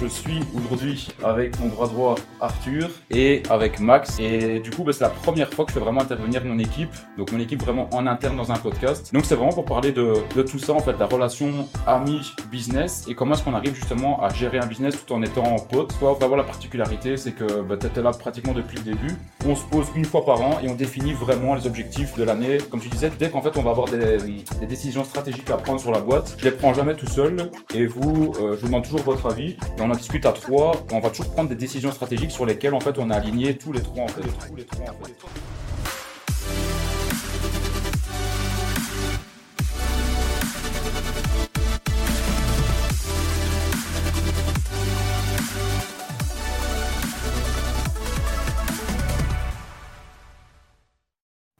[0.00, 4.18] Je suis aujourd'hui avec mon bras droit Arthur et avec Max.
[4.18, 6.90] Et du coup, bah, c'est la première fois que je fais vraiment intervenir mon équipe.
[7.16, 9.12] Donc mon équipe vraiment en interne dans un podcast.
[9.12, 13.34] Donc c'est vraiment pour parler de, tout ça, en fait, la relation ami-business et comment
[13.34, 15.94] est-ce qu'on arrive justement à gérer un business tout en étant pote.
[15.98, 19.16] Toi, vraiment la particularité, c'est que bah, tu étais là pratiquement depuis le début.
[19.46, 22.58] On se pose une fois par an et on définit vraiment les objectifs de l'année.
[22.70, 24.18] Comme tu disais, dès qu'en fait on va avoir des,
[24.60, 27.50] des, décisions stratégiques à prendre sur la boîte, je les prends jamais tout seul.
[27.74, 29.56] Et vous, euh, je vous demande toujours votre avis.
[29.84, 30.84] On en discute à trois.
[30.92, 33.72] On va toujours prendre des décisions stratégiques sur lesquelles en fait on a aligné tous
[33.72, 34.06] les trois.
[34.06, 36.01] Tous les trois, en fait.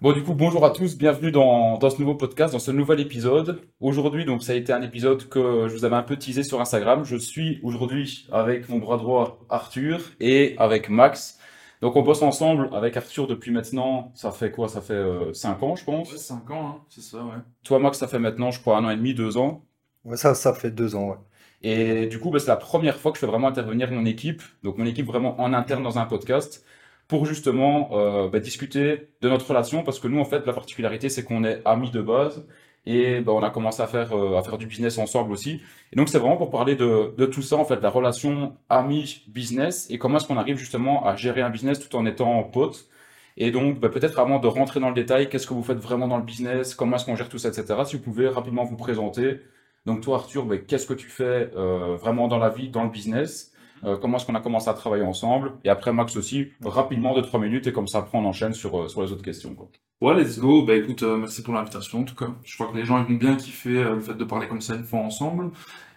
[0.03, 2.99] Bon, du coup, bonjour à tous, bienvenue dans, dans ce nouveau podcast, dans ce nouvel
[2.99, 3.63] épisode.
[3.79, 6.61] Aujourd'hui, donc, ça a été un épisode que je vous avais un peu teasé sur
[6.61, 7.05] Instagram.
[7.05, 11.39] Je suis aujourd'hui avec mon bras droit Arthur et avec Max.
[11.83, 14.67] Donc, on bosse ensemble avec Arthur depuis maintenant, ça fait quoi?
[14.67, 15.05] Ça fait
[15.35, 17.39] 5 euh, ans, je pense Ouais, 5 ans, hein, c'est ça, ouais.
[17.63, 19.65] Toi, Max, ça fait maintenant, je crois, un an et demi, deux ans.
[20.05, 21.19] Ouais, ça, ça fait deux ans, ouais.
[21.63, 24.43] Et du coup, bah, c'est la première fois que je fais vraiment intervenir mon équipe.
[24.65, 26.65] Donc, mon équipe vraiment en interne dans un podcast
[27.09, 31.09] pour justement euh, bah, discuter de notre relation parce que nous en fait la particularité
[31.09, 32.47] c'est qu'on est amis de base
[32.87, 35.61] et bah, on a commencé à faire euh, à faire du business ensemble aussi.
[35.93, 39.25] Et donc c'est vraiment pour parler de, de tout ça en fait la relation ami
[39.29, 42.89] business et comment est-ce qu'on arrive justement à gérer un business tout en étant pote
[43.37, 46.09] et donc bah, peut-être avant de rentrer dans le détail qu'est-ce que vous faites vraiment
[46.09, 48.77] dans le business comment est-ce qu'on gère tout ça etc si vous pouvez rapidement vous
[48.77, 49.41] présenter.
[49.87, 52.91] Donc toi Arthur bah, qu'est-ce que tu fais euh, vraiment dans la vie dans le
[52.91, 53.52] business?
[53.85, 57.21] Euh, comment est-ce qu'on a commencé à travailler ensemble, et après Max aussi, rapidement de
[57.21, 59.55] trois minutes, et comme ça après on enchaîne sur, euh, sur les autres questions.
[59.55, 59.69] Quoi.
[60.01, 60.65] Ouais, let's go.
[60.65, 62.31] Bah écoute, euh, merci pour l'invitation en tout cas.
[62.45, 64.75] Je crois que les gens ils vont bien kiffer le fait de parler comme ça
[64.75, 65.51] une fois ensemble.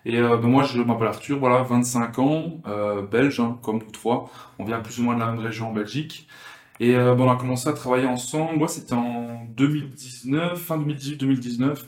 [0.05, 2.61] Et bah, moi je m'appelle Arthur, voilà, 25 ans,
[3.11, 4.29] belge, hein, comme vous trois.
[4.59, 6.27] On vient plus ou moins de la même région en Belgique.
[6.79, 11.85] Et bah, on a commencé à travailler ensemble, moi c'était en 2019, fin 2018-2019,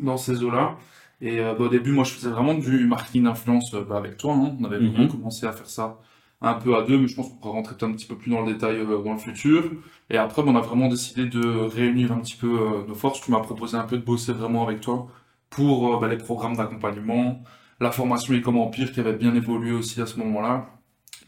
[0.00, 0.76] dans ces eaux-là.
[1.20, 4.16] Et euh, bah, au début, moi, je faisais vraiment du marketing d'influence euh, bah, avec
[4.16, 4.34] toi.
[4.34, 4.56] Hein.
[4.60, 5.08] On avait vraiment mhm.
[5.08, 5.98] commencé à faire ça
[6.42, 8.42] un peu à deux, mais je pense qu'on pourra rentrer un petit peu plus dans
[8.42, 9.64] le détail euh, dans le futur.
[10.10, 12.48] Et après, bah, on a vraiment décidé de réunir un petit peu
[12.86, 13.20] nos forces.
[13.22, 15.08] Tu m'as proposé un peu de bosser vraiment avec toi
[15.48, 17.42] pour les programmes d'accompagnement,
[17.80, 20.66] la formation e-com Empire qui avait bien évolué aussi à ce moment-là.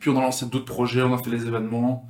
[0.01, 2.09] Puis on a lancé d'autres projets, on a fait les événements.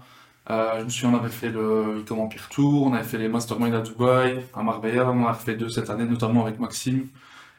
[0.49, 3.75] je me souviens, on avait fait le e-com Empire Tour, on avait fait les Mastermind
[3.75, 7.09] à Dubaï, à Marbella, on en a fait deux cette année, notamment avec Maxime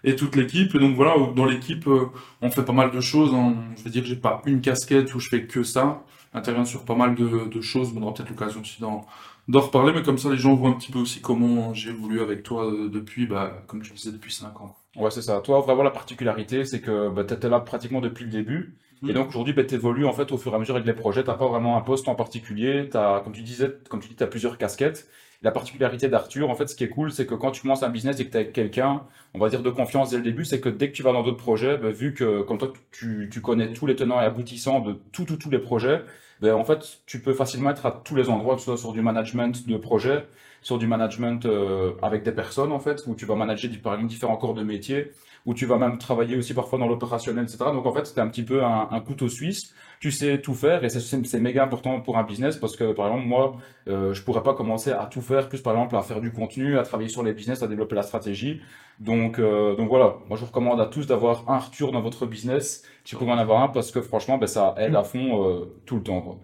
[0.03, 0.73] et toute l'équipe.
[0.75, 2.07] Et donc voilà, dans l'équipe, euh,
[2.41, 3.33] on fait pas mal de choses.
[3.33, 3.55] Hein.
[3.77, 6.03] Je veux dire, j'ai pas une casquette où je fais que ça.
[6.33, 7.91] J'interviens sur pas mal de, de choses.
[7.95, 9.05] On aura peut-être l'occasion aussi d'en,
[9.47, 12.21] d'en reparler, mais comme ça, les gens voient un petit peu aussi comment j'ai évolué
[12.21, 14.75] avec toi euh, depuis, bah, comme tu disais, depuis 5 ans.
[14.95, 15.39] Ouais, c'est ça.
[15.41, 18.75] Toi, vraiment, la particularité, c'est que bah, tu étais là pratiquement depuis le début.
[19.07, 20.93] Et donc aujourd'hui, bah, tu évolues en fait au fur et à mesure avec les
[20.93, 21.21] projets.
[21.21, 22.89] Tu pas vraiment un poste en particulier.
[22.93, 25.07] As, comme tu disais, comme tu dis, tu as plusieurs casquettes.
[25.41, 27.89] La particularité d'Arthur, en fait, ce qui est cool, c'est que quand tu commences un
[27.89, 30.43] business et que tu es avec quelqu'un, on va dire de confiance dès le début,
[30.43, 33.29] c'est que dès que tu vas dans d'autres projets, bah, vu que comme toi, tu,
[33.31, 36.01] tu, connais tous les tenants et aboutissants de tous tout, tous les projets,
[36.41, 38.91] ben, en fait, tu peux facilement être à tous les endroits, que ce soit sur
[38.91, 40.25] du management de projet,
[40.61, 44.09] sur du management euh, avec des personnes, en fait, où tu vas manager par exemple
[44.09, 45.11] différents corps de métier,
[45.45, 47.57] où tu vas même travailler aussi parfois dans l'opérationnel, etc.
[47.73, 49.73] Donc en fait, c'était un petit peu un, un, couteau suisse.
[49.99, 53.27] Tu sais tout faire et c'est méga important pour un business parce que par exemple
[53.27, 53.57] moi,
[53.87, 56.77] euh, je pourrais pas commencer à tout faire, plus par exemple à faire du contenu,
[56.77, 58.61] à travailler sur les business, à développer la stratégie.
[58.99, 62.25] Donc euh, donc voilà, moi je vous recommande à tous d'avoir un Arthur dans votre
[62.25, 62.83] business.
[63.03, 65.95] Tu peux en avoir un parce que franchement, ben, ça aide à fond euh, tout
[65.95, 66.21] le temps.
[66.21, 66.39] Quoi.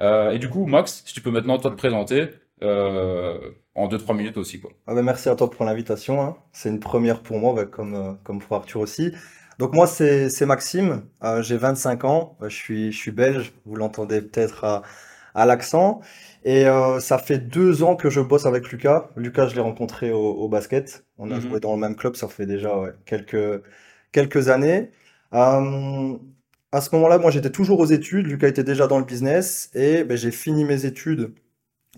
[0.00, 2.30] Euh, et du coup, Max, si tu peux maintenant toi te présenter.
[2.62, 3.38] Euh,
[3.74, 4.60] en 2-3 minutes aussi.
[4.60, 4.70] Quoi.
[4.86, 6.20] Ah ben merci à toi pour l'invitation.
[6.20, 6.36] Hein.
[6.52, 9.12] C'est une première pour moi, comme, euh, comme pour Arthur aussi.
[9.58, 14.22] Donc moi, c'est Maxime, euh, j'ai 25 ans, je, suis, je suis belge, vous l'entendez
[14.22, 14.82] peut-être à,
[15.34, 16.00] à l'accent.
[16.44, 19.10] Et euh, ça fait deux ans que je bosse avec Lucas.
[19.16, 21.04] Lucas, je l'ai rencontré au, au, basket.
[21.18, 21.40] On a mhm.
[21.42, 23.62] joué dans le même club, ça fait déjà ouais, quelques,
[24.12, 24.90] quelques années.
[25.34, 26.16] Euh,
[26.72, 28.26] à ce moment-là, moi, j'étais toujours aux études.
[28.28, 29.70] Lucas était déjà dans le business.
[29.74, 31.34] Et ben, j'ai fini mes études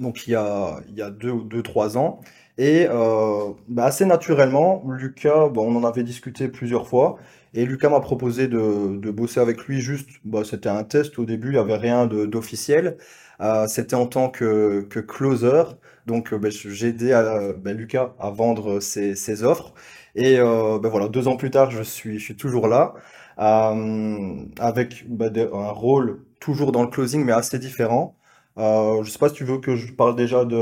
[0.01, 2.21] donc il y a, il y a deux, deux, trois ans.
[2.59, 7.19] Et euh, bah, assez naturellement, Lucas, bon, on en avait discuté plusieurs fois,
[7.55, 11.25] et Lucas m'a proposé de, de, bosser avec lui juste, bah, c'était un test au
[11.25, 12.97] début, il n'y avait rien d'officiel.
[13.41, 15.63] Euh, c'était en tant que, que closer,
[16.07, 19.75] donc bah, j'ai aidé à, bah, Lucas à vendre ses, ses offres.
[20.15, 22.95] Et euh, bah, voilà, deux ans plus tard, je suis, je suis toujours là,
[23.39, 28.17] euh, avec bah, un rôle toujours dans le closing, mais assez différent.
[28.59, 30.57] Euh, je sais pas si tu veux que je parle déjà de.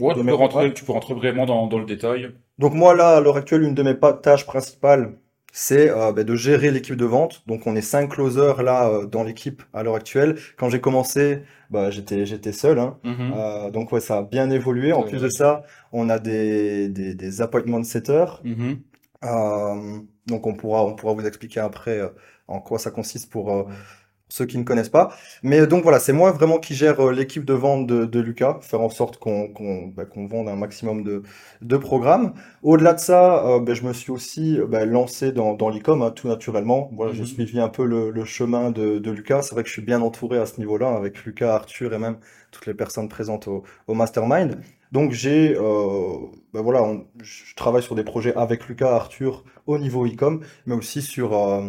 [0.00, 2.34] Ouais, tu, peux rentrer, tu peux rentrer vraiment dans, dans le détail.
[2.58, 5.16] Donc moi là, à l'heure actuelle, une de mes tâches principales,
[5.52, 7.42] c'est euh, bah, de gérer l'équipe de vente.
[7.46, 10.36] Donc on est cinq closers là euh, dans l'équipe à l'heure actuelle.
[10.56, 12.78] Quand j'ai commencé, bah, j'étais j'étais seul.
[12.78, 12.98] Hein.
[13.04, 13.32] Mhm.
[13.36, 14.92] Euh, donc ouais, ça a bien évolué.
[14.92, 15.62] En Ouais, plus de ça,
[15.92, 18.40] on a des, des, des appointment setters.
[18.44, 18.80] Mhm.
[19.24, 22.00] Euh, donc on pourra, on pourra vous expliquer après
[22.48, 23.68] en quoi ça consiste pour
[24.28, 25.10] ceux qui ne connaissent pas.
[25.42, 28.58] Mais donc voilà, c'est moi vraiment qui gère euh, l'équipe de vente de, de Lucas,
[28.62, 29.48] faire en sorte qu'on
[29.94, 31.22] bah, qu'on vende un maximum de,
[31.62, 32.34] de programmes.
[32.62, 36.02] Au-delà de ça, euh, bah, je me suis aussi euh, bah, lancé dans, dans l'e-com,
[36.02, 36.90] hein, tout naturellement.
[36.94, 37.26] Voilà, j'ai Mhm.
[37.26, 39.42] suivi un peu le, le chemin de, de Lucas.
[39.42, 42.18] C'est vrai que je suis bien entouré à ce niveau-là, avec Lucas, Arthur et même
[42.50, 44.60] toutes les personnes présentes au, au Mastermind.
[44.92, 46.16] Donc j'ai, euh,
[46.54, 51.02] voilà, on- je travaille sur des projets avec Lucas, Arthur au niveau e-com, mais aussi
[51.02, 51.68] sur euh,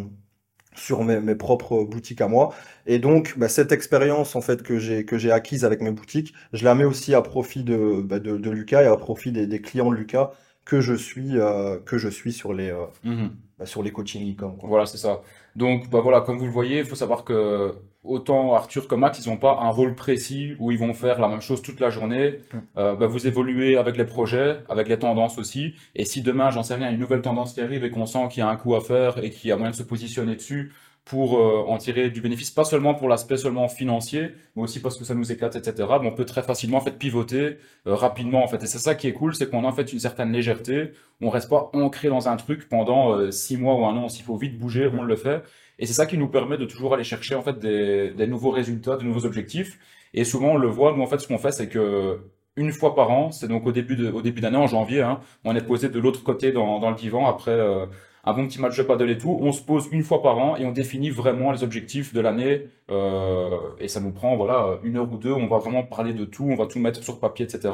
[0.75, 2.53] sur mes, mes propres boutiques à moi.
[2.85, 6.33] Et donc bah, cette expérience en fait que j'ai que j'ai acquise avec mes boutiques,
[6.53, 9.47] je la mets aussi à profit de bah, de, de Lucas et à profit des,
[9.47, 10.31] des clients de Lucas
[10.65, 13.39] que je suis euh, que je suis sur les euh, Mhm.
[13.57, 14.55] bah, sur les coachings quoi.
[14.61, 15.21] Voilà, c'est ça.
[15.55, 17.73] Donc, bah voilà, comme vous le voyez, il faut savoir que
[18.09, 21.27] autant Arthur que Max, ils n'ont pas un rôle précis où ils vont faire la
[21.27, 22.39] même chose toute la journée.
[22.53, 22.57] Mm.
[22.77, 25.75] Euh, bah, vous évoluez avec les projets, avec les tendances aussi.
[25.95, 28.41] Et si demain, j'en sais rien, une nouvelle tendance qui arrive et qu'on sent qu'il
[28.41, 30.71] y a un coup à faire et qu'il y a moyen de se positionner dessus
[31.09, 34.95] pour euh, en tirer du bénéfice, pas seulement pour l'aspect seulement financier, mais aussi parce
[34.95, 35.87] que ça nous éclate, etc.
[36.01, 37.57] Mais on peut très facilement en fait pivoter
[37.87, 38.61] euh, rapidement en fait.
[38.63, 40.91] Et c'est ça qui est cool, c'est qu'on a en fait une certaine légèreté.
[41.19, 44.07] On reste pas ancré dans un truc pendant euh, six mois ou un an.
[44.07, 45.41] S'il faut vite bouger, on le fait.
[45.79, 48.51] Et c'est ça qui nous permet de toujours aller chercher en fait des, des nouveaux
[48.51, 49.79] résultats, de nouveaux objectifs.
[50.13, 52.19] Et souvent on le voit, nous en fait ce qu'on fait c'est que
[52.55, 55.55] une fois par an, c'est donc au début au début d'année en janvier, hein, on
[55.55, 57.85] est posé de l'autre côté dans, dans le divan après euh,
[58.25, 59.37] un bon petit match de paddle et tout.
[59.41, 62.67] On se pose une fois par an et on définit vraiment les objectifs de l'année.
[62.91, 63.49] euh,
[63.79, 65.31] et ça nous prend voilà une heure ou deux.
[65.31, 67.69] On va vraiment parler de tout, on va tout mettre sur papier, etc.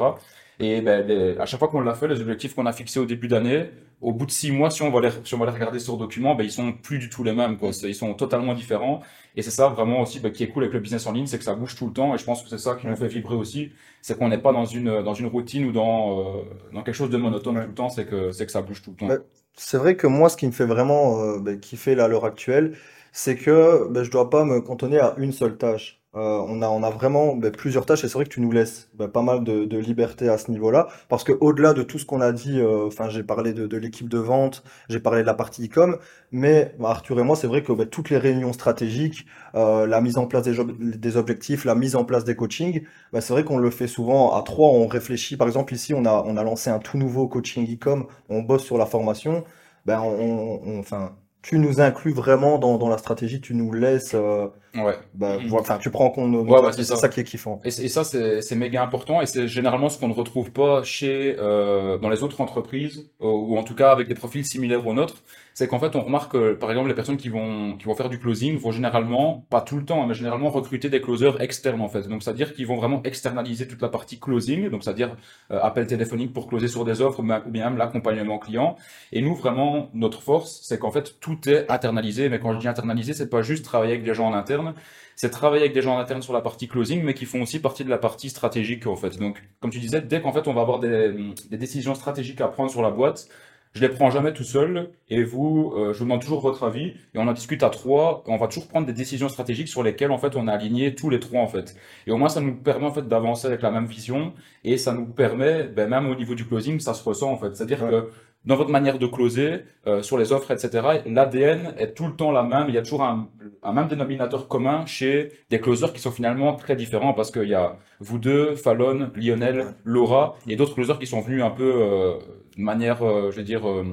[0.58, 3.04] Et ben, les- à chaque fois qu'on l'a fait, les objectifs qu'on a fixés au
[3.04, 3.70] début d'année,
[4.00, 5.96] au bout de six mois, si on va les, si on va les regarder sur
[5.98, 7.70] document, ben, ils sont plus du tout les mêmes, quoi.
[7.84, 9.00] Ils sont totalement différents.
[9.36, 11.38] Et c'est ça vraiment aussi ben, qui est cool avec le business en ligne, c'est
[11.38, 12.14] que ça bouge tout le temps.
[12.14, 13.72] Et je pense que c'est ça qui nous fait vibrer aussi.
[14.02, 16.42] C'est qu'on n'est pas dans une, dans une routine ou dans, euh,
[16.72, 17.88] dans quelque chose de monotone tout le temps.
[17.90, 19.08] C'est que, que ça bouge tout le temps.
[19.08, 19.18] Ouais.
[19.54, 22.24] C'est vrai que moi, ce qui me fait vraiment euh, bah, kiffer là, à l'heure
[22.24, 22.76] actuelle,
[23.12, 26.00] c'est que bah, je dois pas me cantonner à une seule tâche.
[26.16, 28.88] Euh, on a, a vraiment bah, plusieurs tâches et c'est vrai que tu nous laisses
[28.94, 30.88] bah, pas mal de, de liberté à ce niveau-là.
[31.10, 34.08] Parce que au-delà de tout ce qu'on a dit, euh, enfin, j'ai parlé de, l'équipe
[34.08, 35.98] de vente, j'ai parlé de la partie e-com,
[36.32, 40.16] mais bah, Arthur et moi, c'est vrai que toutes les réunions stratégiques, euh, la mise
[40.16, 40.56] en place des,
[40.96, 42.82] des objectifs, la mise en place des coachings,
[43.20, 44.68] c'est vrai qu'on le fait souvent à trois.
[44.70, 45.36] On réfléchit.
[45.36, 48.06] Par exemple, ici, on a, on a lancé un tout nouveau coaching e-com.
[48.30, 49.44] On bosse sur la formation.
[49.84, 51.16] Ben, on- enfin,
[51.46, 53.40] tu nous inclus vraiment dans, dans la stratégie.
[53.40, 54.14] Tu nous laisses.
[54.14, 54.94] euh, Ouais.
[55.14, 56.96] voilà, enfin, tu prends en compte nos, nos Ouais, bah, c'est ça.
[56.96, 57.60] ça qui est kiffant.
[57.64, 61.36] Et, ça, c'est c'est méga important et c'est généralement ce qu'on ne retrouve pas chez,
[61.38, 65.22] euh, dans les autres entreprises, ou en tout cas avec des profils similaires aux nôtres.
[65.58, 68.10] C'est qu'en fait, on remarque que, par exemple, les personnes qui vont, qui vont faire
[68.10, 71.80] du closing vont généralement, pas tout le temps, hein, mais généralement recruter des closers externes,
[71.80, 72.06] en fait.
[72.08, 75.16] Donc, c'est-à-dire qu'ils vont vraiment externaliser toute la partie closing, donc c'est-à-dire
[75.50, 78.76] euh, appel téléphonique pour closer sur des offres, ou bien l'accompagnement client.
[79.12, 82.28] Et nous, vraiment, notre force, c'est qu'en fait, tout est internalisé.
[82.28, 84.74] Mais quand je dis internalisé, c'est pas juste travailler avec des gens en interne,
[85.14, 87.60] c'est travailler avec des gens en interne sur la partie closing, mais qui font aussi
[87.60, 89.18] partie de la partie stratégique, en fait.
[89.18, 91.14] Donc, comme tu disais, dès qu'en fait, on va avoir des,
[91.48, 93.30] des décisions stratégiques à prendre sur la boîte,
[93.74, 96.86] je les prends jamais tout seul, et vous, euh, je vous demande toujours votre avis,
[97.14, 99.82] et on en discute à trois, et on va toujours prendre des décisions stratégiques sur
[99.82, 101.76] lesquelles, en fait, on est alignés tous les trois, en fait.
[102.06, 104.32] Et au moins, ça nous permet, en fait, d'avancer avec la même vision,
[104.64, 107.54] et ça nous permet, ben, même au niveau du closing, ça se ressent, en fait.
[107.54, 107.90] C'est-à-dire Ouais.
[107.90, 108.10] que,
[108.46, 112.30] dans votre manière de closer, euh, sur les offres, etc., l'ADN est tout le temps
[112.30, 112.66] la même.
[112.68, 113.28] Il y a toujours un,
[113.72, 117.76] même dénominateur commun chez des closers qui sont finalement très différents parce qu'il y a
[117.98, 122.18] vous deux, Fallon, Lionel, Laura et d'autres closers qui sont venus un peu euh,
[122.56, 123.84] de manière, euh, je vais dire, euh,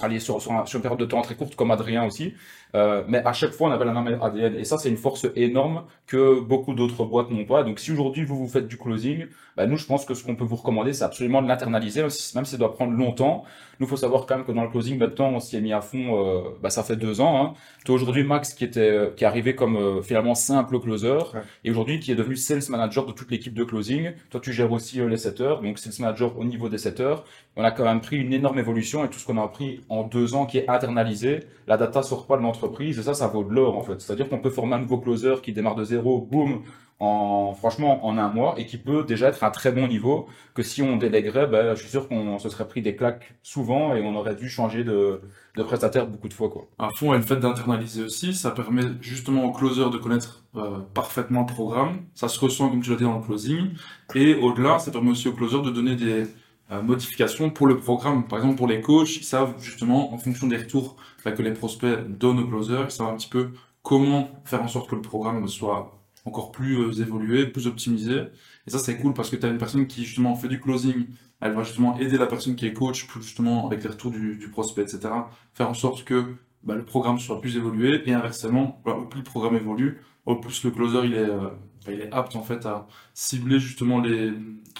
[0.00, 2.34] aller sur, sur une période de temps très courte comme Adrien aussi.
[2.74, 4.54] Euh, mais à chaque fois, on avait la même ADN.
[4.56, 7.62] Et ça, c'est une force énorme que beaucoup d'autres boîtes n'ont pas.
[7.64, 10.36] Donc, si aujourd'hui, vous vous faites du closing, bah, nous, je pense que ce qu'on
[10.36, 13.44] peut vous recommander, c'est absolument de l'internaliser, même si même si ça doit prendre longtemps.
[13.80, 15.80] Nous, faut savoir quand même que dans le closing, maintenant, on s'y est mis à
[15.80, 17.44] fond, euh, bah, ça fait deux ans.
[17.44, 17.54] Hein.
[17.88, 21.40] Aujourd'hui, Max, qui était, euh, qui est arrivé comme euh, finalement simple closer, Ouais.
[21.64, 24.12] et aujourd'hui, qui est devenu sales manager de toute l'équipe de closing.
[24.30, 27.24] Toi, tu gères aussi les setters, donc sales manager au niveau des setters.
[27.56, 30.04] On a quand même pris une énorme évolution et tout ce qu'on a appris en
[30.04, 33.44] deux ans qui est internalisé, la data sort pas de l'entreprise et ça, ça vaut
[33.44, 34.00] de l'or en fait.
[34.00, 36.62] C'est-à-dire qu'on peut former un nouveau closer qui démarre de zéro, boum,
[37.00, 40.26] en franchement en un mois et qui peut déjà être à un très bon niveau
[40.54, 43.94] que si on délèguerait, ben, je suis sûr qu'on se serait pris des claques souvent
[43.94, 45.20] et on aurait dû changer de,
[45.56, 46.68] prestataire beaucoup de fois quoi.
[46.78, 50.78] À fond, et le fait d'internaliser aussi, ça permet justement au closer de connaître euh,
[50.94, 52.02] parfaitement le programme.
[52.14, 53.70] Ça se ressent, comme tu l'as dit, dans le closing.
[54.14, 56.26] Et au-delà, ça permet aussi au closer de donner des,
[56.70, 58.28] modifications pour le programme.
[58.28, 61.98] Par exemple, pour les coachs, ils savent justement, en fonction des retours que les prospects
[62.08, 63.50] donnent aux closers, ils savent un petit peu
[63.82, 68.24] comment faire en sorte que le programme soit encore plus euh, évolué, plus optimisé.
[68.66, 71.06] Et ça, c'est cool parce que tu as une personne qui justement fait du closing,
[71.40, 74.48] elle va justement aider la personne qui est coach, plus justement avec les retours du,
[74.50, 75.08] prospect, etc.
[75.54, 79.20] Faire en sorte que bah, le programme soit plus évolué et inversement, bah, au plus
[79.20, 81.48] le programme évolue, au plus le closer il est, euh,
[81.86, 84.32] bah, apte en fait à cibler justement les,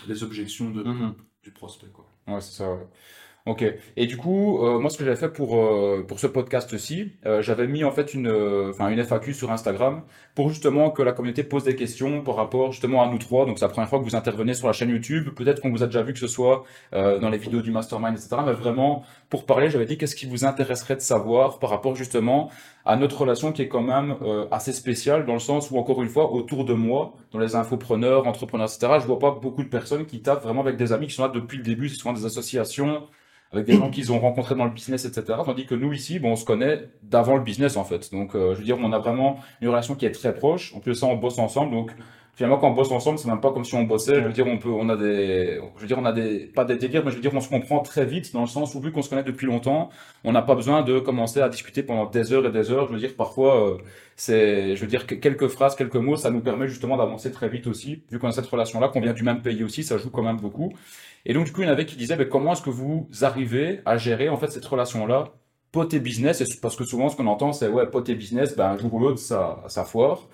[0.09, 1.15] les objections de, Mhm.
[1.52, 1.88] Prospect.
[1.92, 2.07] Quoi.
[2.28, 2.87] Ouais, c'est ça, ouais.
[3.47, 3.64] Ok.
[3.97, 7.40] Et du coup, euh, moi, ce que j'avais fait pour, euh, pour ce podcast-ci, euh,
[7.40, 10.02] j'avais mis en fait une, euh, une FAQ sur Instagram
[10.35, 13.47] pour justement que la communauté pose des questions par rapport justement à nous trois.
[13.47, 15.30] Donc, c'est la première fois que vous intervenez sur la chaîne YouTube.
[15.35, 18.14] Peut-être qu'on vous a déjà vu que ce soit euh, dans les vidéos du Mastermind,
[18.14, 18.37] etc.
[18.45, 22.51] Mais vraiment, pour parler, j'avais dit qu'est-ce qui vous intéresserait de savoir par rapport justement
[22.85, 26.03] à notre relation qui est quand même euh, assez spéciale dans le sens où, encore
[26.03, 29.69] une fois, autour de moi, dans les infopreneurs, entrepreneurs, etc., je vois pas beaucoup de
[29.69, 32.13] personnes qui tapent vraiment avec des amis qui sont là depuis le début, c'est souvent
[32.13, 33.07] des associations,
[33.53, 35.39] avec des gens qu'ils ont rencontrés dans le business, etc.
[35.45, 38.11] Tandis que nous, ici, bon, on se connaît d'avant le business, en fait.
[38.13, 40.75] Donc, euh, je veux dire, on a vraiment une relation qui est très proche.
[40.75, 41.71] En plus ça, on bosse ensemble.
[41.73, 41.93] Donc,
[42.41, 44.23] finalement, quand on bosse ensemble, c'est même pas comme si on bossait.
[44.23, 46.65] Je veux dire, on peut, on a des, je veux dire, on a des, pas
[46.65, 48.81] des délires, mais je veux dire, on se comprend très vite dans le sens où,
[48.81, 49.91] vu qu'on se connaît depuis longtemps,
[50.25, 52.87] on n'a pas besoin de commencer à discuter pendant des heures et des heures.
[52.89, 53.77] Je veux dire, parfois, euh,
[54.17, 57.51] c'est, je veux dire, que quelques phrases, quelques mots, ça nous permet justement d'avancer très
[57.51, 58.05] vite aussi.
[58.11, 60.39] Vu qu'on a cette relation-là, qu'on vient du même pays aussi, ça joue quand même
[60.39, 60.73] beaucoup.
[61.27, 63.07] Et donc, du coup, il y en avait qui disaient, mais comment est-ce que vous
[63.21, 65.35] arrivez à gérer, en fait, cette relation-là,
[65.73, 66.43] pote et business?
[66.63, 68.99] Parce que souvent, ce qu'on entend, c'est, ouais, pote et business, ben, un jour ou
[68.99, 70.27] l'autre, ça, ça foire.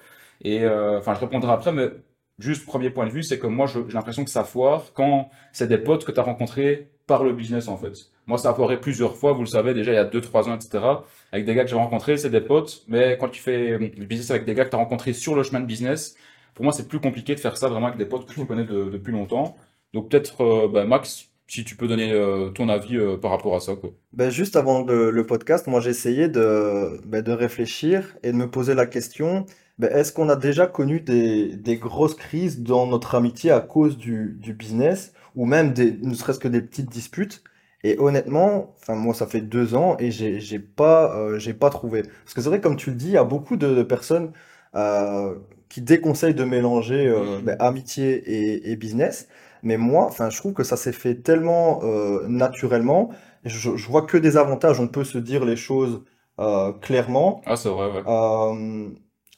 [0.43, 1.91] Et, euh, enfin, je répondrai après, mais
[2.39, 5.69] juste premier point de vue, c'est que moi, j'ai l'impression que ça foire quand c'est
[5.69, 7.95] des potes que tu as rencontrés par le business, en fait.
[8.27, 10.49] Moi, ça a foiré plusieurs fois, vous le savez, déjà, il y a deux, trois
[10.49, 11.07] ans, etc.
[11.33, 14.07] Avec des gars que j'ai rencontrés, c'est des potes, mais quand tu fais euh, du
[14.07, 16.17] business avec des gars que tu as rencontrés sur le chemin de business,
[16.55, 18.65] pour moi, c'est plus compliqué de faire ça vraiment avec des potes que tu connais
[18.65, 19.57] de- depuis longtemps.
[19.95, 22.13] Donc peut-être, euh, bah, Max, si tu peux donner
[22.57, 23.75] ton avis par rapport à ça.
[24.13, 28.37] Ben, juste avant le, le podcast, moi j'ai essayé de, ben, de réfléchir et de
[28.37, 29.47] me poser la question,
[29.79, 33.97] ben, est-ce qu'on a déjà connu des, des grosses crises dans notre amitié à cause
[33.99, 37.43] du, du business ou même des, ne serait-ce que des petites disputes?
[37.85, 41.71] Et honnêtement, enfin moi ça fait deux ans et j'ai j'ai pas euh, j'ai pas
[41.71, 42.03] trouvé.
[42.25, 44.33] Parce que c'est vrai comme tu le dis, il y a beaucoup de, de personnes
[44.75, 45.37] euh,
[45.69, 49.29] qui déconseillent de mélanger euh, ben, amitié et, et business.
[49.63, 53.11] Mais moi, enfin je trouve que ça s'est fait tellement euh, naturellement.
[53.45, 56.05] Je, je vois que des avantages, on peut se dire les choses
[56.41, 57.43] euh, clairement.
[57.45, 58.05] Ah, c'est vrai, ouais.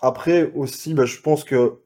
[0.00, 1.78] Après aussi, ben, je pense que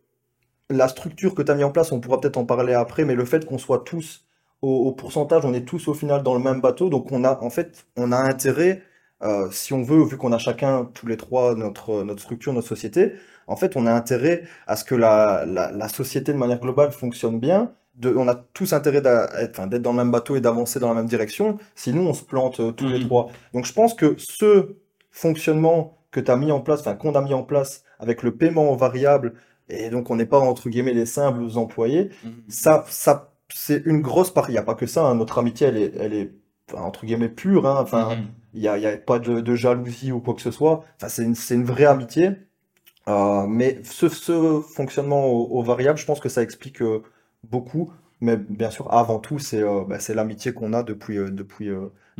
[0.71, 3.15] la structure que tu as mis en place, on pourra peut-être en parler après, mais
[3.15, 4.25] le fait qu'on soit tous
[4.63, 7.39] au, au pourcentage, on est tous au final dans le même bateau, donc on a
[7.43, 8.83] en fait, on a intérêt,
[9.23, 12.69] euh, si on veut, vu qu'on a chacun, tous les trois, notre, notre structure, notre
[12.69, 13.13] société,
[13.47, 16.93] en fait, on a intérêt à ce que la, la, la société de manière globale
[16.93, 17.73] fonctionne bien.
[17.95, 20.81] De, on a tous intérêt d'à- être- enfin, d'être dans le même bateau et d'avancer
[20.81, 23.01] dans la même direction, sinon on se plante euh, tous les Mhm.
[23.01, 23.29] trois.
[23.53, 24.77] Donc je pense que ce
[25.11, 28.37] fonctionnement que tu as mis en place, enfin qu'on a mis en place avec le
[28.37, 29.35] paiement variable,
[29.69, 32.33] et donc on n'est pas entre guillemets les simples employés, Mhm.
[32.49, 34.51] ça, ça, c'est une grosse part.
[34.51, 35.15] Il n'y a pas que ça, hein.
[35.17, 36.33] Notre amitié, elle est, elle est
[36.75, 37.67] entre guillemets pure.
[37.69, 37.79] hein.
[37.81, 38.27] Enfin, Mhm.
[38.55, 40.85] il n'y a, il y a pas de, de jalousie ou quoi que ce soit.
[40.97, 42.31] Enfin, c'est une, une vraie amitié.
[43.09, 47.03] Euh, mais ce, ce fonctionnement au, au variable, je pense que ça explique euh,
[47.45, 47.93] beaucoup.
[48.21, 51.69] Mais bien sûr, avant tout, c'est euh, bah, l'amitié qu'on a depuis, euh, depuis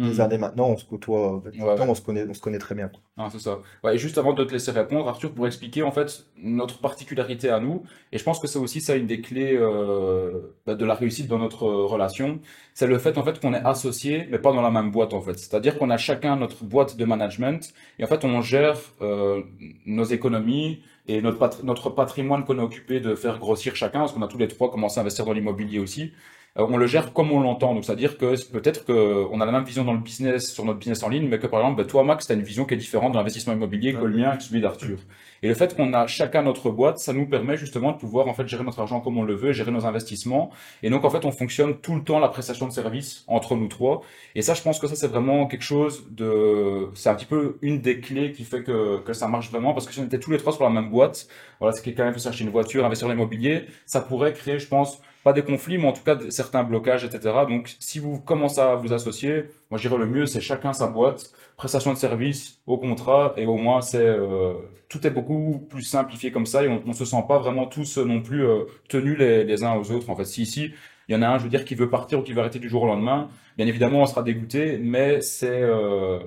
[0.01, 0.21] des Mhm.
[0.21, 0.69] années maintenant.
[0.69, 1.87] On se côtoie, euh, Ouais, ouais.
[1.89, 2.91] on se connaît, on se connaît très bien.
[3.17, 3.59] Ah, c'est ça.
[3.85, 7.51] Ouais, et juste avant de te laisser répondre, Arthur, pour expliquer en fait notre particularité
[7.51, 10.85] à nous, et je pense que c'est aussi ça une des clés euh, bah, de
[10.85, 12.41] la réussite dans notre euh, relation,
[12.75, 15.21] c'est le fait en fait qu'on est associés, mais pas dans la même boîte en
[15.21, 15.39] fait.
[15.39, 19.43] C'est-à-dire qu'on a chacun notre boîte de management, et en fait on gère euh,
[19.87, 24.13] nos économies et notre, pat- notre patrimoine qu'on est occupé de faire grossir chacun, parce
[24.13, 26.13] qu'on a tous les trois commencé à investir dans l'immobilier aussi.
[26.59, 27.75] Euh, on le gère comme on l'entend.
[27.75, 31.03] Donc, c'est-à-dire que peut-être qu'on a la même vision dans le business, sur notre business
[31.03, 33.13] en ligne, mais que par exemple, ben, toi, Max, tu une vision qui est différente
[33.13, 34.99] de l'investissement immobilier que le mien, que celui d'Arthur.
[35.43, 38.35] Et le fait qu'on a chacun notre boîte, ça nous permet justement de pouvoir en
[38.35, 40.51] fait gérer notre argent comme on le veut, gérer nos investissements.
[40.83, 43.69] Et donc, en fait, on fonctionne tout le temps la prestation de service entre nous
[43.69, 44.03] trois.
[44.35, 47.59] Et ça, je pense que ça, c'est vraiment quelque chose de, c'est un petit peu
[47.61, 49.75] une des clés qui fait que, que ça marche vraiment.
[49.75, 51.27] Parce que si on était tous les trois sur la même boîte,
[51.59, 55.01] voilà, quelqu'un qui veut s'acheter une voiture, investir dans l'immobilier, ça pourrait créer, je pense,
[55.23, 57.35] pas des conflits, mais en tout cas certains blocages, etc.
[57.49, 61.33] Donc, si vous commencez à vous associer, moi je le mieux, c'est chacun sa boîte,
[61.63, 64.55] prestation de service au contrat, et au moins c'est euh,
[64.89, 68.05] tout est beaucoup plus simplifié comme ça, et on, se sent pas vraiment tous euh,
[68.05, 70.11] non plus euh, tenus les, uns aux autres.
[70.11, 70.73] En fait, si ici
[71.09, 72.59] il y en a un, je veux dire, qui veut partir ou qui veut arrêter
[72.59, 75.63] du jour au lendemain, bien évidemment on sera dégoûté, mais c'est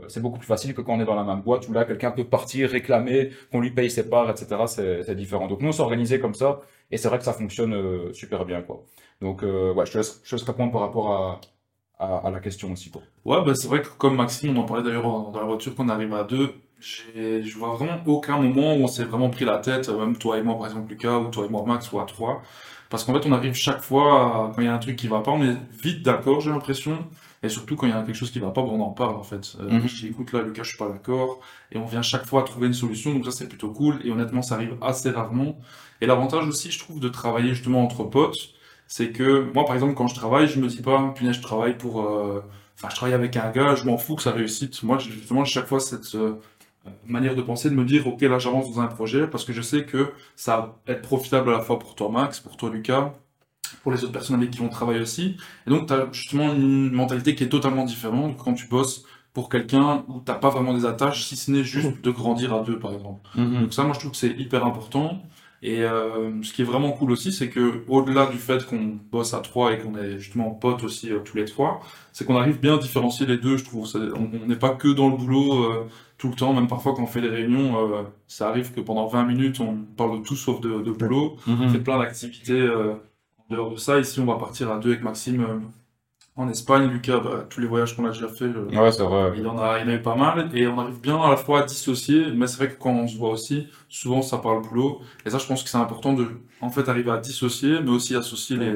[0.07, 2.11] c'est beaucoup plus facile que quand on est dans la même boîte où là quelqu'un
[2.11, 4.45] peut partir, réclamer qu'on lui paye ses parts, etc.
[4.67, 5.47] C'est différent.
[5.47, 6.61] Donc nous on s'est organisé comme ça.
[6.91, 7.73] Et c'est vrai que ça fonctionne
[8.13, 8.83] super bien, quoi.
[9.21, 11.41] Donc, ouais, je te laisse, je te laisse répondre par rapport à,
[11.99, 12.89] à, à la question aussi.
[12.91, 13.01] Quoi.
[13.25, 15.89] Ouais, bah, c'est vrai que comme Maxime, on en parlait d'ailleurs dans la voiture qu'on
[15.89, 19.57] arrive à deux, j'ai- je vois vraiment aucun moment où on s'est vraiment pris la
[19.57, 21.99] tête, euh, même toi et moi par exemple Lucas, ou toi et moi Max, ou
[21.99, 22.41] à trois.
[22.89, 25.07] Parce qu'en fait on arrive chaque fois, à- quand il y a un truc qui
[25.07, 26.97] va pas, on est vite d'accord j'ai l'impression.
[27.43, 29.15] Et surtout quand il y a quelque chose qui va pas, bon, on en parle
[29.15, 29.55] en fait.
[29.59, 29.87] Euh, Mhm.
[29.87, 31.39] Je dis écoute là Lucas je suis pas d'accord.
[31.71, 33.99] Et on vient chaque fois trouver une solution, donc ça c'est plutôt cool.
[34.03, 35.57] Et honnêtement ça arrive assez rarement.
[36.01, 38.35] Et l'avantage aussi je trouve de travailler justement entre potes,
[38.87, 41.77] c'est que moi par exemple quand je travaille, je me dis pas, punaise je travaille
[41.77, 42.01] pour...
[42.01, 42.41] euh,
[42.77, 44.83] Enfin, je travaille avec un gars, je m'en fous que ça réussisse.
[44.83, 46.33] Moi, j'ai justement, chaque fois, cette euh,
[47.05, 49.61] manière de penser, de me dire, OK, là, j'avance dans un projet parce que je
[49.61, 53.13] sais que ça va être profitable à la fois pour toi, Max, pour toi, Lucas,
[53.83, 55.37] pour les autres personnes avec qui on travaille aussi.
[55.67, 59.49] Et donc, tu as justement une mentalité qui est totalement différente quand tu bosses pour
[59.49, 62.79] quelqu'un où t'as pas vraiment des attaches, si ce n'est juste de grandir à deux,
[62.79, 63.21] par exemple.
[63.61, 65.21] Donc ça, moi, je trouve que c'est hyper important.
[65.67, 69.33] Et euh, ce qui est vraiment cool aussi, c'est que au-delà du fait qu'on bosse
[69.33, 71.81] à trois et qu'on est justement potes aussi euh, tous les trois,
[72.13, 73.87] c'est qu'on arrive bien à différencier les deux, je trouve.
[73.87, 75.87] C'est- On n'est pas que dans le boulot euh,
[76.19, 79.25] tout le temps, même parfois quand on fait les réunions, ça arrive que pendant 20
[79.25, 81.37] minutes, on parle de tout sauf de, de boulot.
[81.47, 83.99] On fait plein d'activités en dehors de ça.
[83.99, 85.45] Ici, on va partir à deux avec Maxime
[86.35, 86.87] en Espagne.
[86.89, 89.33] Lucas, bah, tous les voyages qu'on a déjà fait, euh, Ouais, vrai.
[89.37, 91.37] il en a, il en a eu pas mal, et on arrive bien à la
[91.37, 94.61] fois à dissocier, mais c'est vrai que quand on se voit aussi, souvent ça parle
[94.61, 96.27] boulot, et ça je pense que c'est important de,
[96.61, 98.73] en fait, arriver à dissocier, mais aussi associer les,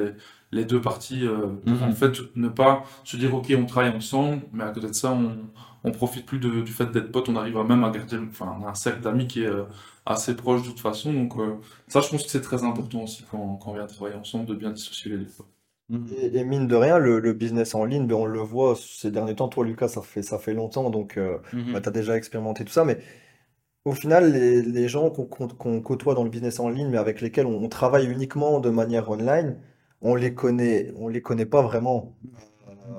[0.52, 1.82] les deux parties, euh, Mhm.
[1.84, 5.12] en fait, ne pas se dire, ok, on travaille ensemble, mais à côté de ça,
[5.12, 5.36] on,
[5.84, 8.56] on profite plus de- du fait d'être potes, on arrive à même à garder, enfin,
[8.60, 9.64] on a un cercle d'amis qui est euh,
[10.06, 11.56] assez proche de toute façon, donc euh,
[11.88, 14.54] ça je pense que c'est très important aussi quand, quand on vient travailler ensemble, de
[14.54, 15.28] bien dissocier les deux.
[15.90, 16.00] Quoi.
[16.22, 19.10] Et, et mine de rien, le, le business en ligne, ben, on le voit ces
[19.10, 19.48] derniers temps.
[19.48, 21.72] Toi, Lucas, ça fait, ça fait longtemps, donc euh, Mhm.
[21.72, 22.84] bah, tu as déjà expérimenté tout ça.
[22.84, 22.98] Mais
[23.84, 27.20] au final, les, les gens qu'on qu'on côtoie dans le business en ligne, mais avec
[27.20, 29.58] lesquels on, on travaille uniquement de manière online,
[30.02, 32.16] on les connaît, on les connaît pas vraiment.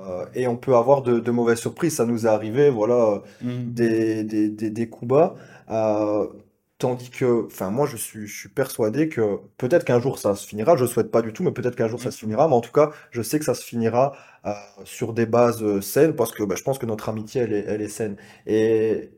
[0.06, 1.96] Euh, et on peut avoir de, de mauvaises surprises.
[1.96, 3.22] Ça nous est arrivé, voilà,
[3.64, 5.34] des, des, des, des coups bas.
[5.70, 6.26] Euh,
[6.82, 10.46] tandis que, enfin, moi, je suis, je suis persuadé que peut-être qu'un jour ça se
[10.46, 10.76] finira.
[10.76, 12.48] Je souhaite pas du tout, mais peut-être qu'un jour ça se finira.
[12.48, 14.14] Mais en tout cas, je sais que ça se finira
[14.46, 14.52] euh,
[14.84, 17.64] sur des bases euh, saines parce que bah, je pense que notre amitié, elle est,
[17.68, 18.16] elle est saine.
[18.46, 19.10] Et,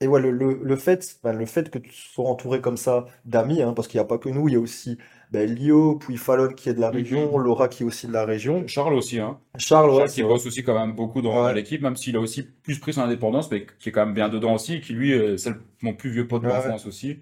[0.00, 3.06] et ouais, le, le, le fait, ben, le fait que tu sois entouré comme ça
[3.24, 4.98] d'amis, hein, parce qu'il n'y a pas que nous, il y a aussi
[5.32, 8.24] ben, Lio, puis Fallon qui est de la région, Laura qui est aussi de la
[8.24, 9.40] région, Charles aussi, hein.
[9.58, 11.54] Charles, Charles qui bosse aussi quand même beaucoup dans Ouais.
[11.54, 14.28] l'équipe, même s'il a aussi plus pris son indépendance, mais qui est quand même bien
[14.28, 16.48] dedans aussi, qui lui, euh, c'est mon plus vieux pote ouais.
[16.48, 17.18] d'enfance aussi.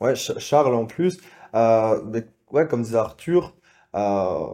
[0.00, 1.18] Ouais, Ch- Charles en plus.
[1.54, 3.54] Euh, mais ouais, comme disait Arthur,
[3.94, 4.46] euh,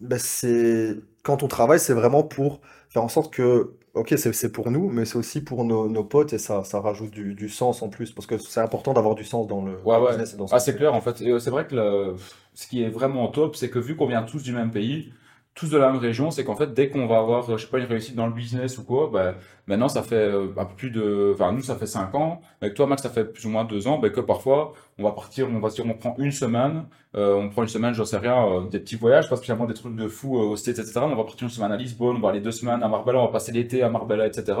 [0.00, 4.70] ben, c'est quand on travaille, c'est vraiment pour faire en sorte que, ok, c'est pour
[4.70, 7.82] nous, mais c'est aussi pour nos, nos potes et ça, ça rajoute du, du sens
[7.82, 10.12] en plus parce que c'est important d'avoir du sens dans le, Ouais, ouais.
[10.12, 11.20] business et dans Ah, c'est clair, en fait.
[11.20, 12.16] Et euh, c'est vrai que le-
[12.54, 15.12] ce qui est vraiment top, c'est que vu qu'on vient tous du même pays,
[15.54, 17.70] tous de la même région, c'est qu'en fait, dès qu'on va avoir, euh, je sais
[17.70, 19.34] pas, une réussite dans le business ou quoi, ben,
[19.66, 22.40] maintenant, ça fait euh, un peu plus de, enfin, nous, ça fait 5 ans.
[22.60, 25.12] Avec toi, Max, ça fait plus ou moins 2 ans, ben, que parfois, on va
[25.12, 26.84] partir, on va dire, on prend une semaine,
[27.16, 29.74] euh, on prend une semaine, j'en sais rien, euh, des petits voyages, pas spécialement des
[29.74, 31.00] trucs de fou euh, aux States, etc.
[31.02, 33.26] On va partir une semaine à Lisbonne, on va aller deux semaines à Marbella, on
[33.26, 34.56] va passer l'été à Marbella, etc.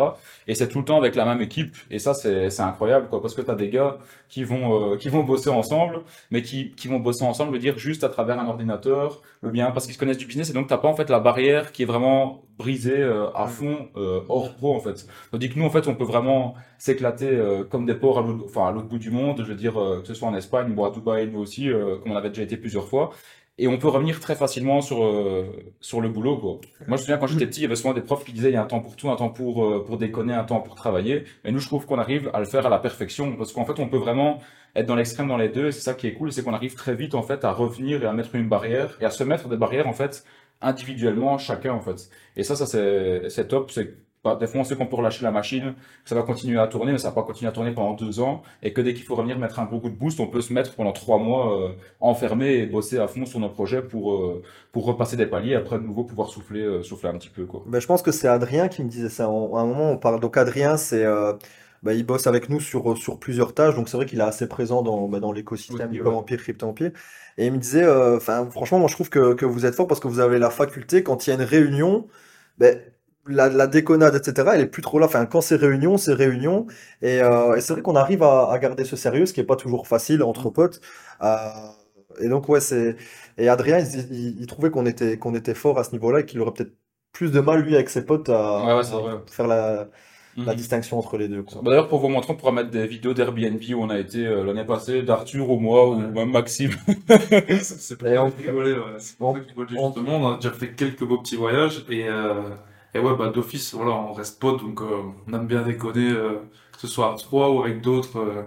[0.46, 1.76] Et c'est tout le temps avec la même équipe.
[1.90, 5.22] Et ça, c'est, incroyable, quoi, parce que t'as des gars qui vont, euh, qui vont
[5.24, 8.46] bosser ensemble, mais qui, qui vont bosser ensemble, je veux dire, juste à travers un
[8.46, 11.10] ordinateur, le bien, parce qu'ils se connaissent du business, et donc t'as pas, en fait,
[11.10, 15.06] la barrière qui est vraiment brisée euh, à fond, euh, hors pro, en fait.
[15.30, 18.44] Tandis que nous, en fait, on peut vraiment s'éclater euh, comme des porcs à l'autre,
[18.46, 20.90] enfin, bout du monde, je veux dire, euh, que ce soit en Espagne ou à
[20.90, 23.10] Dubaï, nous aussi, euh, comme on avait déjà été plusieurs fois.
[23.56, 25.46] Et on peut revenir très facilement sur, euh,
[25.80, 26.50] sur le boulot, quoi.
[26.52, 28.50] Moi, je me souviens quand j'étais petit, il y avait souvent des profs qui disaient
[28.50, 30.60] il y a un temps pour tout, un temps pour, euh, pour déconner, un temps
[30.60, 31.22] pour travailler.
[31.44, 33.78] Mais nous, je trouve qu'on arrive à le faire à la perfection parce qu'en fait,
[33.78, 34.40] on peut vraiment
[34.74, 35.68] être dans l'extrême dans les deux.
[35.68, 38.02] Et c'est ça qui est cool, c'est qu'on arrive très vite, en fait, à revenir
[38.02, 40.24] et à mettre une barrière et à se mettre des barrières, en fait,
[40.60, 42.08] individuellement, chacun, en fait.
[42.36, 43.70] Et ça, ça, c'est, top.
[43.70, 43.96] C'est,
[44.40, 45.74] des fois, on sait qu'on peut relâcher la machine,
[46.06, 48.42] ça va continuer à tourner, mais ça va pas continuer à tourner pendant deux ans.
[48.62, 50.52] Et que dès qu'il faut revenir mettre un gros coup de boost, on peut se
[50.52, 54.42] mettre pendant trois mois, euh, enfermé et bosser à fond sur nos projets pour, euh,
[54.72, 57.44] pour repasser des paliers et après de nouveau pouvoir souffler, euh, souffler un petit peu,
[57.44, 57.62] quoi.
[57.66, 59.24] Ben, je pense que c'est Adrien qui me disait ça.
[59.24, 60.20] À un moment, on parle.
[60.20, 61.04] Donc, Adrien, c'est,
[61.86, 63.74] euh, ben, il bosse avec nous sur, sur plusieurs tâches.
[63.76, 66.14] Donc, c'est vrai qu'il est assez présent dans, ben, dans l'écosystème Oui, du ouais.
[66.14, 66.92] Empire, Crypto Empire.
[67.38, 70.00] Et il me disait, euh, franchement, moi, je trouve que, que vous êtes fort parce
[70.00, 72.06] que vous avez la faculté, quand il y a une réunion,
[72.58, 72.80] ben,
[73.26, 75.06] la, la déconnade, etc., elle est plus trop là.
[75.06, 76.66] Enfin, quand c'est réunion, c'est réunion.
[77.02, 79.44] Et, euh, et c'est vrai qu'on arrive à, à garder ce sérieux, ce qui est
[79.44, 80.80] pas toujours facile entre potes.
[81.22, 81.48] Euh,
[82.20, 82.96] et donc, ouais, c'est.
[83.38, 86.26] Et Adrien, il, il- il trouvait qu'on était, qu'on était fort à ce niveau-là et
[86.26, 86.74] qu'il aurait peut-être
[87.12, 89.20] plus de mal, lui, avec ses potes, à, Ouais, ouais, c'est à vrai.
[89.30, 89.88] faire la,
[90.36, 90.54] la Mhm.
[90.56, 91.42] distinction entre les deux.
[91.42, 94.26] Bah, D'ailleurs, pour vous montrer, on pourra mettre des vidéos d'Airbnb où on a été
[94.26, 96.70] euh, l'année passée, d'Arthur ou moi, ou même Maxime.
[97.60, 98.80] C'est Et on- rigoler, ouais.
[98.98, 100.16] C'est pour on- justement.
[100.16, 102.42] On a déjà fait quelques beaux petits voyages et, euh,
[102.94, 104.86] et ouais, bah, d'office, voilà, on reste potes, donc euh,
[105.28, 106.40] on aime bien déconner, euh,
[106.72, 108.42] que ce soit à trois ou avec d'autres euh,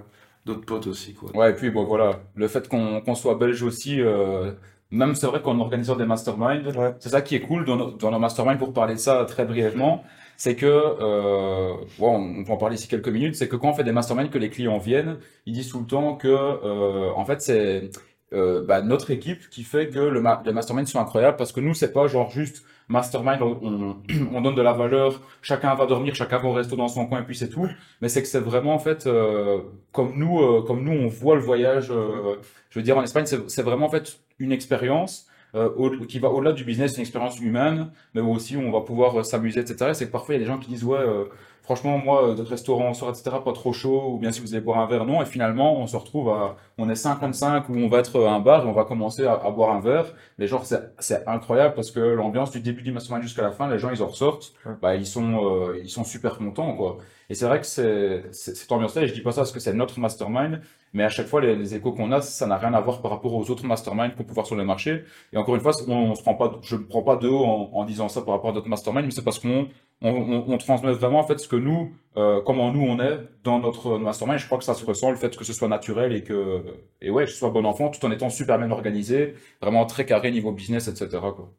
[0.46, 1.30] d'autres potes aussi, quoi.
[1.36, 4.52] Ouais, et puis bon, voilà, le fait qu'on soit belge aussi, euh,
[4.92, 6.96] même c'est vrai qu'on organise des masterminds, Ouais.
[7.00, 9.44] c'est ça qui est cool dans nos, dans nos masterminds, pour parler de ça très
[9.44, 10.06] brièvement,
[10.38, 13.74] c'est que, euh, bon, on peut en parler ici quelques minutes, c'est que quand on
[13.74, 17.26] fait des masterminds, que les clients viennent, ils disent tout le temps que, euh, en
[17.26, 17.90] fait, c'est
[18.34, 21.60] euh, bah, notre équipe qui fait que le ma les masterminds sont incroyables, parce que
[21.60, 23.98] nous, c'est pas genre juste mastermind, on, on,
[24.34, 27.22] on donne de la valeur, chacun va dormir, chacun va au resto dans son coin,
[27.22, 27.68] et puis c'est tout,
[28.02, 31.36] mais c'est que c'est vraiment, en fait, euh, comme nous, euh, comme nous, on voit
[31.36, 32.36] le voyage, euh,
[32.70, 36.30] je veux dire, en Espagne, c'est vraiment, en fait, une expérience euh, au- qui va
[36.30, 39.92] au-delà du business, une expérience humaine, mais aussi on va pouvoir euh, s'amuser, etc.
[39.92, 41.26] Et C'est que parfois, il y a des gens qui disent, ouais, euh,
[41.68, 44.64] franchement, moi, euh, de restaurant, soir, etc., pas trop chaud, ou bien si vous allez
[44.64, 45.22] boire un verre, non.
[45.22, 48.40] Et finalement, on se retrouve à, on est 55 où on va être à un
[48.40, 50.06] bar et on va commencer à, à boire un verre.
[50.38, 53.80] Mais genre, c'est incroyable parce que l'ambiance du début du mastermind jusqu'à la fin, les
[53.80, 57.00] gens, ils en ressortent, bah, ils sont, euh, ils sont super contents, quoi.
[57.30, 59.74] Et c'est vrai que c'est cette ambiance-là, et je dis pas ça parce que c'est
[59.74, 60.62] notre mastermind,
[60.94, 63.12] mais à chaque fois, les, les échos qu'on a, ça n'a rien à voir par
[63.12, 65.04] rapport aux autres masterminds qu'on peut voir sur le marché.
[65.34, 67.44] Et encore une fois, on, on se prend pas, je ne prends pas de haut
[67.44, 69.68] en, en disant ça par rapport à d'autres masterminds, mais c'est parce qu'on
[70.02, 73.20] on, on, on transmet vraiment en fait ce que nous, euh, comment nous on est
[73.44, 74.40] dans notre mastermind.
[74.40, 76.64] Je crois que ça se ressent, le fait que ce soit naturel et que,
[77.02, 80.32] et ouais, ce soit bon enfant, tout en étant super bien organisé, vraiment très carré
[80.32, 81.10] niveau business, etc.
[81.36, 81.52] Quoi.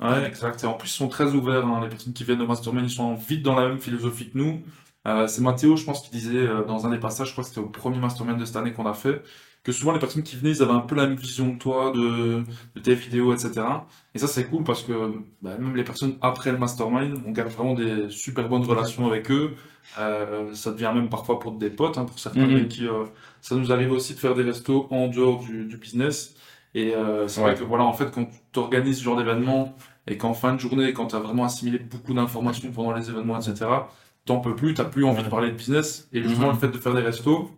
[0.00, 0.62] Ouais, exact.
[0.64, 1.80] Et en plus, ils sont très ouverts, hein.
[1.82, 4.62] Les personnes qui viennent au mastermind, ils sont vite dans la même philosophie que nous.
[5.06, 7.50] Euh, c'est Mathéo, je pense, qui disait euh, dans un des passages, je crois que
[7.50, 9.22] c'était au premier mastermind de cette année qu'on a fait,
[9.64, 11.90] que souvent les personnes qui venaient, ils avaient un peu la même vision que toi
[11.92, 12.44] de,
[12.76, 13.66] de tes vidéos, etc.
[14.14, 14.92] Et ça, c'est cool parce que
[15.42, 19.30] bah, même les personnes après le mastermind, on garde vraiment des super bonnes relations avec
[19.30, 19.54] eux.
[19.98, 23.04] Euh, ça devient même parfois pour des potes, hein, pour certains avec qui euh,
[23.40, 26.34] ça nous arrive aussi de faire des restos en dehors du, du business.
[26.74, 29.74] Et euh, c'est vrai que voilà, en fait, quand tu organises ce genre d'événement
[30.06, 33.38] et qu'en fin de journée, quand tu as vraiment assimilé beaucoup d'informations pendant les événements,
[33.40, 33.66] etc.,
[34.26, 36.08] t'en peux plus, t'as plus envie de parler de business.
[36.12, 36.54] Et justement, Mhm.
[36.54, 37.50] le fait de faire des restos,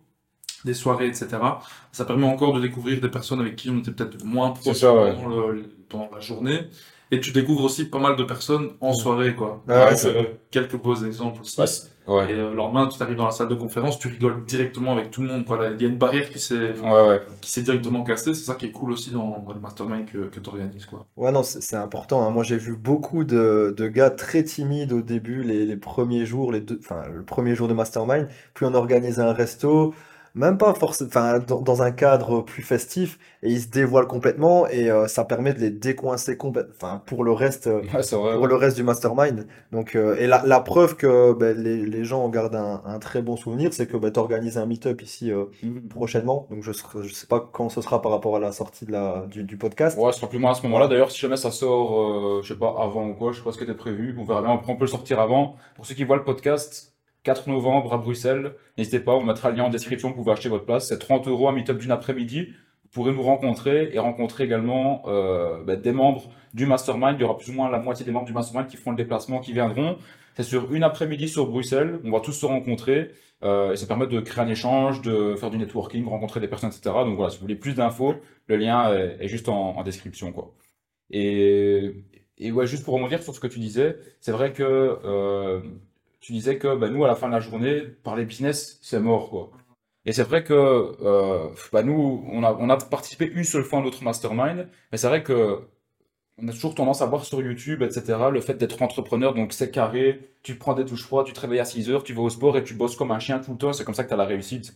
[0.65, 1.59] des soirées, etc.,
[1.91, 4.77] ça permet encore de découvrir des personnes avec qui on était peut-être moins C'est proches
[4.81, 5.13] ça, ouais.
[5.15, 6.67] pendant, le- pendant la journée.
[7.11, 9.63] Et tu découvres aussi pas mal de personnes en soirée, quoi.
[9.69, 11.57] Ah ouais, Avec, c'est euh, quelques beaux exemples aussi.
[12.07, 12.29] Ouais.
[12.29, 15.21] Et le lendemain, tu arrives dans la salle de conférence, tu rigoles directement avec tout
[15.21, 15.57] le monde, quoi.
[15.57, 17.21] Là, Il y a une barrière qui s'est Ouais, ouais.
[17.41, 18.33] qui s'est directement cassée.
[18.33, 21.05] C'est ça qui est cool aussi dans, dans le mastermind que, que tu organises, quoi.
[21.17, 22.23] Ouais, non, c'est c'est important.
[22.25, 22.29] hein.
[22.29, 26.51] Moi, j'ai vu beaucoup de, de gars très timides au début, les, les premiers jours,
[26.51, 28.27] les deux, enfin, le premier jour de mastermind.
[28.53, 29.93] Puis on organisait un resto,
[30.37, 34.67] même pas forcément, enfin, dans, dans un cadre plus festif, et ils se dévoilent complètement,
[34.67, 38.15] et euh, ça permet de les décoincer complètement, enfin, pour le reste, euh, Ouais, c'est
[38.15, 38.35] vrai.
[38.35, 39.47] pour le reste du mastermind.
[39.71, 42.99] Donc, euh, et la, la preuve que ben, les, les gens en gardent un, un
[42.99, 45.87] très bon souvenir, c'est que ben, tu organises un meet-up ici euh, Mhm.
[45.89, 46.47] prochainement.
[46.51, 46.71] Donc, je
[47.03, 49.57] je sais pas quand ce sera par rapport à la sortie de la, du, du
[49.57, 49.97] podcast.
[49.97, 50.87] Ouais, ce sera plus moi à ce moment-là.
[50.87, 53.51] D'ailleurs, si jamais ça sort, euh, je sais pas, avant ou quoi, je sais pas
[53.51, 54.15] ce qui était prévu.
[54.19, 54.61] On verra bien.
[54.67, 55.55] On peut le sortir avant.
[55.75, 56.93] Pour ceux qui voient le podcast,
[57.27, 58.53] 4 novembre à Bruxelles.
[58.77, 60.07] N'hésitez pas, on mettra le lien en description.
[60.07, 60.87] Vous pouvez acheter votre place.
[60.87, 62.53] C'est 30 euros un meet-up d'une après-midi.
[62.83, 67.17] Vous pourrez nous rencontrer et rencontrer également euh, bah, des membres du mastermind.
[67.19, 68.95] Il y aura plus ou moins la moitié des membres du mastermind qui feront le
[68.95, 69.97] déplacement, qui viendront.
[70.37, 71.99] C'est sur une après-midi sur Bruxelles.
[72.05, 73.11] On va tous se rencontrer.
[73.43, 76.69] Euh, et ça permet de créer un échange, de faire du networking, rencontrer des personnes,
[76.69, 76.95] etc.
[77.03, 78.15] Donc voilà, si vous voulez plus d'infos,
[78.47, 80.55] le lien est, juste en, description, quoi.
[81.11, 81.93] Et,
[82.37, 85.59] et ouais, juste pour rebondir sur ce que tu disais, c'est vrai que euh,
[86.19, 89.29] tu disais que bah, nous, à la fin de la journée, parler business, c'est mort,
[89.29, 89.51] quoi.
[90.05, 93.79] Et c'est vrai que euh, bah, nous, on a, on a participé une seule fois
[93.79, 95.61] à notre mastermind, mais c'est vrai que
[96.37, 99.71] on a toujours tendance à voir sur YouTube, etc., le fait d'être entrepreneur, donc c'est
[99.71, 102.29] carré, tu prends des douches froides, tu te réveilles à 6 heures, tu vas au
[102.29, 104.13] sport et tu bosses comme un chien tout le temps, c'est comme ça que tu
[104.13, 104.75] as la réussite.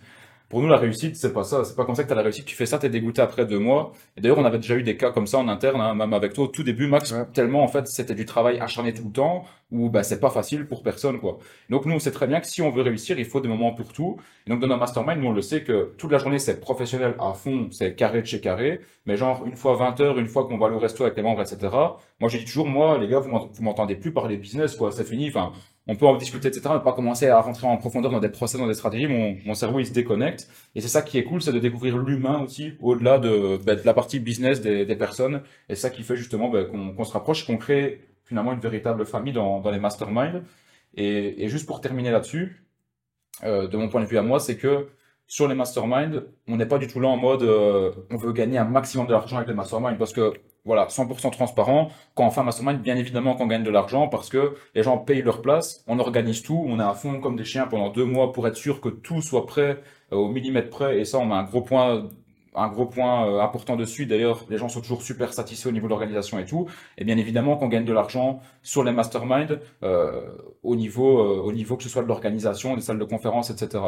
[0.51, 2.23] Pour nous, la réussite, c'est pas ça, c'est pas comme ça que tu as la
[2.23, 3.93] réussite, tu fais ça, t'es dégoûté après deux mois.
[4.17, 6.33] Et d'ailleurs, on avait déjà eu des cas comme ça en interne, hein, même avec
[6.33, 7.25] toi au tout début, Max, Ouais.
[7.33, 10.67] tellement en fait c'était du travail acharné tout le temps, où bah, c'est pas facile
[10.67, 11.37] pour personne, quoi.
[11.69, 13.71] Donc nous, on sait très bien que si on veut réussir, il faut des moments
[13.73, 14.17] pour tout.
[14.45, 17.15] Et donc dans notre mastermind, nous on le sait que toute la journée c'est professionnel
[17.19, 20.45] à fond, c'est carré de chez carré, mais genre une fois 20 heures, une fois
[20.47, 21.69] qu'on va aller au resto avec les membres, etc.
[22.19, 23.29] Moi je dis toujours, moi les gars, vous
[23.61, 25.29] m'entendez plus parler business, quoi, c'est fini.
[25.29, 25.53] Enfin,
[25.91, 26.69] on peut en discuter, etc.
[26.73, 29.07] Mais pas commencer à rentrer en profondeur dans des process, dans des stratégies.
[29.45, 30.47] Mon, cerveau il se déconnecte.
[30.73, 33.93] Et c'est ça qui est cool, c'est de découvrir l'humain aussi, au-delà de, de la
[33.93, 35.41] partie business des, personnes.
[35.67, 39.05] Et c'est ça qui fait justement bah, qu'on se rapproche, qu'on crée finalement une véritable
[39.05, 40.43] famille dans, les masterminds.
[40.95, 42.65] Et, et juste pour terminer là-dessus,
[43.43, 44.87] euh, de mon point de vue à moi, c'est que
[45.27, 48.57] sur les masterminds, on n'est pas du tout là en mode euh, on veut gagner
[48.57, 50.33] un maximum d'argent avec les masterminds parce que
[50.65, 51.89] voilà, 100% transparent.
[52.15, 55.23] Quand on fait mastermind, bien évidemment qu'on gagne de l'argent parce que les gens payent
[55.23, 58.31] leur place, on organise tout, on est à fond comme des chiens pendant deux mois
[58.31, 60.99] pour être sûr que tout soit prêt euh, au millimètre près.
[60.99, 62.09] Et ça, on met un gros point
[62.53, 64.05] un gros point euh, important dessus.
[64.05, 66.67] D'ailleurs, les gens sont toujours super satisfaits au niveau de l'organisation et tout.
[66.97, 70.21] Et bien évidemment qu'on gagne de l'argent sur les masterminds euh,
[70.63, 73.83] au niveau euh, au niveau que ce soit de l'organisation, des salles de conférence, etc.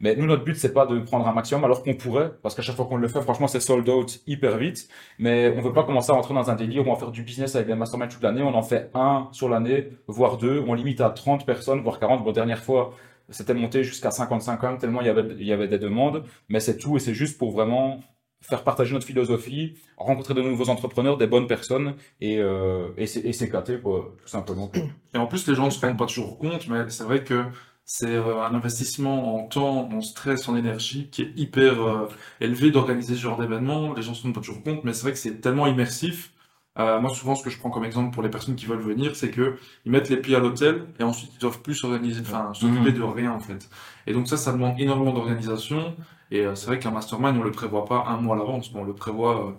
[0.00, 2.62] Mais nous, notre but, c'est pas de prendre un maximum, alors qu'on pourrait, parce qu'à
[2.62, 4.88] chaque fois qu'on le fait, franchement, c'est sold out hyper vite.
[5.18, 7.22] Mais on veut pas commencer à rentrer dans un délire où on va faire du
[7.22, 8.42] business avec des masterminds toute l'année.
[8.42, 10.64] On en fait un sur l'année, voire deux.
[10.66, 12.24] On limite à 30 personnes, voire 40.
[12.24, 12.92] Bon, dernière fois,
[13.30, 16.60] c'était monté jusqu'à 55 ans, tellement il y avait, il y avait des demandes, mais
[16.60, 18.00] c'est tout, et c'est juste pour vraiment
[18.40, 23.80] faire partager notre philosophie, rencontrer de nouveaux entrepreneurs, des bonnes personnes, et, euh, et s'éclater,
[23.80, 24.70] tout simplement.
[25.14, 27.44] Et en plus, les gens ne se rendent pas toujours compte, mais c'est vrai que
[27.84, 32.08] c'est euh, un investissement en temps, en stress, en énergie qui est hyper euh,
[32.40, 33.94] élevé d'organiser ce genre d'événement.
[33.94, 36.32] Les gens ne se rendent pas toujours compte, mais c'est vrai que c'est tellement immersif
[36.78, 39.16] euh, moi, souvent, ce que je prends comme exemple pour les personnes qui veulent venir,
[39.16, 42.52] c'est que ils mettent les pieds à l'hôtel et ensuite ils doivent plus s'organiser, enfin,
[42.52, 42.98] s'occuper mhm.
[42.98, 43.68] de rien en fait.
[44.06, 45.94] Et donc ça, ça demande énormément d'organisation.
[46.30, 48.84] Et euh, c'est vrai qu'un mastermind, on le prévoit pas un mois à l'avance, on
[48.84, 49.52] le prévoit euh,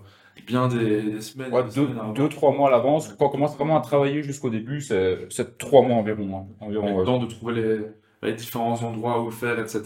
[0.45, 1.51] bien des, semaines.
[1.51, 3.11] Ouais, deux, trois mois à l'avance.
[3.17, 6.37] Quand on commence vraiment à travailler jusqu'au début, c'est trois mois environ.
[6.37, 6.65] Hein.
[6.65, 7.79] environ le temps de trouver les,
[8.21, 9.81] les, différents endroits où faire, etc.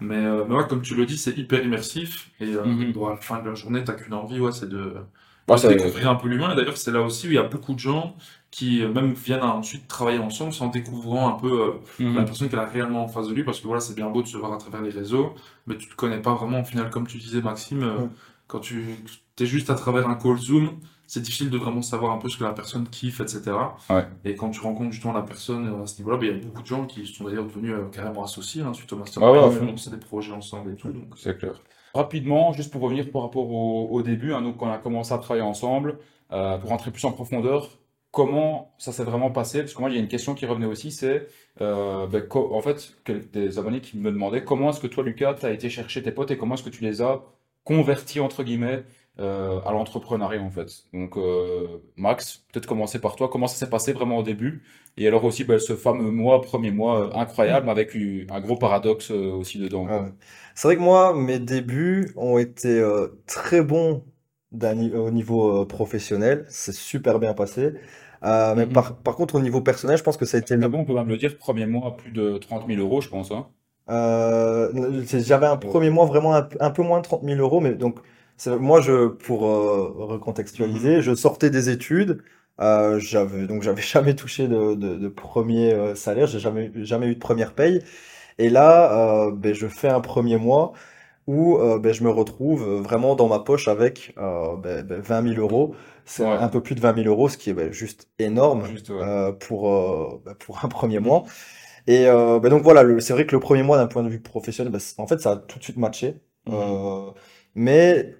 [0.00, 2.30] Mais, mais ouais, comme tu le dis, c'est hyper immersif.
[2.40, 4.94] Et à la fin de la journée, t'as qu'une envie, ouais, c'est de
[5.56, 6.54] ça découvrir un peu l'humain.
[6.54, 8.14] D'ailleurs, c'est là aussi où il y a beaucoup de gens
[8.50, 11.60] qui euh, même viennent ensuite travailler ensemble sans découvrant un peu
[12.00, 12.16] euh, mhm.
[12.16, 13.44] la personne qu'elle a réellement en face de lui.
[13.44, 15.34] Parce que voilà, c'est bien beau de se voir à travers les réseaux,
[15.66, 17.82] mais tu te connais pas vraiment au final, comme tu disais, Maxime.
[17.82, 18.06] Euh,
[18.46, 18.96] quand tu
[19.38, 20.70] es juste à travers un call Zoom,
[21.06, 23.42] c'est difficile de vraiment savoir un peu ce que la personne kiffe, etc.
[24.24, 26.62] Et quand tu rencontres justement la personne à ce niveau-là, ben, il y a beaucoup
[26.62, 29.22] de gens qui sont d'ailleurs devenus carrément associés hein, suite au master.
[29.22, 30.90] Ah ouais, des projets ensemble et tout.
[31.16, 31.60] C'est clair.
[31.94, 35.18] Rapidement, juste pour revenir par rapport au, début, hein, donc quand on a commencé à
[35.18, 35.98] travailler ensemble,
[36.32, 37.78] euh, pour rentrer plus en profondeur,
[38.10, 39.60] comment ça s'est vraiment passé?
[39.60, 41.26] Parce que moi, il y a une question qui revenait aussi, c'est
[41.60, 42.94] euh, ben, en fait
[43.32, 46.30] des abonnés qui me demandaient comment est-ce que toi, Lucas, tu été chercher tes potes
[46.30, 47.22] et comment est-ce que tu les as
[47.64, 48.84] convertis entre guillemets
[49.20, 50.84] euh, à l'entrepreneuriat en fait?
[50.92, 51.16] Donc
[51.96, 53.28] Max, peut-être commencer par toi.
[53.28, 54.62] Comment ça s'est passé vraiment au début?
[54.98, 57.96] Et alors aussi ben, ce fameux mois, premier mois incroyable avec
[58.30, 59.86] un gros paradoxe aussi dedans.
[60.58, 64.02] C'est vrai que moi, mes débuts ont été euh, très bons
[64.52, 66.46] au niveau euh, professionnel.
[66.48, 67.74] C'est super bien passé.
[68.24, 68.72] Euh, mais mhm.
[68.72, 70.94] par, par contre, au niveau personnel, je pense que ça a été bon, on peut
[70.94, 73.30] même le dire, premier mois, plus de 30 000 euros, je pense.
[73.30, 73.46] Hein.
[73.86, 78.00] j'avais un premier mois vraiment un, peu moins de 30 000 euros, mais donc
[78.48, 81.02] moi, je, pour recontextualiser, mhm.
[81.02, 82.20] je sortais des études.
[82.98, 87.20] J'avais donc j'avais jamais touché de, de, de premier salaire, j'ai jamais jamais eu de
[87.20, 87.82] première paye.
[88.38, 90.72] Et là, euh, ben, je fais un premier mois
[91.26, 95.38] où euh, ben, je me retrouve vraiment dans ma poche avec euh, ben, 20 000
[95.38, 95.74] euros.
[96.04, 99.32] C'est un peu plus de 20 000 euros, ce qui est ben, juste énorme euh,
[99.32, 101.24] pour, euh, ben, pour un premier mois.
[101.86, 104.20] Et euh, ben, donc voilà, c'est vrai que le premier mois, d'un point de vue
[104.20, 106.20] professionnel, ben, en fait, ça a tout de suite matché.
[106.46, 106.74] Mhm.
[107.56, 108.14] Euh, mais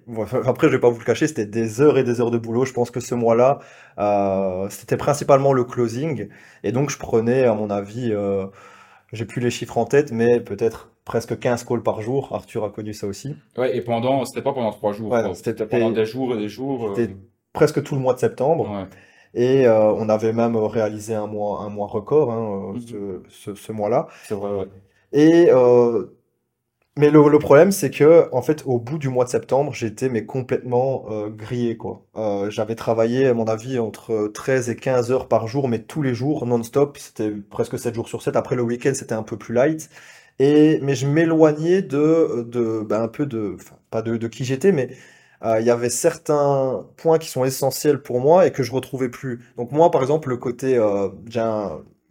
[0.45, 2.65] après, je vais pas vous le cacher, c'était des heures et des heures de boulot.
[2.65, 3.59] Je pense que ce mois-là,
[3.99, 6.29] euh, c'était principalement le closing.
[6.63, 8.47] Et donc, je prenais, à mon avis, euh,
[9.13, 12.29] j'ai plus les chiffres en tête, mais peut-être presque 15 calls par jour.
[12.31, 13.35] Arthur a connu ça aussi.
[13.57, 15.15] Ouais, et pendant, c'était pas pendant trois jours.
[15.33, 16.89] c'était pendant des jours et des jours.
[16.89, 16.95] Euh.
[16.95, 17.15] C'était
[17.53, 18.87] presque tout le mois de septembre.
[19.35, 23.23] Et euh, on avait même réalisé un mois, un mois record hein, euh, mhm.
[23.29, 24.07] ce, ce, mois-là.
[24.23, 24.67] C'est vrai, ouais.
[25.11, 25.49] Et
[26.99, 30.25] mais le, problème, c'est que en fait, au bout du mois de septembre, j'étais mais
[30.25, 32.05] complètement euh, grillé quoi.
[32.17, 36.01] Euh, j'avais travaillé, à mon avis, entre 13 et 15 heures par jour, mais tous
[36.01, 36.97] les jours, non-stop.
[36.97, 38.35] C'était presque 7 jours sur 7.
[38.35, 39.89] Après le week-end, c'était un peu plus light.
[40.39, 43.57] Et mais je m'éloignais de, de ben, un peu de,
[43.91, 44.89] pas de, de qui j'étais, mais
[45.43, 49.09] euh, il y avait certains points qui sont essentiels pour moi et que je retrouvais
[49.09, 49.41] plus.
[49.57, 50.77] Donc moi, par exemple, le côté,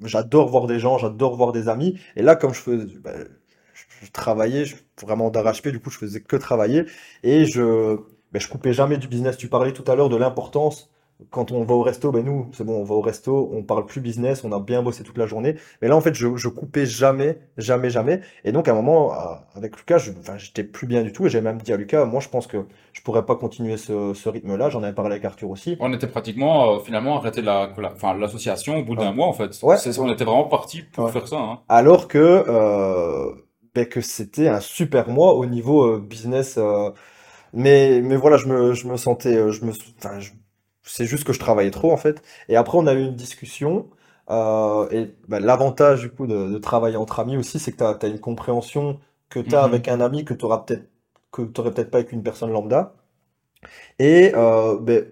[0.04, 1.98] j'adore voir des gens, j'adore voir des amis.
[2.16, 3.28] Et là, comme je fais, ben,
[4.02, 6.84] je travaillais je, vraiment d'arrache-pied, du coup, je faisais que travailler
[7.22, 7.96] et je,
[8.32, 9.36] ben, je coupais jamais du business.
[9.36, 10.90] Tu parlais tout à l'heure de l'importance.
[11.30, 13.86] Quand on va au resto, ben nous, c'est bon, on va au resto, on parle
[13.86, 15.56] plus business, on a bien bossé toute la journée.
[15.82, 18.20] Mais là, en fait, je, je coupais jamais, jamais, jamais.
[18.44, 19.12] Et donc, à un moment,
[19.56, 21.26] avec Lucas, je, enfin, j'étais plus bien du tout.
[21.26, 22.58] Et j'ai même dit à Lucas, moi, je pense que
[22.92, 24.70] je pourrais pas continuer ce, ce rythme-là.
[24.70, 25.76] J'en avais parlé avec Arthur aussi.
[25.80, 29.58] On était pratiquement, euh, finalement, arrêté la, enfin, l'association au bout d'un mois, en fait.
[29.64, 29.76] Ouais.
[29.98, 31.36] on était vraiment parti pour faire ça.
[31.36, 31.58] Hein.
[31.68, 33.34] Alors que, euh,
[33.74, 36.56] ben, que c'était un super mois au niveau euh, business.
[36.58, 36.90] Euh,
[37.52, 39.36] mais, mais voilà, je me, je me sentais.
[39.36, 40.18] Euh, je me, enfin,
[40.84, 42.22] c'est juste que je travaillais trop en fait.
[42.48, 43.88] Et après, on a eu une discussion.
[44.90, 48.08] et ben, l'avantage du coup de, de travailler entre amis aussi, c'est que tu as,
[48.08, 49.64] une compréhension que tu as Mhm.
[49.64, 50.84] avec un ami que tu auras peut-être
[51.32, 52.94] peut-être pas avec une personne lambda.
[53.98, 55.04] Et euh, ben,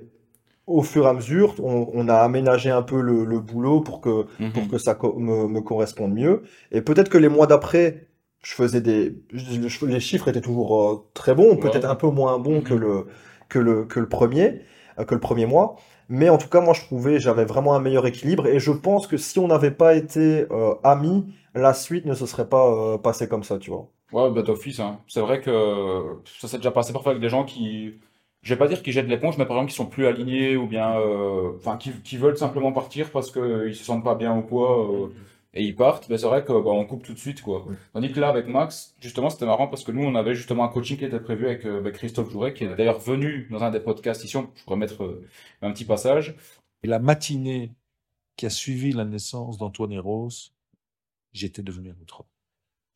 [0.67, 4.01] au fur et à mesure, on, on a aménagé un peu le, le boulot pour
[4.03, 4.69] que, pour Mhm.
[4.69, 6.43] que ça co- me, me corresponde mieux.
[6.73, 8.06] Et peut-être que les mois d'après,
[8.49, 12.39] je faisais des, je- les chiffres étaient toujours euh, très bons, peut-être un peu moins
[12.39, 12.81] bons que Mhm.
[12.85, 13.07] le,
[13.49, 14.63] que le, que le premier,
[14.99, 15.77] euh, que le premier mois.
[16.09, 18.47] Mais en tout cas, moi, je trouvais, j'avais vraiment un meilleur équilibre.
[18.47, 22.27] Et je pense que si on n'avait pas été euh, amis, la suite ne se
[22.27, 23.89] serait pas euh, passée comme ça, tu vois.
[24.13, 25.03] Ouais, bah d'office, hein.
[25.09, 27.95] C'est vrai que ça s'est déjà passé parfois avec des gens qui,
[28.43, 30.67] je vais pas dire qu'ils jettent l'éponge, mais par exemple qui sont plus alignés ou
[30.69, 34.43] bien, euh, enfin, qui, qui veulent simplement partir parce qu'ils se sentent pas bien ou
[34.43, 35.09] quoi, euh,
[35.57, 36.09] et ils partent.
[36.09, 37.67] Mais c'est vrai que bah, on coupe tout de suite, quoi.
[37.93, 40.69] Tandis que là, avec Max, justement, c'était marrant parce que nous, on avait justement un
[40.69, 43.71] coaching qui était prévu avec, euh, avec Christophe Jouret, qui est d'ailleurs venu dans un
[43.71, 44.39] des podcasts ici.
[44.55, 45.27] Je pourrais mettre euh,
[45.63, 46.37] un petit passage.
[46.83, 47.73] Et la matinée
[48.37, 50.53] qui a suivi la naissance d'Antoine et Rose,
[51.33, 52.27] j'étais devenu un autre homme.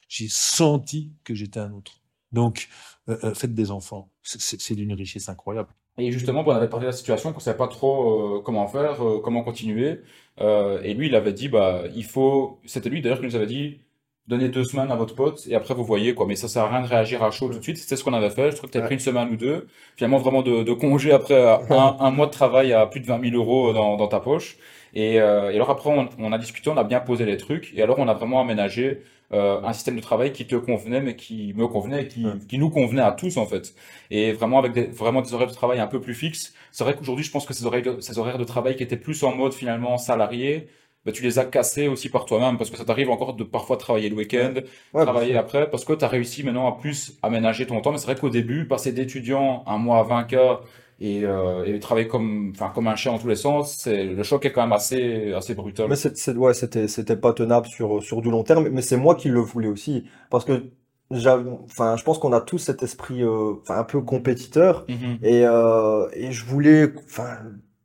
[0.08, 2.00] J'ai senti que j'étais un autre.
[2.32, 2.68] Donc,
[3.08, 4.10] euh, euh, faites des enfants.
[4.22, 5.70] C'est d'une richesse incroyable.
[6.00, 9.02] Et justement, on avait parlé de la situation, qu'on savait pas trop euh, comment faire,
[9.06, 10.00] euh, comment continuer.
[10.40, 12.60] Euh, et lui, il avait dit, bah, il faut.
[12.64, 13.80] C'était lui d'ailleurs qui nous avait dit,
[14.26, 16.26] donnez deux semaines à votre pote et après vous voyez quoi.
[16.26, 17.76] Mais ça sert à rien de réagir à chaud tout de suite.
[17.78, 18.50] C'était ce qu'on avait fait.
[18.52, 18.82] Je crois que tu as Ouais.
[18.82, 19.66] pris une semaine ou deux.
[19.96, 21.34] Finalement, vraiment de, de congé après
[21.70, 24.56] un, un mois de travail à plus de 20 000 euros dans, dans ta poche.
[24.94, 27.72] Et, et alors après, on, on a discuté, on a bien posé les trucs.
[27.76, 29.00] Et alors, on a vraiment aménagé
[29.32, 32.40] euh, un système de travail qui te convenait, mais qui me convenait qui, Ouais.
[32.48, 33.74] qui nous convenait à tous en fait.
[34.10, 36.52] Et vraiment avec des, vraiment des horaires de travail un peu plus fixes.
[36.72, 38.96] C'est vrai qu'aujourd'hui, je pense que ces horaires, de, ces horaires de travail qui étaient
[38.96, 40.68] plus en mode finalement salarié,
[41.04, 43.76] bah, tu les as cassés aussi par toi-même parce que ça t'arrive encore de parfois
[43.76, 44.54] travailler le week-end,
[44.92, 47.92] Ouais, travailler après, parce que tu as réussi maintenant à plus aménager ton temps.
[47.92, 50.60] Mais c'est vrai qu'au début, passer d'étudiant un mois à 20K
[51.00, 54.22] et, euh, et travailler comme, enfin, comme un chien dans tous les sens, c'est, le
[54.22, 55.88] choc est quand même assez, assez brutal.
[55.88, 59.14] Mais c'est, ouais, c'était, c'était pas tenable sur, sur du long terme, mais c'est moi
[59.14, 60.04] qui le voulais aussi.
[60.30, 60.70] Parce que
[61.10, 64.84] enfin, je pense qu'on a tous cet esprit euh, enfin, un peu compétiteur.
[64.88, 65.18] Mhm.
[65.22, 67.38] Et, euh, et je voulais, enfin,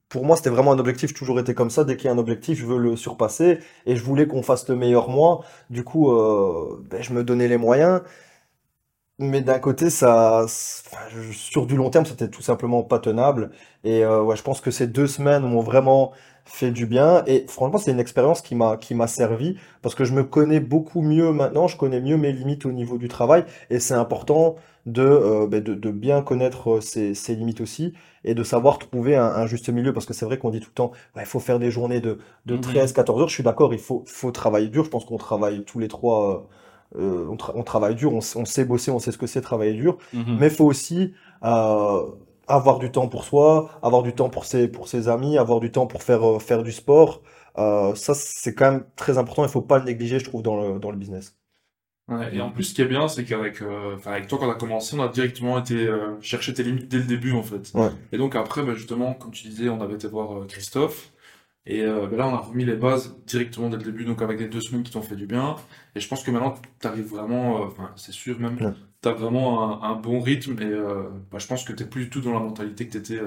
[0.10, 1.10] pour moi, c'était vraiment un objectif.
[1.10, 1.84] J'ai toujours été comme ça.
[1.84, 3.60] Dès qu'il y a un objectif, je veux le surpasser.
[3.86, 5.44] Et je voulais qu'on fasse le meilleur moi.
[5.70, 8.02] Du coup, euh, ben, je me donnais les moyens.
[9.18, 10.98] Mais d'un côté, ça, enfin,
[11.32, 13.52] sur du long terme, c'était tout simplement pas tenable.
[13.86, 16.12] Et euh, ouais, je pense que ces deux semaines m'ont vraiment
[16.44, 17.24] fait du bien.
[17.26, 20.60] Et franchement, c'est une expérience qui m'a qui m'a servi parce que je me connais
[20.60, 21.68] beaucoup mieux maintenant.
[21.70, 23.46] Je connais mieux mes limites au niveau du travail.
[23.70, 27.94] Et c'est important de, euh, ben, de, de bien connaître euh, ses, ses limites aussi
[28.26, 29.94] et de savoir trouver un, un juste milieu.
[29.94, 32.02] Parce que c'est vrai qu'on dit tout le temps, ouais, il faut faire des journées
[32.02, 32.58] de, de Mhm.
[32.58, 33.30] 13, 14 heures.
[33.30, 34.84] Je suis d'accord, il faut, faut travailler dur.
[34.84, 36.36] Je pense qu'on travaille tous les trois.
[36.36, 36.48] euh,
[36.98, 39.74] euh, on, tra- on travaille dur, on, sait bosser, on sait ce que c'est travailler
[39.74, 40.38] dur, Mhm.
[40.40, 42.04] mais il faut aussi euh,
[42.48, 45.72] avoir du temps pour soi, avoir du temps pour ses, pour ses amis, avoir du
[45.72, 47.22] temps pour faire, euh, faire du sport.
[47.58, 50.80] Ça, c'est quand même très important, il faut pas le négliger, je trouve, dans le,
[50.80, 51.36] dans le business.
[52.08, 53.64] Ouais, et en plus, ce qui est bien, c'est qu'avec
[54.06, 55.90] avec toi, quand on a commencé, on a directement été
[56.22, 57.74] chercher tes limites dès le début, en fait.
[57.74, 57.90] Ouais.
[58.12, 61.12] Et donc après, bah, justement, comme tu disais, on avait été voir Christophe.
[61.68, 64.40] Et euh, bah, là, on a remis les bases directement dès le début, donc avec
[64.40, 65.56] les deux semaines qui t'ont fait du bien.
[65.96, 68.74] Et je pense que maintenant, tu arrives vraiment, euh, enfin, c'est sûr même, Ouais.
[69.02, 70.62] tu as vraiment un, un bon rythme.
[70.62, 72.92] Et euh, bah, je pense que tu n'es plus du tout dans la mentalité que
[72.92, 73.20] tu étais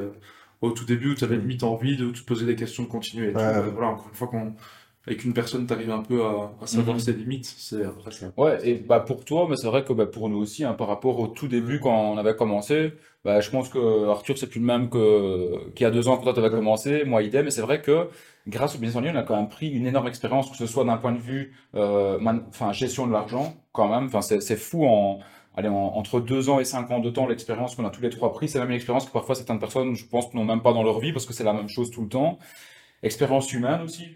[0.60, 1.40] au tout début, où tu avais Mm.
[1.40, 3.30] limite envie de te poser des questions de continuer.
[3.30, 3.38] Et tout.
[3.38, 3.70] Ouais.
[3.72, 4.54] Voilà, encore une fois, qu'on,
[5.08, 7.00] avec une personne, tu arrives un peu à, à savoir Mhm.
[7.00, 7.46] ses limites.
[7.58, 7.82] C'est.
[8.36, 10.86] Ouais, et bah pour toi, mais c'est vrai que bah, pour nous aussi, hein, par
[10.88, 12.92] rapport au tout début quand on avait commencé,
[13.24, 16.16] bah, je pense que Arthur, c'est plus le même que qu'il y a deux ans
[16.16, 18.08] quand toi tu avais commencé, moi idem, mais c'est vrai que
[18.46, 20.66] grâce au business en ligne, on a quand même pris une énorme expérience, que ce
[20.66, 22.18] soit d'un point de vue euh,
[22.50, 25.18] enfin, gestion de l'argent, quand même, enfin, c'est fou en,
[25.56, 28.10] allez, en- entre deux ans et cinq ans de temps, l'expérience qu'on a tous les
[28.10, 30.72] trois pris, c'est même une expérience que parfois certaines personnes, je pense, n'ont même pas
[30.72, 32.38] dans leur vie parce que c'est la même chose tout le temps.
[33.02, 34.06] Expérience humaine aussi.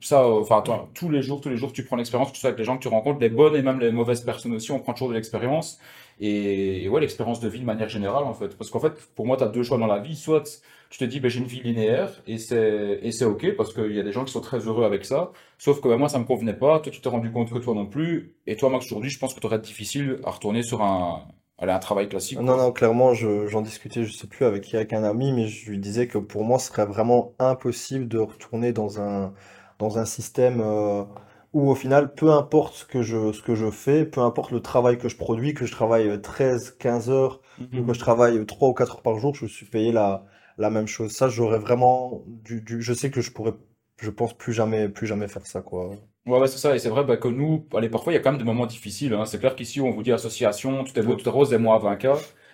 [0.00, 0.62] Ça, euh, enfin,
[0.94, 2.76] tous les jours, tous les jours, tu prends l'expérience, que ce soit avec les gens
[2.76, 5.14] que tu rencontres, les bonnes et même les mauvaises personnes aussi, on prend toujours de
[5.14, 5.78] l'expérience.
[6.20, 8.56] Et, et ouais, l'expérience de vie de manière générale, en fait.
[8.56, 10.14] Parce qu'en fait, pour moi, tu as deux choix dans la vie.
[10.16, 13.72] Soit tu te dis, ben, j'ai une vie linéaire et c'est, et c'est OK parce
[13.74, 15.32] qu'il y a des gens qui sont très heureux avec ça.
[15.58, 16.78] Sauf que ben, moi, ça me convenait pas.
[16.80, 18.36] Toi, tu t'es rendu compte que toi non plus.
[18.46, 21.26] Et toi, Max, aujourd'hui, je pense que tu aurais difficile à retourner sur un,
[21.58, 22.38] allez, un travail classique.
[22.38, 25.48] Non, non, clairement, je- j'en discutais, je sais plus avec qui, avec un ami, mais
[25.48, 29.32] je lui disais que pour moi, ce serait vraiment impossible de retourner dans un,
[29.78, 31.04] dans un système euh,
[31.52, 34.60] où, au final, peu importe ce que je, ce que je fais, peu importe le
[34.60, 37.40] travail que je produis, que je travaille 13, 15 heures,
[37.76, 37.86] ou Mhm.
[37.86, 40.24] que je travaille 3 ou 4 heures par jour, je suis payé la,
[40.58, 41.12] la même chose.
[41.12, 43.54] Ça, j'aurais vraiment du, du- je sais que je pourrais,
[44.00, 45.96] je pense plus jamais, plus jamais faire ça, quoi.
[46.26, 46.74] Ouais, ouais, c'est ça.
[46.74, 48.66] Et c'est vrai bah, que nous, allez, parfois, il y a quand même des moments
[48.66, 49.12] difficiles.
[49.12, 49.26] hein.
[49.26, 51.76] C'est clair qu'ici, on vous dit association, tout est beau, tout est rose, et moi
[51.76, 52.08] à 20K.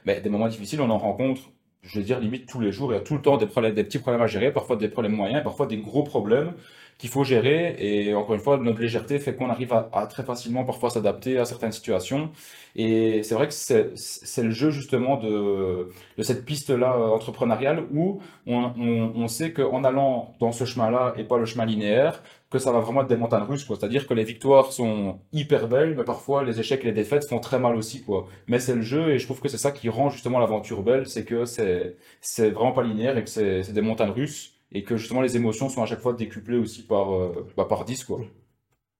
[0.05, 1.43] Mais des moments difficiles, on en rencontre,
[1.83, 2.93] je vais dire, limite tous les jours.
[2.93, 4.89] Il y a tout le temps des problèmes, des petits problèmes à gérer, parfois des
[4.89, 6.55] problèmes moyens, parfois des gros problèmes
[7.01, 7.77] qu'il faut gérer.
[7.79, 11.39] Et encore une fois, notre légèreté fait qu'on arrive à, à très facilement parfois s'adapter
[11.39, 12.31] à certaines situations.
[12.77, 15.89] Et c'est vrai que c'est le jeu justement de,
[16.19, 21.15] de cette piste-là euh, entrepreneuriale où on, on, on sait qu'en allant dans ce chemin-là
[21.17, 23.77] et pas le chemin linéaire, que ça va vraiment être des montagnes russes, quoi.
[23.79, 27.39] C'est-à-dire que les victoires sont hyper belles, mais parfois les échecs et les défaites font
[27.41, 28.27] très mal aussi, quoi.
[28.49, 31.07] Mais c'est le jeu et je trouve que c'est ça qui rend justement l'aventure belle,
[31.07, 34.97] c'est que c'est c'est vraiment pas linéaire et que c'est des montagnes russes et que
[34.97, 38.21] justement les émotions sont à chaque fois décuplées aussi par euh, bah, par 10, quoi.